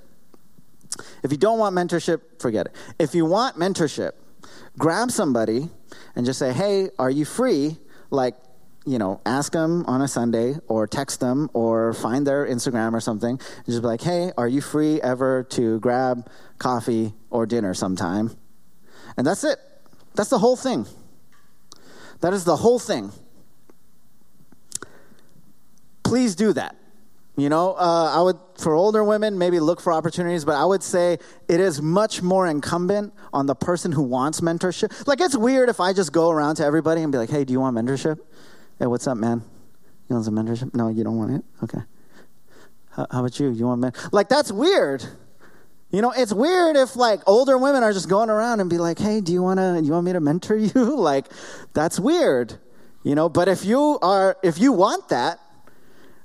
if 1.22 1.32
you 1.32 1.38
don't 1.38 1.58
want 1.58 1.74
mentorship, 1.74 2.20
forget 2.40 2.66
it. 2.66 2.74
If 2.98 3.14
you 3.14 3.24
want 3.24 3.56
mentorship, 3.56 4.12
grab 4.78 5.10
somebody 5.10 5.68
and 6.14 6.26
just 6.26 6.38
say, 6.38 6.52
hey, 6.52 6.90
are 6.98 7.10
you 7.10 7.24
free? 7.24 7.78
Like, 8.10 8.34
you 8.86 8.98
know, 8.98 9.20
ask 9.24 9.52
them 9.52 9.84
on 9.86 10.02
a 10.02 10.08
Sunday 10.08 10.56
or 10.68 10.86
text 10.86 11.20
them 11.20 11.48
or 11.54 11.94
find 11.94 12.26
their 12.26 12.46
Instagram 12.46 12.92
or 12.92 13.00
something. 13.00 13.30
And 13.30 13.66
just 13.66 13.80
be 13.80 13.86
like, 13.86 14.02
hey, 14.02 14.30
are 14.36 14.48
you 14.48 14.60
free 14.60 15.00
ever 15.00 15.44
to 15.50 15.80
grab 15.80 16.28
coffee 16.58 17.14
or 17.30 17.46
dinner 17.46 17.72
sometime? 17.74 18.36
And 19.16 19.26
that's 19.26 19.44
it. 19.44 19.58
That's 20.14 20.30
the 20.30 20.38
whole 20.38 20.56
thing. 20.56 20.86
That 22.20 22.32
is 22.32 22.44
the 22.44 22.56
whole 22.56 22.78
thing. 22.78 23.12
Please 26.02 26.34
do 26.34 26.52
that. 26.52 26.76
You 27.36 27.48
know, 27.48 27.72
uh, 27.72 28.12
I 28.14 28.22
would, 28.22 28.38
for 28.58 28.74
older 28.74 29.02
women, 29.02 29.38
maybe 29.38 29.58
look 29.58 29.80
for 29.80 29.92
opportunities, 29.92 30.44
but 30.44 30.54
I 30.54 30.64
would 30.64 30.84
say 30.84 31.18
it 31.48 31.58
is 31.58 31.82
much 31.82 32.22
more 32.22 32.46
incumbent 32.46 33.12
on 33.32 33.46
the 33.46 33.56
person 33.56 33.90
who 33.90 34.02
wants 34.02 34.40
mentorship. 34.40 35.08
Like, 35.08 35.20
it's 35.20 35.36
weird 35.36 35.68
if 35.68 35.80
I 35.80 35.92
just 35.92 36.12
go 36.12 36.30
around 36.30 36.56
to 36.56 36.64
everybody 36.64 37.02
and 37.02 37.10
be 37.10 37.18
like, 37.18 37.30
hey, 37.30 37.44
do 37.44 37.52
you 37.52 37.58
want 37.58 37.76
mentorship? 37.76 38.20
Hey, 38.78 38.86
what's 38.86 39.08
up, 39.08 39.16
man? 39.16 39.42
You 40.08 40.14
want 40.14 40.26
some 40.26 40.36
mentorship? 40.36 40.74
No, 40.74 40.88
you 40.88 41.02
don't 41.02 41.16
want 41.16 41.32
it? 41.32 41.44
Okay. 41.64 41.80
How, 42.90 43.06
how 43.10 43.20
about 43.20 43.40
you? 43.40 43.50
You 43.50 43.66
want 43.66 43.80
men? 43.80 43.92
Like, 44.12 44.28
that's 44.28 44.52
weird. 44.52 45.04
You 45.90 46.02
know, 46.02 46.12
it's 46.12 46.32
weird 46.32 46.76
if 46.76 46.96
like 46.96 47.20
older 47.24 47.56
women 47.56 47.84
are 47.84 47.92
just 47.92 48.08
going 48.08 48.28
around 48.28 48.58
and 48.58 48.68
be 48.68 48.78
like, 48.78 48.98
"Hey, 48.98 49.20
do 49.20 49.32
you 49.32 49.44
want 49.44 49.60
to 49.60 49.80
you 49.80 49.92
want 49.92 50.04
me 50.04 50.12
to 50.12 50.18
mentor 50.18 50.56
you?" 50.74 50.96
like 50.96 51.26
that's 51.72 52.00
weird. 52.00 52.58
You 53.04 53.14
know, 53.14 53.28
but 53.28 53.46
if 53.46 53.64
you 53.64 54.00
are 54.02 54.36
if 54.42 54.58
you 54.58 54.72
want 54.72 55.10
that, 55.10 55.38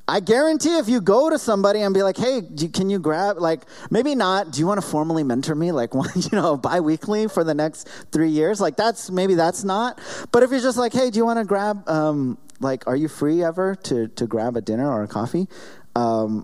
I 0.10 0.22
guarantee 0.22 0.76
if 0.80 0.90
you 0.90 1.02
go 1.02 1.30
to 1.30 1.38
somebody 1.38 1.82
and 1.82 1.94
be 1.94 2.02
like, 2.02 2.18
hey, 2.18 2.42
can 2.74 2.90
you 2.90 2.98
grab, 2.98 3.38
like, 3.38 3.62
maybe 3.92 4.16
not, 4.16 4.52
do 4.52 4.60
you 4.60 4.66
want 4.66 4.82
to 4.82 4.88
formally 4.88 5.24
mentor 5.24 5.54
me, 5.54 5.72
like, 5.72 5.94
one, 6.02 6.10
you 6.16 6.32
know, 6.32 6.58
bi 6.58 6.80
weekly 6.80 7.28
for 7.28 7.44
the 7.44 7.54
next 7.54 7.88
three 8.12 8.32
years? 8.32 8.60
Like, 8.60 8.76
that's, 8.76 9.12
maybe 9.12 9.36
that's 9.36 9.64
not. 9.64 10.00
But 10.32 10.42
if 10.42 10.50
you're 10.50 10.62
just 10.62 10.80
like, 10.80 10.94
hey, 10.94 11.12
do 11.12 11.18
you 11.18 11.26
want 11.26 11.38
to 11.38 11.46
grab, 11.46 11.88
um, 11.88 12.40
like, 12.60 12.88
are 12.88 12.96
you 12.96 13.08
free 13.08 13.44
ever 13.44 13.76
to, 13.76 14.08
to 14.08 14.26
grab 14.26 14.58
a 14.58 14.62
dinner 14.62 14.92
or 14.92 15.04
a 15.04 15.08
coffee? 15.08 15.48
Um, 15.96 16.44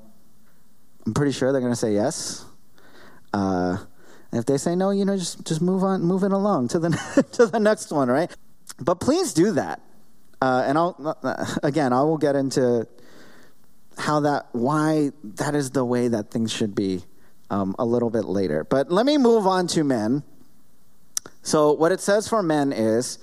I'm 1.07 1.15
pretty 1.15 1.31
sure 1.31 1.51
they're 1.51 1.59
going 1.59 1.73
to 1.73 1.79
say 1.79 1.93
yes. 1.93 2.45
Uh, 3.33 3.77
if 4.31 4.45
they 4.45 4.57
say 4.57 4.75
no, 4.75 4.91
you 4.91 5.05
know, 5.05 5.17
just, 5.17 5.43
just 5.43 5.63
move 5.63 5.83
on, 5.83 6.03
moving 6.03 6.33
along 6.33 6.67
to 6.67 6.77
the, 6.77 6.89
to 7.31 7.47
the 7.47 7.59
next 7.59 7.91
one, 7.91 8.09
right? 8.09 8.29
But 8.79 8.99
please 8.99 9.33
do 9.33 9.53
that. 9.53 9.81
Uh, 10.39 10.63
and 10.67 10.77
I'll, 10.77 11.17
uh, 11.23 11.45
again, 11.63 11.93
I 11.93 12.03
will 12.03 12.19
get 12.19 12.35
into 12.35 12.87
how 13.97 14.21
that, 14.21 14.47
why 14.51 15.11
that 15.23 15.55
is 15.55 15.71
the 15.71 15.85
way 15.85 16.07
that 16.07 16.31
things 16.31 16.51
should 16.51 16.75
be 16.75 17.03
um, 17.49 17.75
a 17.79 17.85
little 17.85 18.09
bit 18.09 18.25
later. 18.25 18.63
But 18.63 18.91
let 18.91 19.05
me 19.05 19.17
move 19.17 19.47
on 19.47 19.67
to 19.67 19.83
men. 19.83 20.23
So, 21.41 21.73
what 21.73 21.91
it 21.91 21.99
says 21.99 22.27
for 22.27 22.41
men 22.41 22.73
is, 22.73 23.19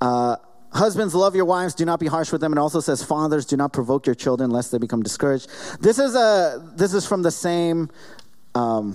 uh, 0.00 0.36
Husbands, 0.72 1.14
love 1.14 1.34
your 1.34 1.46
wives, 1.46 1.74
do 1.74 1.84
not 1.86 1.98
be 1.98 2.06
harsh 2.06 2.30
with 2.30 2.42
them. 2.42 2.52
It 2.52 2.58
also 2.58 2.80
says, 2.80 3.02
Fathers, 3.02 3.46
do 3.46 3.56
not 3.56 3.72
provoke 3.72 4.06
your 4.06 4.14
children 4.14 4.50
lest 4.50 4.70
they 4.70 4.78
become 4.78 5.02
discouraged. 5.02 5.48
This 5.80 5.98
is, 5.98 6.14
a, 6.14 6.62
this 6.76 6.92
is 6.92 7.06
from 7.06 7.22
the 7.22 7.30
same 7.30 7.88
um, 8.54 8.94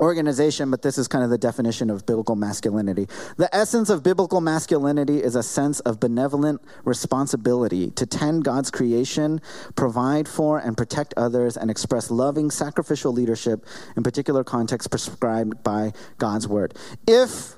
organization, 0.00 0.70
but 0.70 0.82
this 0.82 0.98
is 0.98 1.08
kind 1.08 1.24
of 1.24 1.30
the 1.30 1.38
definition 1.38 1.90
of 1.90 2.04
biblical 2.06 2.36
masculinity. 2.36 3.06
The 3.36 3.54
essence 3.54 3.90
of 3.90 4.02
biblical 4.02 4.40
masculinity 4.40 5.22
is 5.22 5.36
a 5.36 5.42
sense 5.42 5.80
of 5.80 6.00
benevolent 6.00 6.60
responsibility 6.84 7.90
to 7.92 8.06
tend 8.06 8.44
God's 8.44 8.70
creation, 8.70 9.40
provide 9.76 10.28
for 10.28 10.58
and 10.58 10.76
protect 10.76 11.14
others, 11.16 11.56
and 11.56 11.70
express 11.70 12.10
loving, 12.10 12.50
sacrificial 12.50 13.12
leadership 13.12 13.64
in 13.96 14.02
particular 14.02 14.42
contexts 14.42 14.88
prescribed 14.88 15.62
by 15.62 15.92
God's 16.18 16.48
word. 16.48 16.74
If 17.06 17.56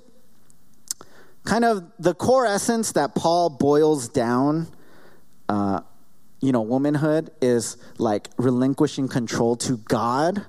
kind 1.45 1.65
of 1.65 1.91
the 1.99 2.15
core 2.15 2.45
essence 2.45 2.93
that 2.93 3.15
Paul 3.15 3.51
boils 3.51 4.09
down, 4.09 4.69
uh, 5.49 5.81
you 6.41 6.53
know, 6.53 6.61
womanhood 6.61 7.31
is 7.41 7.79
like 7.99 8.29
relinquishing 8.37 9.09
control 9.09 9.57
to 9.57 9.79
God 9.79 10.45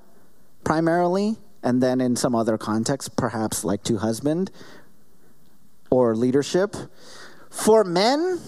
primarily, 0.64 1.38
and 1.64 1.82
then 1.82 2.02
in 2.02 2.16
some 2.16 2.36
other 2.36 2.58
context, 2.58 3.16
perhaps 3.16 3.64
like 3.64 3.84
to 3.84 3.98
husband 3.98 4.52
or 5.90 6.16
leadership. 6.16 6.76
For 7.50 7.84
men, 7.84 8.40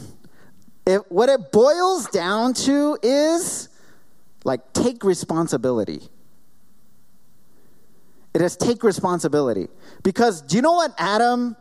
it, 0.86 1.12
what 1.12 1.30
it 1.30 1.52
boils 1.52 2.08
down 2.08 2.54
to 2.56 2.98
is 3.02 3.70
like 4.44 4.74
take 4.74 5.04
responsibility. 5.04 6.02
It 8.34 8.42
is 8.42 8.56
take 8.56 8.84
responsibility. 8.84 9.68
Because 10.04 10.42
do 10.42 10.56
you 10.56 10.62
know 10.62 10.74
what 10.74 10.94
Adam 10.98 11.56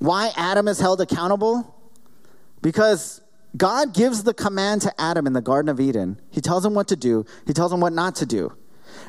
why 0.00 0.32
Adam 0.34 0.66
is 0.66 0.80
held 0.80 1.00
accountable? 1.00 1.76
Because 2.62 3.20
God 3.56 3.94
gives 3.94 4.22
the 4.22 4.34
command 4.34 4.82
to 4.82 5.00
Adam 5.00 5.26
in 5.26 5.34
the 5.34 5.42
Garden 5.42 5.68
of 5.68 5.78
Eden. 5.78 6.18
He 6.30 6.40
tells 6.40 6.64
him 6.64 6.74
what 6.74 6.88
to 6.88 6.96
do, 6.96 7.24
he 7.46 7.52
tells 7.52 7.72
him 7.72 7.80
what 7.80 7.92
not 7.92 8.16
to 8.16 8.26
do. 8.26 8.52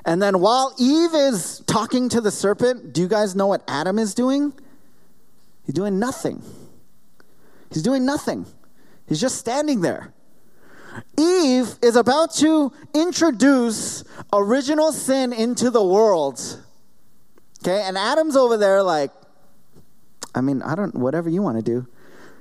And 0.06 0.22
then 0.22 0.40
while 0.40 0.74
Eve 0.80 1.14
is 1.14 1.64
talking 1.68 2.10
to 2.10 2.22
the 2.22 2.32
serpent, 2.32 2.94
do 2.94 3.02
you 3.02 3.08
guys 3.08 3.36
know 3.36 3.48
what 3.48 3.64
Adam 3.68 4.00
is 4.00 4.14
doing? 4.14 4.54
He's 5.66 5.76
doing 5.76 6.00
nothing. 6.00 6.42
He's 7.72 7.84
doing 7.84 8.06
nothing. 8.06 8.46
He's 9.08 9.22
just 9.22 9.38
standing 9.38 9.82
there. 9.82 10.14
Eve 11.18 11.76
is 11.82 11.96
about 11.96 12.34
to 12.36 12.74
introduce 12.94 14.04
original 14.34 14.92
sin 14.92 15.32
into 15.32 15.70
the 15.70 15.84
world. 15.84 16.62
Okay, 17.64 17.84
and 17.84 17.98
Adam's 17.98 18.36
over 18.36 18.58
there 18.58 18.82
like, 18.82 19.12
I 20.34 20.42
mean, 20.42 20.62
I 20.62 20.76
don't, 20.76 20.96
whatever 20.96 21.30
you 21.30 21.42
want 21.42 21.58
to 21.58 21.64
do. 21.64 21.88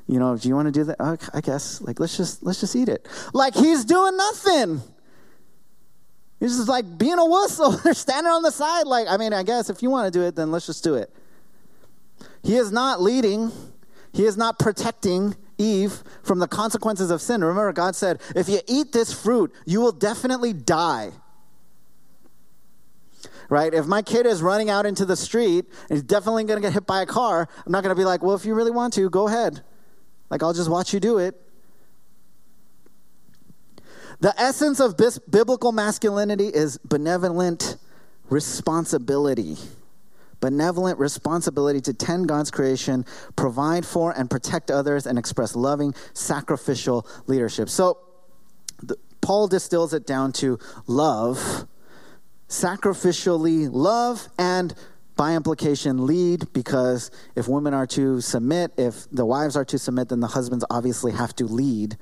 You 0.06 0.18
know, 0.18 0.36
do 0.36 0.48
you 0.48 0.56
want 0.56 0.66
to 0.66 0.72
do 0.72 0.84
that? 0.84 0.96
I 1.32 1.40
guess. 1.40 1.80
Like, 1.80 2.00
let's 2.00 2.16
just, 2.16 2.42
let's 2.42 2.60
just 2.60 2.74
eat 2.74 2.88
it. 2.88 3.06
Like, 3.32 3.54
he's 3.54 3.84
doing 3.84 4.16
nothing. 4.16 4.82
He's 6.40 6.56
just 6.56 6.68
like 6.68 6.98
being 6.98 7.18
a 7.18 7.24
whistle. 7.24 7.70
They're 7.84 7.94
standing 7.94 8.32
on 8.32 8.42
the 8.42 8.50
side. 8.50 8.86
Like, 8.86 9.06
I 9.08 9.16
mean, 9.16 9.32
I 9.32 9.42
guess 9.42 9.70
if 9.70 9.82
you 9.82 9.90
want 9.90 10.12
to 10.12 10.18
do 10.18 10.24
it, 10.24 10.34
then 10.34 10.50
let's 10.50 10.66
just 10.66 10.82
do 10.82 10.94
it. 10.94 11.14
He 12.42 12.56
is 12.56 12.72
not 12.72 13.00
leading, 13.00 13.52
he 14.12 14.24
is 14.24 14.36
not 14.36 14.58
protecting 14.58 15.36
Eve 15.58 16.02
from 16.22 16.38
the 16.38 16.48
consequences 16.48 17.10
of 17.10 17.20
sin. 17.20 17.44
Remember, 17.44 17.72
God 17.72 17.94
said, 17.94 18.20
if 18.34 18.48
you 18.48 18.60
eat 18.66 18.92
this 18.92 19.12
fruit, 19.12 19.54
you 19.66 19.80
will 19.80 19.92
definitely 19.92 20.54
die 20.54 21.12
right? 23.50 23.74
If 23.74 23.86
my 23.86 24.00
kid 24.00 24.26
is 24.26 24.40
running 24.40 24.70
out 24.70 24.86
into 24.86 25.04
the 25.04 25.16
street 25.16 25.66
and 25.88 25.98
he's 25.98 26.04
definitely 26.04 26.44
going 26.44 26.62
to 26.62 26.66
get 26.66 26.72
hit 26.72 26.86
by 26.86 27.02
a 27.02 27.06
car, 27.06 27.48
I'm 27.66 27.72
not 27.72 27.82
going 27.82 27.94
to 27.94 28.00
be 28.00 28.04
like, 28.04 28.22
well, 28.22 28.36
if 28.36 28.46
you 28.46 28.54
really 28.54 28.70
want 28.70 28.94
to, 28.94 29.10
go 29.10 29.26
ahead. 29.26 29.62
Like, 30.30 30.42
I'll 30.42 30.52
just 30.52 30.70
watch 30.70 30.94
you 30.94 31.00
do 31.00 31.18
it. 31.18 31.34
The 34.20 34.38
essence 34.38 34.80
of 34.80 34.96
biblical 35.30 35.72
masculinity 35.72 36.48
is 36.48 36.78
benevolent 36.78 37.76
responsibility. 38.28 39.56
Benevolent 40.40 40.98
responsibility 40.98 41.80
to 41.82 41.92
tend 41.92 42.28
God's 42.28 42.50
creation, 42.50 43.04
provide 43.36 43.84
for 43.84 44.12
and 44.12 44.30
protect 44.30 44.70
others, 44.70 45.06
and 45.06 45.18
express 45.18 45.54
loving, 45.54 45.94
sacrificial 46.14 47.06
leadership. 47.26 47.68
So, 47.68 47.98
the, 48.82 48.96
Paul 49.20 49.48
distills 49.48 49.92
it 49.92 50.06
down 50.06 50.32
to 50.34 50.58
love 50.86 51.66
sacrificially 52.50 53.68
love 53.72 54.28
and 54.36 54.74
by 55.16 55.34
implication 55.34 56.04
lead 56.04 56.52
because 56.52 57.10
if 57.36 57.46
women 57.46 57.72
are 57.72 57.86
to 57.86 58.20
submit 58.20 58.72
if 58.76 59.08
the 59.12 59.24
wives 59.24 59.56
are 59.56 59.64
to 59.64 59.78
submit 59.78 60.08
then 60.08 60.18
the 60.18 60.26
husbands 60.26 60.64
obviously 60.68 61.12
have 61.12 61.34
to 61.36 61.44
lead 61.44 61.96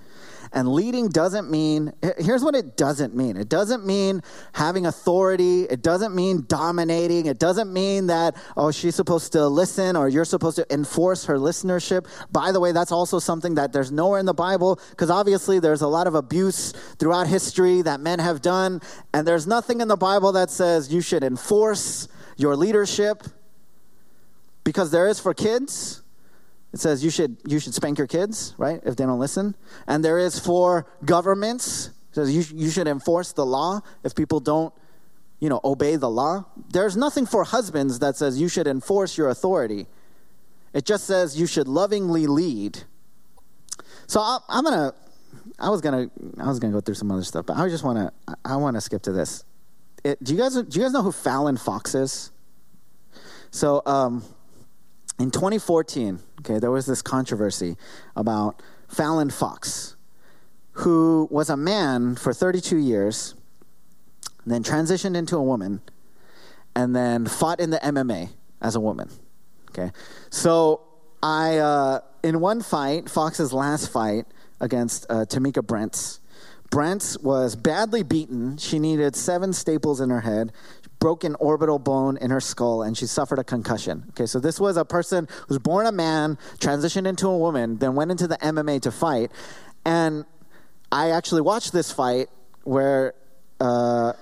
and 0.53 0.69
leading 0.69 1.09
doesn't 1.09 1.51
mean, 1.51 1.93
here's 2.19 2.43
what 2.43 2.55
it 2.55 2.77
doesn't 2.77 3.15
mean. 3.15 3.37
It 3.37 3.49
doesn't 3.49 3.85
mean 3.85 4.23
having 4.53 4.87
authority, 4.87 5.63
it 5.65 5.83
doesn't 5.83 6.15
mean 6.15 6.45
dominating, 6.49 7.27
it 7.27 7.39
doesn't 7.39 7.73
mean 7.73 8.07
that, 8.09 8.37
oh, 8.57 8.71
she's 8.71 8.95
supposed 8.95 9.33
to 9.33 9.47
listen 9.47 9.97
or 9.97 10.09
you're 10.09 10.25
supposed 10.25 10.57
to 10.57 10.73
enforce 10.73 11.25
her 11.27 11.39
listenership. 11.39 12.07
By 12.33 12.53
the 12.53 12.61
way, 12.61 12.73
that's 12.73 12.93
also 12.93 13.19
something 13.19 13.55
that 13.57 13.73
there's 13.73 13.93
nowhere 13.93 14.21
in 14.21 14.27
the 14.27 14.35
Bible 14.35 14.81
because 14.91 15.11
obviously 15.11 15.59
there's 15.59 15.83
a 15.83 15.89
lot 15.89 16.07
of 16.07 16.15
abuse 16.15 16.73
throughout 16.99 17.27
history 17.27 17.83
that 17.83 18.01
men 18.01 18.19
have 18.19 18.43
done, 18.43 18.81
and 19.13 19.27
there's 19.27 19.47
nothing 19.47 19.81
in 19.81 19.89
the 19.89 19.97
Bible 19.97 20.33
that 20.33 20.51
says 20.51 20.93
you 20.93 21.01
should 21.01 21.23
enforce 21.25 22.09
your 22.37 22.57
leadership 22.57 23.23
because 24.65 24.91
there 24.91 25.09
is 25.09 25.19
for 25.19 25.35
kids 25.35 26.03
it 26.73 26.81
says 26.81 27.03
you 27.03 27.11
should, 27.11 27.39
you 27.47 27.59
should 27.59 27.75
spank 27.75 27.99
your 27.99 28.07
kids, 28.07 28.55
right, 28.59 28.81
if 28.85 28.97
they 28.97 29.05
don't 29.05 29.19
listen. 29.19 29.55
And 29.87 30.05
there 30.05 30.19
is 30.19 30.39
for 30.39 30.87
governments. 31.05 31.89
It 32.11 32.15
says 32.15 32.35
you, 32.35 32.57
you 32.57 32.71
should 32.71 32.89
enforce 32.89 33.33
the 33.33 33.47
law 33.47 33.81
if 34.05 34.15
people 34.15 34.41
don't, 34.41 34.73
you 35.41 35.49
know, 35.49 35.61
obey 35.65 35.97
the 35.97 36.11
law. 36.11 36.45
There's 36.71 36.97
nothing 36.97 37.25
for 37.27 37.45
husbands 37.45 38.01
that 38.01 38.17
says 38.17 38.41
you 38.41 38.49
should 38.49 38.67
enforce 38.67 39.17
your 39.17 39.29
authority. 39.29 39.87
It 40.75 40.85
just 40.85 41.05
says 41.05 41.41
you 41.41 41.47
should 41.47 41.69
lovingly 41.69 42.27
lead. 42.27 42.81
So 44.07 44.21
I, 44.21 44.39
I'm 44.49 44.65
gonna, 44.65 44.93
I 45.59 45.71
was 45.71 45.81
gonna, 45.81 46.11
I 46.39 46.49
was 46.49 46.59
gonna 46.59 46.73
go 46.73 46.81
through 46.81 46.97
some 46.97 47.11
other 47.11 47.25
stuff, 47.25 47.47
but 47.47 47.57
I 47.57 47.69
just 47.69 47.85
want 47.85 47.99
to, 47.99 48.37
I 48.45 48.57
want 48.57 48.77
to 48.77 48.81
skip 48.81 49.03
to 49.03 49.13
this. 49.13 49.45
It, 50.05 50.23
do 50.23 50.35
you 50.35 50.39
guys, 50.39 50.55
do 50.55 50.79
you 50.79 50.85
guys 50.85 50.93
know 50.93 51.03
who 51.03 51.13
Fallon 51.13 51.57
Fox 51.57 51.95
is? 51.95 52.31
So, 53.51 53.83
um, 53.87 54.23
in 55.19 55.31
2014, 55.31 56.21
okay, 56.41 56.59
there 56.59 56.71
was 56.71 56.87
this 56.87 57.03
controversy 57.03 57.77
about 58.15 58.63
Fallon 58.89 59.31
Fox, 59.31 59.97
who 60.73 61.27
was 61.31 61.51
a 61.51 61.57
man 61.57 62.15
for 62.15 62.33
32 62.33 62.77
years, 62.77 63.35
then 64.47 64.63
transitioned 64.63 65.17
into 65.17 65.37
a 65.37 65.43
woman, 65.43 65.81
and 66.75 66.95
then 66.95 67.27
fought 67.27 67.59
in 67.59 67.71
the 67.71 67.79
MMA 67.79 68.31
as 68.63 68.77
a 68.77 68.81
woman. 68.81 69.11
Okay, 69.71 69.91
so 70.31 70.83
I 71.23 71.59
uh, 71.59 72.01
in 72.23 72.41
one 72.41 72.63
fight, 72.63 73.11
Fox's 73.11 73.53
last 73.53 73.91
fight 73.91 74.27
against 74.61 75.07
uh, 75.11 75.25
Tamika 75.25 75.67
Brents. 75.67 76.21
Brents 76.71 77.19
was 77.19 77.57
badly 77.57 78.03
beaten. 78.03 78.57
She 78.59 78.79
needed 78.79 79.17
seven 79.17 79.53
staples 79.53 80.01
in 80.01 80.11
her 80.11 80.21
head 80.21 80.53
broken 80.99 81.35
orbital 81.37 81.79
bone 81.79 82.17
in 82.17 82.31
her 82.31 82.41
skull 82.41 82.83
and 82.83 82.97
she 82.97 83.07
suffered 83.07 83.39
a 83.39 83.45
concussion. 83.45 84.05
Okay, 84.11 84.27
so 84.27 84.41
this 84.41 84.59
was 84.59 84.77
a 84.77 84.85
person 84.85 85.27
who 85.31 85.47
was 85.49 85.59
born 85.59 85.87
a 85.87 85.93
man, 85.93 86.39
transitioned 86.59 87.07
into 87.07 87.29
a 87.29 87.39
woman, 87.39 87.79
then 87.79 87.95
went 87.95 88.11
into 88.11 88.27
the 88.27 88.37
MMA 88.39 88.83
to 88.83 88.91
fight. 88.91 89.31
And 89.85 90.25
I 90.91 91.11
actually 91.11 91.43
watched 91.43 91.73
this 91.73 91.93
fight 91.93 92.29
where, 92.65 93.15
uh, 93.61 94.13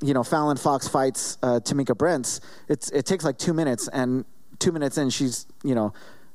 you 0.00 0.14
know, 0.14 0.22
Fallon 0.22 0.56
Fox 0.56 0.88
fights 0.88 1.38
uh, 1.42 1.60
Tamika 1.60 1.96
Brents. 1.96 2.40
It's, 2.68 2.90
it 2.90 3.06
takes 3.06 3.24
like 3.24 3.38
two 3.38 3.52
minutes, 3.52 3.88
and 3.88 4.24
two 4.58 4.72
minutes 4.72 4.98
in, 4.98 5.10
she's, 5.10 5.46
you 5.64 5.74
know, 5.74 5.92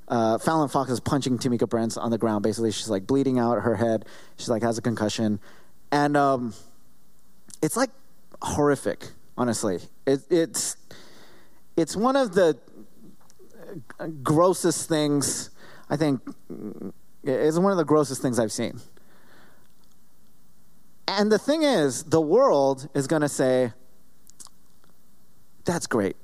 uh, 0.07 0.37
Fallon 0.37 0.69
Fox 0.69 0.91
is 0.91 0.99
punching 0.99 1.37
Tamika 1.37 1.67
Brents 1.67 1.97
on 1.97 2.11
the 2.11 2.17
ground. 2.17 2.43
Basically, 2.43 2.71
she's 2.71 2.89
like 2.89 3.07
bleeding 3.07 3.39
out 3.39 3.61
her 3.61 3.75
head. 3.75 4.05
She's 4.37 4.49
like 4.49 4.61
has 4.61 4.77
a 4.77 4.81
concussion, 4.81 5.39
and 5.91 6.17
um, 6.17 6.53
it's 7.61 7.77
like 7.77 7.89
horrific 8.41 9.07
honestly. 9.37 9.79
It, 10.05 10.21
it's, 10.29 10.77
it's 11.75 11.95
one 11.95 12.15
of 12.15 12.33
the 12.33 12.57
grossest 14.21 14.87
things, 14.87 15.49
I 15.89 15.97
think, 15.97 16.21
It's 17.23 17.57
one 17.57 17.71
of 17.71 17.77
the 17.77 17.85
grossest 17.85 18.21
things 18.21 18.39
I've 18.39 18.51
seen. 18.51 18.79
And 21.07 21.31
the 21.31 21.39
thing 21.39 21.63
is, 21.63 22.03
the 22.03 22.21
world 22.21 22.89
is 22.93 23.07
going 23.07 23.21
to 23.21 23.29
say, 23.29 23.73
that's 25.65 25.87
great. 25.87 26.15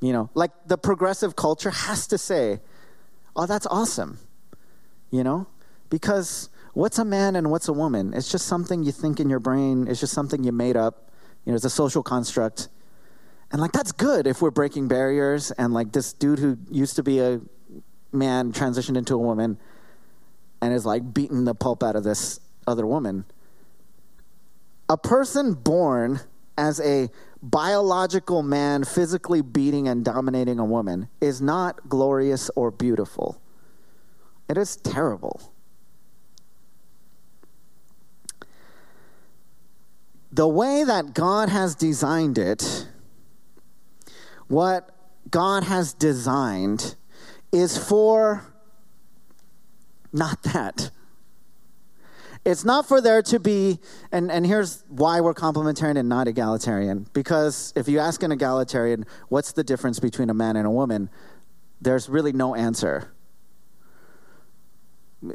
You 0.00 0.12
know, 0.12 0.30
like 0.34 0.50
the 0.66 0.78
progressive 0.78 1.36
culture 1.36 1.70
has 1.70 2.06
to 2.08 2.18
say, 2.18 2.60
oh, 3.34 3.46
that's 3.46 3.66
awesome. 3.66 4.18
You 5.10 5.24
know, 5.24 5.46
because 5.88 6.48
what's 6.74 6.98
a 6.98 7.04
man 7.04 7.36
and 7.36 7.50
what's 7.50 7.68
a 7.68 7.72
woman? 7.72 8.12
It's 8.12 8.30
just 8.30 8.46
something 8.46 8.82
you 8.82 8.92
think 8.92 9.20
in 9.20 9.30
your 9.30 9.40
brain, 9.40 9.86
it's 9.88 10.00
just 10.00 10.12
something 10.12 10.44
you 10.44 10.52
made 10.52 10.76
up. 10.76 11.10
You 11.44 11.52
know, 11.52 11.56
it's 11.56 11.64
a 11.64 11.70
social 11.70 12.02
construct. 12.02 12.68
And 13.52 13.60
like, 13.60 13.72
that's 13.72 13.92
good 13.92 14.26
if 14.26 14.42
we're 14.42 14.50
breaking 14.50 14.88
barriers 14.88 15.50
and 15.52 15.72
like 15.72 15.92
this 15.92 16.12
dude 16.12 16.38
who 16.38 16.58
used 16.70 16.96
to 16.96 17.02
be 17.02 17.20
a 17.20 17.40
man 18.12 18.52
transitioned 18.52 18.96
into 18.96 19.14
a 19.14 19.18
woman 19.18 19.58
and 20.60 20.72
is 20.72 20.84
like 20.86 21.14
beating 21.14 21.44
the 21.44 21.54
pulp 21.54 21.82
out 21.82 21.96
of 21.96 22.04
this 22.04 22.40
other 22.66 22.86
woman. 22.86 23.24
A 24.88 24.96
person 24.96 25.54
born 25.54 26.20
as 26.56 26.80
a 26.80 27.10
biological 27.42 28.42
man 28.42 28.84
physically 28.84 29.42
beating 29.42 29.86
and 29.86 30.04
dominating 30.04 30.58
a 30.58 30.64
woman 30.64 31.08
is 31.20 31.42
not 31.42 31.88
glorious 31.88 32.50
or 32.56 32.70
beautiful. 32.70 33.40
It 34.48 34.56
is 34.56 34.76
terrible. 34.76 35.53
The 40.34 40.48
way 40.48 40.82
that 40.82 41.14
God 41.14 41.48
has 41.48 41.76
designed 41.76 42.38
it, 42.38 42.88
what 44.48 44.90
God 45.30 45.62
has 45.62 45.92
designed 45.92 46.96
is 47.52 47.78
for 47.78 48.44
not 50.12 50.42
that. 50.42 50.90
It's 52.44 52.64
not 52.64 52.88
for 52.88 53.00
there 53.00 53.22
to 53.22 53.38
be, 53.38 53.78
and, 54.10 54.28
and 54.32 54.44
here's 54.44 54.82
why 54.88 55.20
we're 55.20 55.34
complementarian 55.34 55.96
and 55.96 56.08
not 56.08 56.26
egalitarian. 56.26 57.06
Because 57.12 57.72
if 57.76 57.86
you 57.86 58.00
ask 58.00 58.20
an 58.24 58.32
egalitarian, 58.32 59.06
what's 59.28 59.52
the 59.52 59.62
difference 59.62 60.00
between 60.00 60.30
a 60.30 60.34
man 60.34 60.56
and 60.56 60.66
a 60.66 60.70
woman? 60.70 61.10
There's 61.80 62.08
really 62.08 62.32
no 62.32 62.56
answer. 62.56 63.14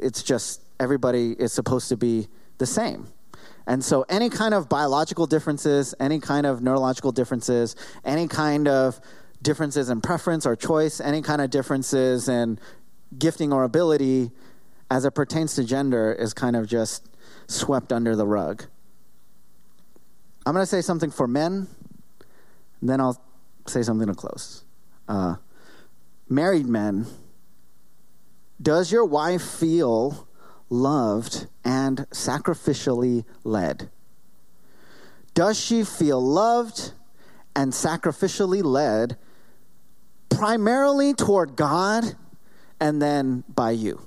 It's 0.02 0.22
just 0.22 0.60
everybody 0.78 1.32
is 1.32 1.54
supposed 1.54 1.88
to 1.88 1.96
be 1.96 2.28
the 2.58 2.66
same. 2.66 3.08
And 3.66 3.84
so, 3.84 4.04
any 4.08 4.30
kind 4.30 4.54
of 4.54 4.68
biological 4.68 5.26
differences, 5.26 5.94
any 6.00 6.18
kind 6.18 6.46
of 6.46 6.62
neurological 6.62 7.12
differences, 7.12 7.76
any 8.04 8.26
kind 8.26 8.66
of 8.66 9.00
differences 9.42 9.90
in 9.90 10.00
preference 10.00 10.46
or 10.46 10.56
choice, 10.56 11.00
any 11.00 11.22
kind 11.22 11.40
of 11.40 11.50
differences 11.50 12.28
in 12.28 12.58
gifting 13.16 13.52
or 13.52 13.64
ability 13.64 14.30
as 14.90 15.04
it 15.04 15.12
pertains 15.14 15.54
to 15.54 15.64
gender 15.64 16.12
is 16.12 16.34
kind 16.34 16.56
of 16.56 16.66
just 16.66 17.08
swept 17.46 17.92
under 17.92 18.16
the 18.16 18.26
rug. 18.26 18.64
I'm 20.46 20.54
going 20.54 20.62
to 20.62 20.66
say 20.66 20.80
something 20.80 21.10
for 21.10 21.28
men, 21.28 21.68
then 22.82 23.00
I'll 23.00 23.20
say 23.66 23.82
something 23.82 24.08
to 24.08 24.14
close. 24.14 24.64
Uh, 25.08 25.36
married 26.28 26.66
men, 26.66 27.06
does 28.60 28.90
your 28.90 29.04
wife 29.04 29.42
feel 29.42 30.26
loved 30.70 31.46
and 31.64 31.98
sacrificially 32.10 33.24
led? 33.44 33.90
Does 35.34 35.60
she 35.60 35.84
feel 35.84 36.20
loved 36.20 36.92
and 37.54 37.72
sacrificially 37.72 38.62
led 38.64 39.16
primarily 40.28 41.12
toward 41.12 41.56
God 41.56 42.16
and 42.80 43.02
then 43.02 43.44
by 43.48 43.72
you? 43.72 44.00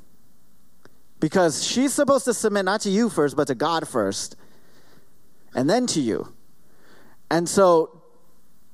Because 1.19 1.65
she's 1.65 1.93
supposed 1.93 2.25
to 2.25 2.33
submit 2.33 2.65
not 2.65 2.81
to 2.81 2.89
you 2.89 3.09
first, 3.09 3.35
but 3.37 3.47
to 3.47 3.55
God 3.55 3.87
first, 3.87 4.35
and 5.55 5.69
then 5.69 5.85
to 5.87 6.01
you. 6.01 6.33
And 7.29 7.47
so, 7.47 8.01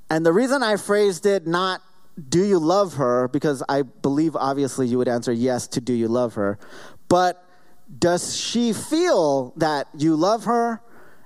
and 0.09 0.25
the 0.25 0.33
reason 0.33 0.63
I 0.63 0.77
phrased 0.77 1.25
it 1.25 1.45
not 1.45 1.81
do 2.27 2.43
you 2.43 2.59
love 2.59 2.95
her, 2.95 3.27
because 3.27 3.63
I 3.69 3.83
believe 3.83 4.35
obviously 4.35 4.87
you 4.87 4.97
would 4.97 5.07
answer 5.07 5.31
yes 5.31 5.67
to 5.67 5.81
do 5.81 5.93
you 5.93 6.07
love 6.07 6.33
her, 6.33 6.57
but 7.07 7.45
does 7.97 8.35
she 8.37 8.73
feel 8.73 9.53
that 9.57 9.87
you 9.97 10.15
love 10.15 10.45
her 10.45 10.81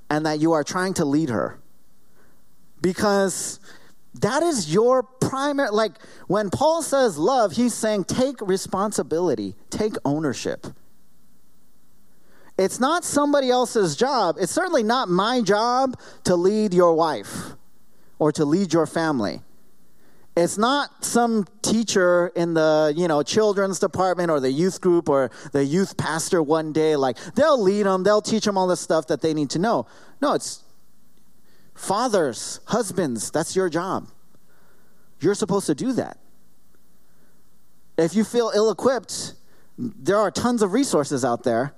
and 0.10 0.26
that 0.26 0.39
you 0.39 0.54
are 0.54 0.63
trying 0.63 0.93
to 0.95 1.06
lead 1.06 1.30
her? 1.30 1.60
Because 2.82 3.60
that 4.15 4.43
is 4.43 4.73
your 4.73 5.04
primary, 5.04 5.69
like 5.71 5.93
when 6.28 6.49
Paul 6.49 6.82
says 6.82 7.17
love, 7.17 7.54
he's 7.54 7.73
saying 7.73 8.06
take 8.06 8.39
responsibility, 8.41 9.56
take 9.69 9.93
ownership. 10.06 10.67
It's 12.58 12.80
not 12.80 13.04
somebody 13.04 13.49
else's 13.49 13.95
job. 13.95 14.38
It's 14.39 14.52
certainly 14.52 14.84
not 14.84 15.10
my 15.10 15.41
job 15.41 15.99
to 16.26 16.36
lead 16.36 16.73
your 16.73 16.93
wife 16.93 17.54
or 18.19 18.32
to 18.34 18.45
lead 18.45 18.71
your 18.73 18.86
family. 18.86 19.41
It's 20.36 20.58
not 20.58 21.06
some 21.06 21.46
teacher 21.62 22.32
in 22.36 22.56
the, 22.56 22.91
you 22.96 23.08
know, 23.08 23.22
children's 23.22 23.78
department 23.78 24.32
or 24.32 24.39
the 24.39 24.52
youth 24.52 24.82
group 24.82 25.08
or 25.08 25.30
the 25.52 25.63
youth 25.63 25.96
pastor 25.96 26.41
one 26.41 26.74
day 26.74 26.96
like 26.96 27.17
they'll 27.36 27.62
lead 27.62 27.86
them, 27.86 28.04
they'll 28.04 28.22
teach 28.22 28.46
them 28.46 28.58
all 28.58 28.65
the 28.65 28.78
stuff 28.78 29.08
that 29.08 29.22
they 29.22 29.34
need 29.34 29.52
to 29.52 29.60
know. 29.60 29.86
No, 30.22 30.34
it's 30.34 30.63
fathers, 31.76 32.62
husbands, 32.65 33.30
that's 33.30 33.56
your 33.56 33.69
job. 33.69 34.08
You're 35.19 35.36
supposed 35.36 35.67
to 35.67 35.76
do 35.76 35.93
that. 35.93 36.17
If 37.98 38.15
you 38.15 38.24
feel 38.24 38.52
ill 38.56 38.72
equipped, 38.72 39.34
there 39.78 40.17
are 40.17 40.32
tons 40.32 40.63
of 40.63 40.74
resources 40.74 41.24
out 41.24 41.43
there 41.43 41.76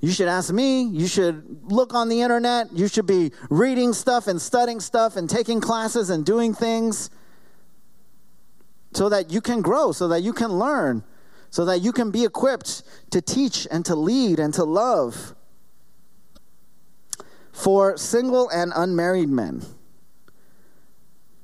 you 0.00 0.12
should 0.12 0.28
ask 0.28 0.52
me. 0.52 0.82
You 0.82 1.08
should 1.08 1.72
look 1.72 1.92
on 1.92 2.08
the 2.08 2.20
internet. 2.20 2.72
You 2.72 2.86
should 2.86 3.06
be 3.06 3.32
reading 3.50 3.92
stuff 3.92 4.28
and 4.28 4.40
studying 4.40 4.80
stuff 4.80 5.16
and 5.16 5.28
taking 5.28 5.60
classes 5.60 6.10
and 6.10 6.24
doing 6.24 6.54
things 6.54 7.10
so 8.92 9.08
that 9.08 9.30
you 9.30 9.40
can 9.40 9.62
grow, 9.62 9.92
so 9.92 10.08
that 10.08 10.22
you 10.22 10.32
can 10.32 10.50
learn, 10.58 11.04
so 11.50 11.64
that 11.64 11.80
you 11.80 11.92
can 11.92 12.10
be 12.10 12.24
equipped 12.24 12.82
to 13.10 13.20
teach 13.20 13.66
and 13.70 13.84
to 13.84 13.94
lead 13.94 14.38
and 14.38 14.52
to 14.54 14.64
love. 14.64 15.34
For 17.52 17.96
single 17.96 18.48
and 18.50 18.72
unmarried 18.74 19.28
men, 19.28 19.62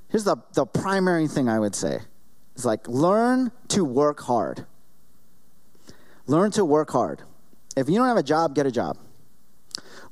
here's 0.08 0.24
the, 0.24 0.36
the 0.52 0.64
primary 0.64 1.26
thing 1.26 1.48
I 1.48 1.58
would 1.58 1.74
say 1.74 2.00
is 2.54 2.64
like 2.64 2.86
learn 2.88 3.50
to 3.68 3.84
work 3.84 4.20
hard. 4.20 4.66
Learn 6.26 6.50
to 6.52 6.64
work 6.64 6.90
hard. 6.90 7.22
If 7.76 7.88
you 7.88 7.96
don't 7.96 8.08
have 8.08 8.16
a 8.16 8.22
job, 8.22 8.54
get 8.54 8.66
a 8.66 8.70
job. 8.70 8.96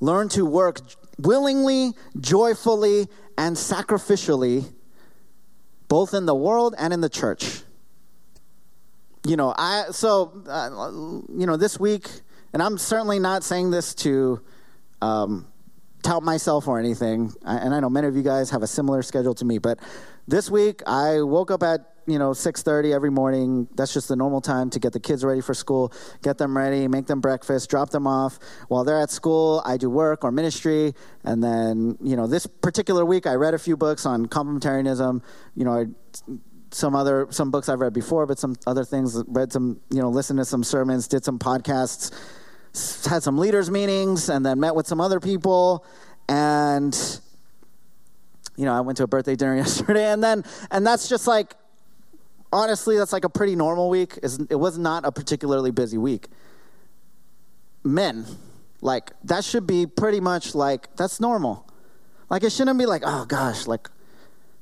Learn 0.01 0.29
to 0.31 0.45
work 0.45 0.81
willingly, 1.19 1.93
joyfully, 2.21 3.07
and 3.39 3.57
sacrificially, 3.57 4.71
both 5.93 6.15
in 6.15 6.25
the 6.25 6.35
world 6.35 6.75
and 6.79 6.91
in 6.95 7.03
the 7.03 7.09
church. 7.11 7.61
You 9.27 9.37
know, 9.37 9.53
I 9.55 9.89
so 9.91 10.43
uh, 10.49 10.71
you 11.39 11.45
know 11.45 11.59
this 11.59 11.79
week, 11.79 12.09
and 12.55 12.63
I'm 12.63 12.79
certainly 12.79 13.19
not 13.19 13.45
saying 13.45 13.73
this 13.73 13.95
to 13.97 14.41
um, 15.03 15.47
tout 16.03 16.23
myself 16.23 16.67
or 16.67 16.79
anything. 16.79 17.35
and 17.45 17.75
I 17.75 17.81
know 17.81 17.91
many 17.91 18.07
of 18.07 18.17
you 18.17 18.23
guys 18.23 18.49
have 18.49 18.63
a 18.63 18.67
similar 18.67 19.03
schedule 19.03 19.35
to 19.35 19.45
me, 19.45 19.59
but 19.59 19.81
this 20.27 20.49
week 20.51 20.81
I 20.87 21.21
woke 21.21 21.51
up 21.51 21.63
at 21.63 21.92
you 22.07 22.19
know 22.19 22.31
6.30 22.31 22.95
every 22.95 23.11
morning. 23.11 23.69
That's 23.75 23.93
just 23.93 24.09
the 24.09 24.17
normal 24.17 24.41
time 24.41 24.71
to 24.71 24.79
get 24.79 24.93
the 24.93 25.01
kids 25.01 25.25
ready 25.25 25.41
for 25.41 25.55
school 25.55 25.93
get 26.23 26.39
them 26.39 26.57
ready 26.57 26.89
make 26.89 27.07
them 27.07 27.21
breakfast 27.21 27.71
drop 27.71 27.91
them 27.91 28.07
off. 28.07 28.39
While 28.69 28.85
they're 28.85 29.01
at 29.01 29.11
school 29.11 29.63
i 29.65 29.77
do 29.77 29.91
work 29.91 30.25
or 30.25 30.33
ministry. 30.33 30.95
And 31.25 31.43
then 31.43 31.99
you 32.03 32.17
know 32.17 32.27
this 32.27 32.47
particular 32.47 33.05
week 33.05 33.27
i 33.27 33.35
read 33.35 33.55
a 33.55 33.59
few 33.59 33.77
books 33.77 34.07
on 34.07 34.27
complementarianism. 34.27 35.23
You 35.55 35.65
know 35.65 35.73
I, 35.73 35.87
some 36.71 36.95
other 36.95 37.27
some 37.31 37.51
books 37.51 37.69
i've 37.69 37.81
read 37.81 37.93
before 37.93 38.25
but 38.25 38.39
some 38.39 38.57
other 38.67 38.83
things 38.83 39.23
read 39.27 39.53
some 39.53 39.79
you 39.91 40.01
know 40.01 40.09
listened 40.09 40.39
to 40.39 40.45
some 40.45 40.65
sermons 40.65 41.07
did 41.07 41.23
some 41.23 41.39
podcasts 41.39 42.11
had 43.05 43.23
some 43.23 43.37
leaders 43.37 43.71
meetings 43.71 44.29
and 44.29 44.45
then 44.45 44.59
met 44.61 44.75
with 44.75 44.87
some 44.87 45.01
other 45.01 45.21
people. 45.21 45.85
And 46.29 46.97
you 48.57 48.67
know 48.67 48.75
i 48.75 48.81
went 48.81 48.99
to 48.99 49.05
a 49.05 49.07
birthday 49.07 49.37
dinner 49.37 49.57
yesterday. 49.65 50.13
And 50.13 50.23
then 50.23 50.45
and 50.71 50.87
that's 50.87 51.09
just 51.09 51.27
like 51.27 51.55
honestly, 52.53 52.97
that's 52.99 53.13
like 53.13 53.25
a 53.25 53.29
pretty 53.31 53.57
normal 53.57 53.89
week. 53.89 54.19
It 54.23 54.57
was 54.57 54.79
not 54.79 55.05
a 55.05 55.13
particularly 55.13 55.71
busy 55.71 55.99
week. 55.99 56.29
Men, 57.83 58.27
like, 58.81 59.13
that 59.25 59.45
should 59.45 59.67
be 59.67 59.87
pretty 59.87 60.21
much 60.21 60.55
like, 60.55 60.95
that's 60.97 61.19
normal. 61.21 61.69
Like, 62.31 62.45
it 62.45 62.53
shouldn't 62.53 62.79
be 62.79 62.87
like, 62.87 63.03
oh 63.05 63.25
gosh, 63.25 63.67
like, 63.67 63.89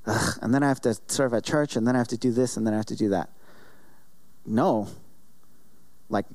ugh, 0.06 0.38
and 0.40 0.54
then 0.54 0.62
I 0.62 0.68
have 0.68 0.80
to 0.82 0.94
serve 1.08 1.34
at 1.34 1.44
church, 1.44 1.76
and 1.76 1.86
then 1.86 1.94
I 1.94 1.98
have 1.98 2.08
to 2.08 2.18
do 2.18 2.32
this, 2.32 2.56
and 2.56 2.66
then 2.66 2.72
I 2.72 2.76
have 2.78 2.86
to 2.86 2.96
do 2.96 3.10
that. 3.10 3.30
No. 4.46 4.88
Like, 6.08 6.26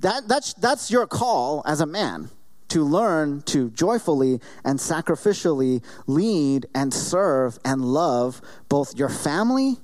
that, 0.00 0.28
that's, 0.28 0.54
that's 0.54 0.90
your 0.90 1.06
call 1.06 1.62
as 1.66 1.80
a 1.80 1.86
man 1.86 2.28
to 2.68 2.84
learn 2.84 3.42
to 3.42 3.70
joyfully 3.70 4.40
and 4.64 4.78
sacrificially 4.78 5.82
lead 6.06 6.66
and 6.74 6.94
serve 6.94 7.58
and 7.64 7.84
love 7.84 8.40
both 8.68 8.96
your 8.96 9.08
family 9.08 9.78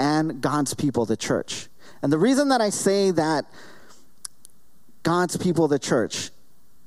and 0.00 0.40
God's 0.40 0.72
people, 0.74 1.04
the 1.04 1.16
church. 1.16 1.68
And 2.02 2.12
the 2.12 2.18
reason 2.18 2.48
that 2.48 2.62
I 2.62 2.70
say 2.70 3.10
that 3.12 3.44
God's 5.02 5.36
people, 5.36 5.68
the 5.68 5.78
church, 5.78 6.30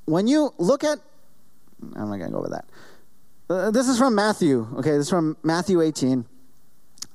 when 0.04 0.26
you 0.26 0.52
look 0.58 0.82
at, 0.82 0.98
I'm 1.80 2.10
not 2.10 2.16
going 2.16 2.26
to 2.26 2.30
go 2.30 2.38
over 2.38 2.48
that. 2.48 2.64
Uh, 3.48 3.70
this 3.70 3.88
is 3.88 3.98
from 3.98 4.14
Matthew. 4.16 4.66
Okay, 4.78 4.90
this 4.90 5.06
is 5.06 5.10
from 5.10 5.36
Matthew 5.44 5.80
18. 5.80 6.24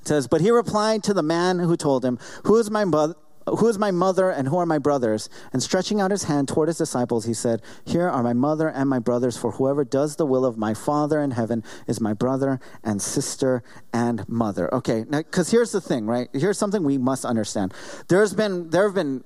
It 0.00 0.08
says, 0.08 0.26
But 0.26 0.40
he 0.40 0.50
replied 0.50 1.02
to 1.04 1.14
the 1.14 1.22
man 1.22 1.58
who 1.58 1.76
told 1.76 2.04
him, 2.04 2.18
Who 2.44 2.56
is 2.56 2.70
my 2.70 2.84
mother? 2.84 3.14
Who 3.58 3.68
is 3.68 3.78
my 3.78 3.90
mother 3.90 4.30
and 4.30 4.48
who 4.48 4.58
are 4.58 4.66
my 4.66 4.78
brothers? 4.78 5.28
And 5.52 5.62
stretching 5.62 6.00
out 6.00 6.10
his 6.10 6.24
hand 6.24 6.48
toward 6.48 6.68
his 6.68 6.78
disciples, 6.78 7.24
he 7.24 7.34
said, 7.34 7.62
Here 7.84 8.08
are 8.08 8.22
my 8.22 8.32
mother 8.32 8.68
and 8.68 8.88
my 8.88 8.98
brothers, 8.98 9.36
for 9.36 9.52
whoever 9.52 9.84
does 9.84 10.16
the 10.16 10.26
will 10.26 10.44
of 10.44 10.56
my 10.56 10.74
Father 10.74 11.20
in 11.20 11.32
heaven 11.32 11.64
is 11.86 12.00
my 12.00 12.12
brother 12.12 12.60
and 12.82 13.00
sister 13.00 13.62
and 13.92 14.28
mother. 14.28 14.72
Okay, 14.74 15.04
now, 15.08 15.18
because 15.18 15.50
here's 15.50 15.72
the 15.72 15.80
thing, 15.80 16.06
right? 16.06 16.28
Here's 16.32 16.58
something 16.58 16.84
we 16.84 16.98
must 16.98 17.24
understand. 17.24 17.74
There's 18.08 18.34
been, 18.34 18.70
there 18.70 18.84
have 18.84 18.94
been 18.94 19.24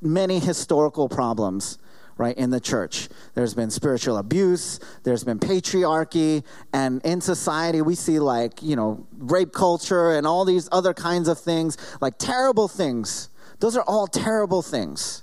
many 0.00 0.38
historical 0.38 1.08
problems 1.08 1.78
right, 2.16 2.36
in 2.36 2.50
the 2.50 2.60
church. 2.60 3.08
There's 3.34 3.54
been 3.54 3.70
spiritual 3.70 4.18
abuse, 4.18 4.78
there's 5.02 5.24
been 5.24 5.38
patriarchy, 5.38 6.44
and 6.72 7.02
in 7.04 7.20
society 7.20 7.82
we 7.82 7.94
see 7.94 8.18
like, 8.18 8.62
you 8.62 8.76
know, 8.76 9.06
rape 9.16 9.52
culture 9.52 10.12
and 10.12 10.26
all 10.26 10.44
these 10.44 10.68
other 10.70 10.94
kinds 10.94 11.28
of 11.28 11.38
things, 11.38 11.76
like 12.00 12.18
terrible 12.18 12.68
things. 12.68 13.30
Those 13.60 13.76
are 13.76 13.84
all 13.86 14.06
terrible 14.06 14.62
things. 14.62 15.22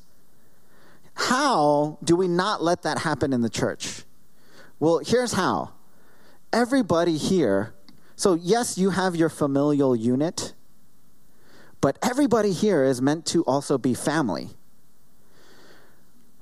How 1.14 1.98
do 2.04 2.16
we 2.16 2.28
not 2.28 2.64
let 2.64 2.84
that 2.84 3.00
happen 3.00 3.34
in 3.34 3.42
the 3.42 3.50
church? 3.50 4.04
Well, 4.80 5.00
here's 5.06 5.34
how. 5.34 5.74
Everybody 6.54 7.18
here, 7.18 7.74
so 8.16 8.34
yes, 8.34 8.78
you 8.78 8.90
have 8.90 9.16
your 9.16 9.30
familial 9.30 9.96
unit, 9.96 10.54
but 11.82 11.98
everybody 12.02 12.52
here 12.52 12.84
is 12.84 13.02
meant 13.02 13.26
to 13.28 13.44
also 13.44 13.78
be 13.78 13.94
family 13.94 14.52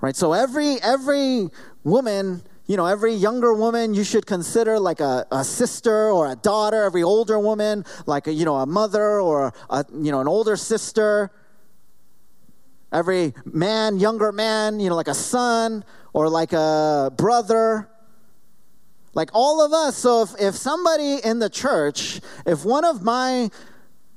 right 0.01 0.15
so 0.15 0.33
every 0.33 0.77
every 0.81 1.49
woman 1.83 2.41
you 2.67 2.77
know 2.77 2.85
every 2.85 3.13
younger 3.13 3.53
woman 3.53 3.93
you 3.93 4.03
should 4.03 4.25
consider 4.25 4.79
like 4.79 4.99
a, 4.99 5.25
a 5.31 5.43
sister 5.43 6.11
or 6.11 6.31
a 6.31 6.35
daughter 6.35 6.83
every 6.83 7.03
older 7.03 7.39
woman 7.39 7.83
like 8.05 8.27
a 8.27 8.33
you 8.33 8.45
know 8.45 8.57
a 8.57 8.65
mother 8.65 9.19
or 9.19 9.53
a 9.69 9.85
you 9.93 10.11
know 10.11 10.21
an 10.21 10.27
older 10.27 10.55
sister 10.55 11.31
every 12.91 13.33
man 13.45 13.99
younger 13.99 14.31
man 14.31 14.79
you 14.79 14.89
know 14.89 14.95
like 14.95 15.07
a 15.07 15.13
son 15.13 15.83
or 16.13 16.29
like 16.29 16.53
a 16.53 17.11
brother 17.17 17.89
like 19.13 19.29
all 19.33 19.63
of 19.63 19.71
us 19.73 19.95
so 19.95 20.23
if, 20.23 20.29
if 20.39 20.55
somebody 20.55 21.19
in 21.23 21.39
the 21.39 21.49
church 21.49 22.19
if 22.45 22.65
one 22.65 22.85
of 22.85 23.03
my 23.03 23.49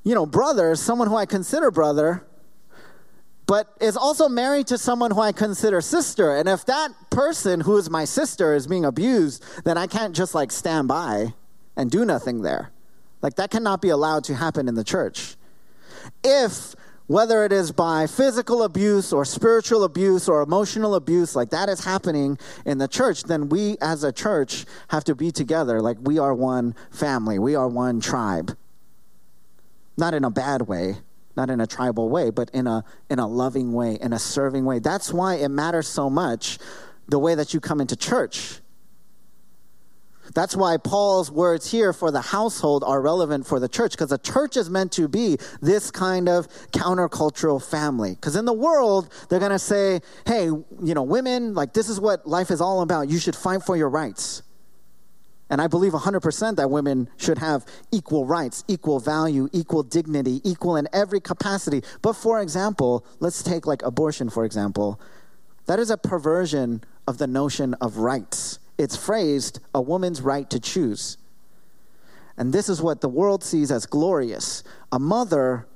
you 0.04 0.14
know 0.14 0.26
brothers 0.26 0.80
someone 0.80 1.08
who 1.08 1.16
i 1.16 1.26
consider 1.26 1.70
brother 1.70 2.26
but 3.46 3.68
is 3.80 3.96
also 3.96 4.28
married 4.28 4.66
to 4.68 4.78
someone 4.78 5.10
who 5.10 5.20
I 5.20 5.32
consider 5.32 5.80
sister. 5.80 6.36
And 6.36 6.48
if 6.48 6.64
that 6.66 6.90
person 7.10 7.60
who 7.60 7.76
is 7.76 7.90
my 7.90 8.04
sister 8.06 8.54
is 8.54 8.66
being 8.66 8.84
abused, 8.84 9.44
then 9.64 9.76
I 9.76 9.86
can't 9.86 10.14
just 10.14 10.34
like 10.34 10.50
stand 10.50 10.88
by 10.88 11.34
and 11.76 11.90
do 11.90 12.04
nothing 12.04 12.40
there. 12.40 12.70
Like 13.20 13.34
that 13.36 13.50
cannot 13.50 13.82
be 13.82 13.90
allowed 13.90 14.24
to 14.24 14.34
happen 14.34 14.68
in 14.68 14.74
the 14.74 14.84
church. 14.84 15.36
If 16.24 16.74
whether 17.07 17.44
it 17.44 17.53
is 17.53 17.72
by 17.72 18.07
physical 18.07 18.62
abuse 18.62 19.12
or 19.12 19.24
spiritual 19.24 19.84
abuse 19.84 20.28
or 20.28 20.42
emotional 20.42 20.94
abuse, 20.94 21.36
like 21.36 21.50
that 21.50 21.68
is 21.68 21.84
happening 21.84 22.38
in 22.64 22.78
the 22.78 22.88
church, 22.88 23.24
then 23.24 23.48
we 23.48 23.76
as 23.80 24.05
a 24.05 24.12
church 24.12 24.64
have 24.88 25.05
to 25.05 25.14
be 25.14 25.30
together. 25.30 25.80
Like 25.80 25.98
we 26.00 26.18
are 26.18 26.34
one 26.34 26.74
family, 26.90 27.38
we 27.38 27.55
are 27.55 27.68
one 27.68 28.00
tribe. 28.00 28.57
Not 29.98 30.14
in 30.14 30.24
a 30.24 30.30
bad 30.30 30.62
way, 30.62 30.96
not 31.36 31.50
in 31.50 31.61
a 31.61 31.66
tribal 31.66 32.09
way, 32.09 32.30
but 32.30 32.50
in 32.55 32.66
a 32.66 32.84
in 33.11 33.18
a 33.18 33.26
loving 33.26 33.72
way, 33.72 33.98
in 34.00 34.12
a 34.12 34.18
serving 34.18 34.64
way. 34.64 34.78
That's 34.78 35.12
why 35.12 35.34
it 35.34 35.50
matters 35.50 35.88
so 35.88 36.09
much 36.09 36.59
the 37.09 37.18
way 37.18 37.34
that 37.34 37.53
you 37.53 37.61
come 37.61 37.80
into 37.80 37.96
church. 37.96 38.61
That's 40.34 40.56
why 40.56 40.76
Paul's 40.76 41.30
words 41.30 41.70
here 41.70 41.92
for 41.92 42.10
the 42.10 42.20
household 42.20 42.84
are 42.84 43.00
relevant 43.00 43.46
for 43.46 43.58
the 43.58 43.68
church 43.68 43.92
because 43.92 44.10
the 44.10 44.18
church 44.18 44.56
is 44.56 44.70
meant 44.70 44.92
to 44.92 45.08
be 45.08 45.36
this 45.60 45.90
kind 45.90 46.28
of 46.28 46.48
countercultural 46.70 47.62
family. 47.62 48.14
Because 48.14 48.36
in 48.36 48.44
the 48.44 48.52
world, 48.52 49.12
they're 49.28 49.40
going 49.40 49.50
to 49.50 49.58
say, 49.58 50.00
hey, 50.26 50.44
you 50.44 50.94
know, 50.94 51.02
women, 51.02 51.54
like 51.54 51.72
this 51.72 51.88
is 51.88 52.00
what 52.00 52.26
life 52.26 52.50
is 52.50 52.60
all 52.60 52.82
about. 52.82 53.10
You 53.10 53.18
should 53.18 53.36
fight 53.36 53.62
for 53.62 53.76
your 53.76 53.88
rights. 53.88 54.42
And 55.50 55.60
I 55.60 55.66
believe 55.66 55.92
100% 55.92 56.56
that 56.56 56.70
women 56.70 57.10
should 57.18 57.36
have 57.36 57.66
equal 57.90 58.24
rights, 58.24 58.64
equal 58.68 59.00
value, 59.00 59.50
equal 59.52 59.82
dignity, 59.82 60.40
equal 60.44 60.76
in 60.76 60.88
every 60.94 61.20
capacity. 61.20 61.82
But 62.00 62.14
for 62.14 62.40
example, 62.40 63.04
let's 63.20 63.42
take 63.42 63.66
like 63.66 63.82
abortion, 63.82 64.30
for 64.30 64.46
example. 64.46 64.98
That 65.66 65.78
is 65.78 65.90
a 65.90 65.98
perversion 65.98 66.82
of 67.06 67.18
the 67.18 67.26
notion 67.26 67.74
of 67.74 67.98
rights. 67.98 68.60
It's 68.83 68.97
phrased 68.97 69.61
a 69.72 69.80
woman's 69.80 70.20
right 70.20 70.51
to 70.51 70.59
choose. 70.59 71.16
And 72.37 72.53
this 72.53 72.68
is 72.68 72.83
what 72.83 73.01
the 73.01 73.09
world 73.09 73.45
sees 73.45 73.70
as 73.70 73.87
glorious 73.87 74.64
a 74.91 74.99
mother 74.99 75.68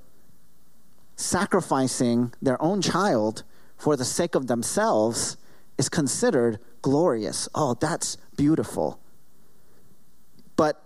sacrificing 1.15 2.35
their 2.43 2.61
own 2.61 2.83
child 2.83 3.45
for 3.77 3.97
the 3.97 4.05
sake 4.05 4.35
of 4.35 4.49
themselves 4.49 5.37
is 5.79 5.89
considered 5.89 6.59
glorious. 6.83 7.49
Oh, 7.55 7.75
that's 7.75 8.17
beautiful. 8.37 8.99
But 10.57 10.83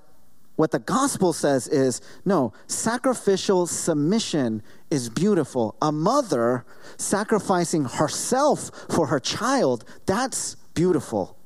what 0.57 0.73
the 0.73 0.79
gospel 0.79 1.33
says 1.33 1.69
is 1.69 2.03
no, 2.27 2.53
sacrificial 2.67 3.67
submission 3.67 4.63
is 4.91 5.09
beautiful. 5.09 5.75
A 5.81 5.91
mother 5.91 6.67
sacrificing 6.99 7.87
herself 7.87 8.71
for 8.91 9.07
her 9.07 9.21
child, 9.21 9.87
that's 10.05 10.57
beautiful. 10.75 11.40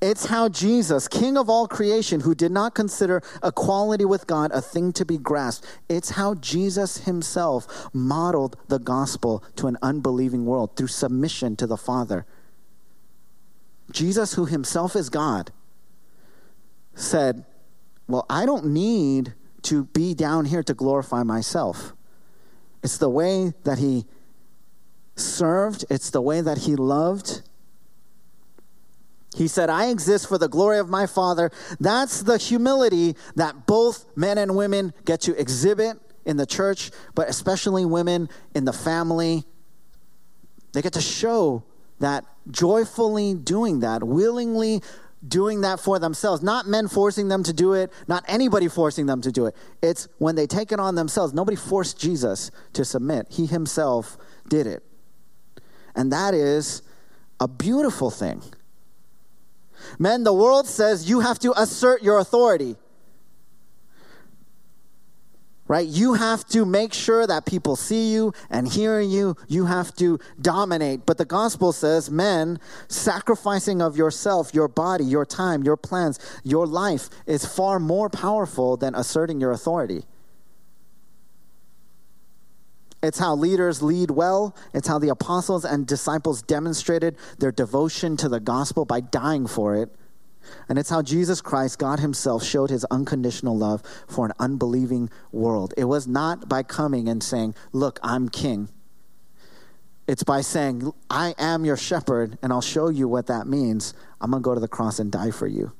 It's 0.00 0.26
how 0.26 0.48
Jesus, 0.48 1.08
King 1.08 1.36
of 1.36 1.50
all 1.50 1.68
creation, 1.68 2.20
who 2.20 2.34
did 2.34 2.52
not 2.52 2.74
consider 2.74 3.22
equality 3.42 4.04
with 4.04 4.26
God 4.26 4.50
a 4.52 4.60
thing 4.60 4.92
to 4.94 5.04
be 5.04 5.18
grasped, 5.18 5.66
it's 5.88 6.10
how 6.10 6.34
Jesus 6.34 6.98
himself 7.04 7.88
modeled 7.92 8.56
the 8.68 8.78
gospel 8.78 9.44
to 9.56 9.66
an 9.66 9.76
unbelieving 9.82 10.46
world 10.46 10.76
through 10.76 10.88
submission 10.88 11.56
to 11.56 11.66
the 11.66 11.76
Father. 11.76 12.26
Jesus, 13.90 14.34
who 14.34 14.46
himself 14.46 14.96
is 14.96 15.10
God, 15.10 15.52
said, 16.94 17.44
Well, 18.08 18.26
I 18.28 18.46
don't 18.46 18.66
need 18.66 19.34
to 19.62 19.84
be 19.84 20.14
down 20.14 20.46
here 20.46 20.62
to 20.62 20.74
glorify 20.74 21.22
myself. 21.22 21.92
It's 22.82 22.98
the 22.98 23.10
way 23.10 23.52
that 23.64 23.78
he 23.78 24.06
served, 25.16 25.84
it's 25.90 26.10
the 26.10 26.20
way 26.20 26.40
that 26.40 26.58
he 26.58 26.76
loved. 26.76 27.42
He 29.36 29.48
said, 29.48 29.68
I 29.68 29.88
exist 29.88 30.28
for 30.28 30.38
the 30.38 30.48
glory 30.48 30.78
of 30.78 30.88
my 30.88 31.06
Father. 31.06 31.50
That's 31.78 32.22
the 32.22 32.38
humility 32.38 33.16
that 33.34 33.66
both 33.66 34.06
men 34.16 34.38
and 34.38 34.56
women 34.56 34.94
get 35.04 35.20
to 35.22 35.38
exhibit 35.38 35.98
in 36.24 36.38
the 36.38 36.46
church, 36.46 36.90
but 37.14 37.28
especially 37.28 37.84
women 37.84 38.30
in 38.54 38.64
the 38.64 38.72
family. 38.72 39.44
They 40.72 40.80
get 40.80 40.94
to 40.94 41.02
show 41.02 41.64
that 42.00 42.24
joyfully 42.50 43.34
doing 43.34 43.80
that, 43.80 44.02
willingly 44.02 44.82
doing 45.26 45.60
that 45.62 45.80
for 45.80 45.98
themselves, 45.98 46.42
not 46.42 46.66
men 46.66 46.88
forcing 46.88 47.28
them 47.28 47.42
to 47.42 47.52
do 47.52 47.74
it, 47.74 47.92
not 48.08 48.24
anybody 48.28 48.68
forcing 48.68 49.04
them 49.04 49.20
to 49.20 49.30
do 49.30 49.44
it. 49.46 49.56
It's 49.82 50.08
when 50.16 50.34
they 50.34 50.46
take 50.46 50.72
it 50.72 50.80
on 50.80 50.94
themselves. 50.94 51.34
Nobody 51.34 51.56
forced 51.56 51.98
Jesus 51.98 52.50
to 52.72 52.86
submit, 52.86 53.26
He 53.28 53.44
Himself 53.44 54.16
did 54.48 54.66
it. 54.66 54.82
And 55.94 56.10
that 56.12 56.32
is 56.32 56.82
a 57.38 57.48
beautiful 57.48 58.10
thing. 58.10 58.42
Men, 59.98 60.24
the 60.24 60.32
world 60.32 60.66
says 60.66 61.08
you 61.08 61.20
have 61.20 61.38
to 61.40 61.52
assert 61.60 62.02
your 62.02 62.18
authority 62.18 62.76
right? 65.68 65.86
You 65.86 66.14
have 66.14 66.44
to 66.48 66.64
make 66.64 66.92
sure 66.92 67.26
that 67.26 67.44
people 67.44 67.76
see 67.76 68.12
you 68.12 68.32
and 68.50 68.68
hear 68.68 69.00
you. 69.00 69.36
You 69.48 69.66
have 69.66 69.94
to 69.96 70.18
dominate. 70.40 71.06
But 71.06 71.18
the 71.18 71.24
gospel 71.24 71.72
says, 71.72 72.10
men, 72.10 72.60
sacrificing 72.88 73.82
of 73.82 73.96
yourself, 73.96 74.54
your 74.54 74.68
body, 74.68 75.04
your 75.04 75.26
time, 75.26 75.64
your 75.64 75.76
plans, 75.76 76.18
your 76.44 76.66
life 76.66 77.10
is 77.26 77.44
far 77.44 77.80
more 77.80 78.08
powerful 78.08 78.76
than 78.76 78.94
asserting 78.94 79.40
your 79.40 79.50
authority. 79.50 80.04
It's 83.06 83.20
how 83.20 83.36
leaders 83.36 83.82
lead 83.82 84.10
well. 84.10 84.56
It's 84.74 84.88
how 84.88 84.98
the 84.98 85.10
apostles 85.10 85.64
and 85.64 85.86
disciples 85.86 86.42
demonstrated 86.42 87.16
their 87.38 87.52
devotion 87.52 88.16
to 88.16 88.28
the 88.28 88.40
gospel 88.40 88.84
by 88.84 89.00
dying 89.00 89.46
for 89.46 89.76
it. 89.76 89.94
And 90.68 90.76
it's 90.76 90.90
how 90.90 91.02
Jesus 91.02 91.40
Christ, 91.40 91.78
God 91.78 92.00
Himself, 92.00 92.42
showed 92.42 92.68
His 92.70 92.84
unconditional 92.86 93.56
love 93.56 93.82
for 94.08 94.26
an 94.26 94.32
unbelieving 94.40 95.08
world. 95.30 95.72
It 95.76 95.84
was 95.84 96.08
not 96.08 96.48
by 96.48 96.64
coming 96.64 97.08
and 97.08 97.22
saying, 97.22 97.54
Look, 97.72 98.00
I'm 98.02 98.28
king. 98.28 98.68
It's 100.08 100.24
by 100.24 100.40
saying, 100.40 100.92
I 101.08 101.34
am 101.38 101.64
your 101.64 101.76
shepherd, 101.76 102.38
and 102.42 102.52
I'll 102.52 102.60
show 102.60 102.88
you 102.88 103.06
what 103.06 103.28
that 103.28 103.46
means. 103.46 103.94
I'm 104.20 104.32
going 104.32 104.42
to 104.42 104.44
go 104.44 104.54
to 104.54 104.60
the 104.60 104.68
cross 104.68 104.98
and 104.98 105.12
die 105.12 105.30
for 105.30 105.46
you. 105.46 105.72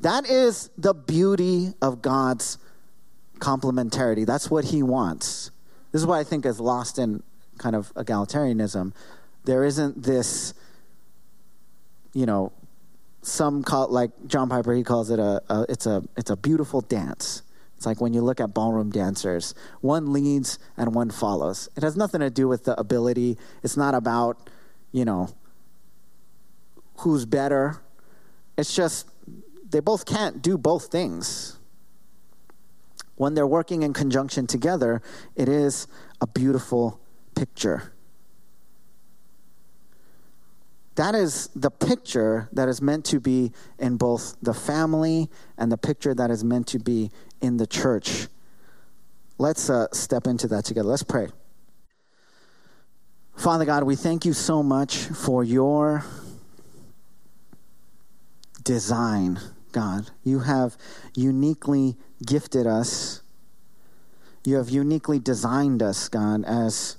That 0.00 0.28
is 0.28 0.70
the 0.76 0.94
beauty 0.94 1.72
of 1.80 2.02
God's 2.02 2.58
complementarity. 3.38 4.26
That's 4.26 4.50
what 4.50 4.66
he 4.66 4.82
wants. 4.82 5.50
This 5.92 6.02
is 6.02 6.06
what 6.06 6.18
I 6.18 6.24
think 6.24 6.44
is 6.44 6.60
lost 6.60 6.98
in 6.98 7.22
kind 7.58 7.74
of 7.74 7.92
egalitarianism. 7.94 8.92
There 9.44 9.64
isn't 9.64 10.02
this, 10.02 10.54
you 12.12 12.26
know, 12.26 12.52
some 13.22 13.62
call 13.62 13.88
like 13.88 14.10
John 14.26 14.48
Piper. 14.48 14.74
He 14.74 14.82
calls 14.82 15.10
it 15.10 15.18
a, 15.18 15.42
a 15.48 15.66
it's 15.68 15.86
a 15.86 16.02
it's 16.16 16.30
a 16.30 16.36
beautiful 16.36 16.80
dance. 16.80 17.42
It's 17.76 17.86
like 17.86 18.00
when 18.00 18.12
you 18.12 18.22
look 18.22 18.40
at 18.40 18.52
ballroom 18.52 18.90
dancers, 18.90 19.54
one 19.80 20.12
leads 20.12 20.58
and 20.76 20.94
one 20.94 21.10
follows. 21.10 21.68
It 21.76 21.84
has 21.84 21.96
nothing 21.96 22.20
to 22.20 22.30
do 22.30 22.48
with 22.48 22.64
the 22.64 22.78
ability. 22.78 23.38
It's 23.62 23.76
not 23.76 23.94
about, 23.94 24.50
you 24.90 25.04
know, 25.04 25.28
who's 26.98 27.24
better. 27.24 27.80
It's 28.56 28.74
just 28.74 29.08
they 29.70 29.78
both 29.80 30.06
can't 30.06 30.42
do 30.42 30.58
both 30.58 30.86
things. 30.86 31.57
When 33.18 33.34
they're 33.34 33.46
working 33.46 33.82
in 33.82 33.92
conjunction 33.92 34.46
together, 34.46 35.02
it 35.34 35.48
is 35.48 35.88
a 36.20 36.26
beautiful 36.26 37.00
picture. 37.34 37.92
That 40.94 41.14
is 41.14 41.48
the 41.54 41.70
picture 41.70 42.48
that 42.52 42.68
is 42.68 42.80
meant 42.80 43.04
to 43.06 43.20
be 43.20 43.52
in 43.78 43.96
both 43.96 44.36
the 44.40 44.54
family 44.54 45.28
and 45.56 45.70
the 45.70 45.76
picture 45.76 46.14
that 46.14 46.30
is 46.30 46.42
meant 46.44 46.68
to 46.68 46.78
be 46.78 47.10
in 47.40 47.56
the 47.56 47.66
church. 47.66 48.28
Let's 49.36 49.68
uh, 49.68 49.88
step 49.92 50.26
into 50.26 50.46
that 50.48 50.64
together. 50.64 50.88
Let's 50.88 51.02
pray. 51.02 51.28
Father 53.36 53.64
God, 53.64 53.82
we 53.82 53.96
thank 53.96 54.24
you 54.24 54.32
so 54.32 54.62
much 54.62 54.96
for 54.96 55.42
your 55.42 56.04
design, 58.62 59.40
God. 59.78 60.10
You 60.24 60.40
have 60.40 60.76
uniquely 61.14 61.96
gifted 62.26 62.66
us. 62.66 63.22
You 64.44 64.56
have 64.56 64.70
uniquely 64.70 65.20
designed 65.20 65.84
us, 65.84 66.08
God, 66.08 66.44
as 66.44 66.96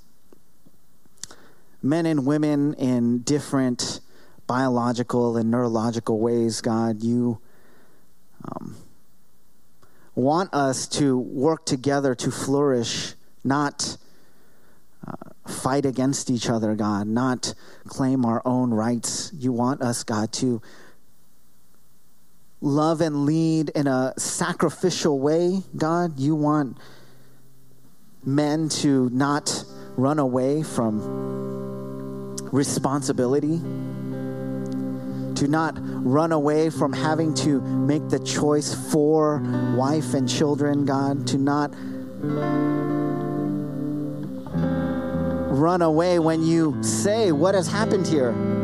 men 1.83 2.05
and 2.05 2.25
women 2.25 2.73
in 2.75 3.19
different 3.19 3.99
biological 4.47 5.35
and 5.35 5.51
neurological 5.51 6.21
ways, 6.21 6.61
God. 6.61 7.03
You 7.03 7.41
um, 8.45 8.77
want 10.15 10.53
us 10.53 10.87
to 10.99 11.17
work 11.17 11.65
together 11.65 12.15
to 12.15 12.31
flourish, 12.31 13.13
not 13.43 13.97
uh, 15.05 15.11
fight 15.45 15.85
against 15.85 16.29
each 16.29 16.49
other, 16.49 16.75
God, 16.75 17.07
not 17.07 17.53
claim 17.87 18.23
our 18.23 18.41
own 18.45 18.71
rights. 18.71 19.33
You 19.33 19.51
want 19.51 19.81
us, 19.81 20.05
God, 20.05 20.31
to 20.33 20.61
love 22.61 23.01
and 23.01 23.25
lead 23.25 23.69
in 23.69 23.87
a 23.87 24.13
sacrificial 24.17 25.19
way, 25.19 25.61
God. 25.75 26.19
You 26.19 26.35
want 26.35 26.77
men 28.23 28.69
to 28.69 29.09
not 29.11 29.63
run 29.95 30.19
away 30.19 30.63
from 30.63 32.35
responsibility 32.51 33.61
to 35.39 35.47
not 35.47 35.73
run 35.79 36.33
away 36.33 36.69
from 36.69 36.91
having 36.91 37.33
to 37.33 37.61
make 37.61 38.09
the 38.09 38.19
choice 38.19 38.73
for 38.91 39.39
wife 39.73 40.13
and 40.13 40.27
children, 40.27 40.83
God, 40.85 41.27
to 41.27 41.37
not 41.37 41.73
run 45.49 45.81
away 45.81 46.19
when 46.19 46.43
you 46.43 46.77
say, 46.83 47.31
What 47.31 47.55
has 47.55 47.67
happened 47.67 48.05
here? 48.05 48.58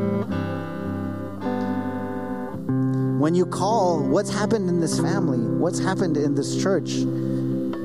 When 3.26 3.34
you 3.34 3.47
call, 3.47 4.03
What's 4.03 4.30
happened 4.32 4.69
in 4.69 4.80
this 4.80 4.99
family? 4.99 5.39
What's 5.39 5.80
happened 5.80 6.15
in 6.15 6.36
this 6.36 6.61
church? 6.61 6.91
You 6.91 7.80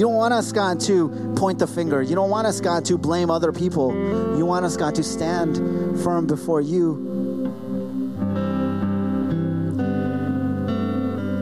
don't 0.00 0.14
want 0.14 0.32
us, 0.32 0.52
God, 0.52 0.80
to 0.88 1.34
point 1.36 1.58
the 1.58 1.66
finger. 1.66 2.00
You 2.00 2.14
don't 2.14 2.30
want 2.30 2.46
us, 2.46 2.62
God, 2.62 2.86
to 2.86 2.96
blame 2.96 3.30
other 3.30 3.52
people. 3.52 3.92
You 4.38 4.46
want 4.46 4.64
us, 4.64 4.78
God, 4.78 4.94
to 4.94 5.02
stand 5.02 5.56
firm 6.02 6.26
before 6.26 6.62
you 6.62 6.96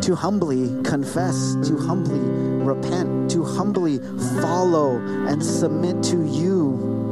to 0.03 0.17
humbly 0.17 0.83
confess, 0.83 1.55
to 1.69 1.79
humbly 1.79 2.19
repent, 2.19 3.31
to 3.31 3.45
humbly 3.45 4.01
follow 4.43 4.97
and 5.29 5.41
submit 5.45 6.03
to 6.03 6.25
you. 6.25 7.04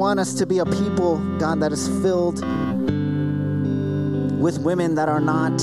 Want 0.00 0.18
us 0.18 0.32
to 0.32 0.46
be 0.46 0.60
a 0.60 0.64
people, 0.64 1.18
God, 1.36 1.60
that 1.60 1.72
is 1.72 1.86
filled 2.00 2.40
with 4.40 4.58
women 4.60 4.94
that 4.94 5.10
are 5.10 5.20
not 5.20 5.60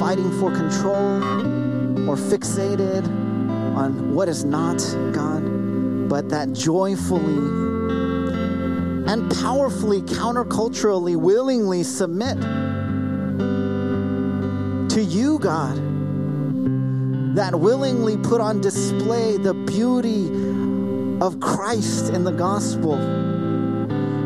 fighting 0.00 0.36
for 0.40 0.50
control 0.50 1.22
or 2.10 2.16
fixated 2.16 3.06
on 3.76 4.16
what 4.16 4.28
is 4.28 4.44
not, 4.44 4.78
God, 5.12 6.08
but 6.08 6.28
that 6.30 6.52
joyfully 6.52 7.36
and 9.06 9.32
powerfully, 9.36 10.02
counterculturally, 10.02 11.14
willingly 11.14 11.84
submit 11.84 12.36
to 14.90 15.00
you, 15.00 15.38
God. 15.38 15.76
That 17.36 17.54
willingly 17.54 18.16
put 18.16 18.40
on 18.40 18.60
display 18.60 19.36
the 19.36 19.54
beauty 19.54 20.49
of 21.20 21.40
Christ 21.40 22.12
in 22.12 22.24
the 22.24 22.32
gospel. 22.32 22.96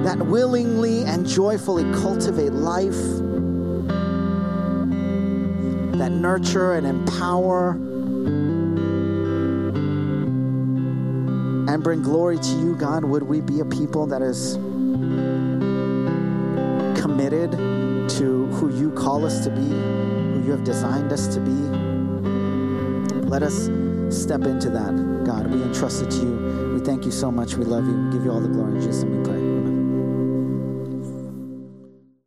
That 0.05 0.19
willingly 0.19 1.05
and 1.05 1.27
joyfully 1.27 1.85
cultivate 2.01 2.53
life. 2.53 3.01
That 5.99 6.11
nurture 6.11 6.75
and 6.75 6.87
empower 6.87 7.71
and 11.69 11.83
bring 11.83 12.03
glory 12.03 12.39
to 12.39 12.51
you, 12.59 12.77
God. 12.77 13.05
Would 13.05 13.23
we 13.23 13.41
be 13.41 13.61
a 13.61 13.65
people 13.65 14.07
that 14.07 14.23
is 14.23 14.55
committed 17.01 17.53
to 18.09 18.47
who 18.47 18.75
you 18.79 18.91
call 18.93 19.25
us 19.25 19.45
to 19.45 19.51
be, 19.51 19.61
who 19.61 20.43
you 20.45 20.51
have 20.51 20.65
designed 20.65 21.13
us 21.13 21.27
to 21.35 21.41
be. 21.41 21.51
Let 23.29 23.43
us 23.43 23.71
step 24.11 24.43
into 24.43 24.71
that, 24.71 25.25
God. 25.25 25.47
We 25.53 25.63
entrust 25.63 26.03
it 26.03 26.11
to 26.11 26.17
you. 26.19 26.64
Thank 26.85 27.07
you 27.07 27.13
so 27.13 27.33
much. 27.33 27.55
We 27.55 27.65
love 27.65 27.87
you. 27.87 27.95
We 27.95 28.13
give 28.13 28.25
you 28.27 28.31
all 28.31 28.41
the 28.41 28.49
glory 28.49 28.75
in 28.75 28.81
Jesus' 28.83 29.05
name 29.05 29.23
we 29.23 29.25
pray. 29.25 29.44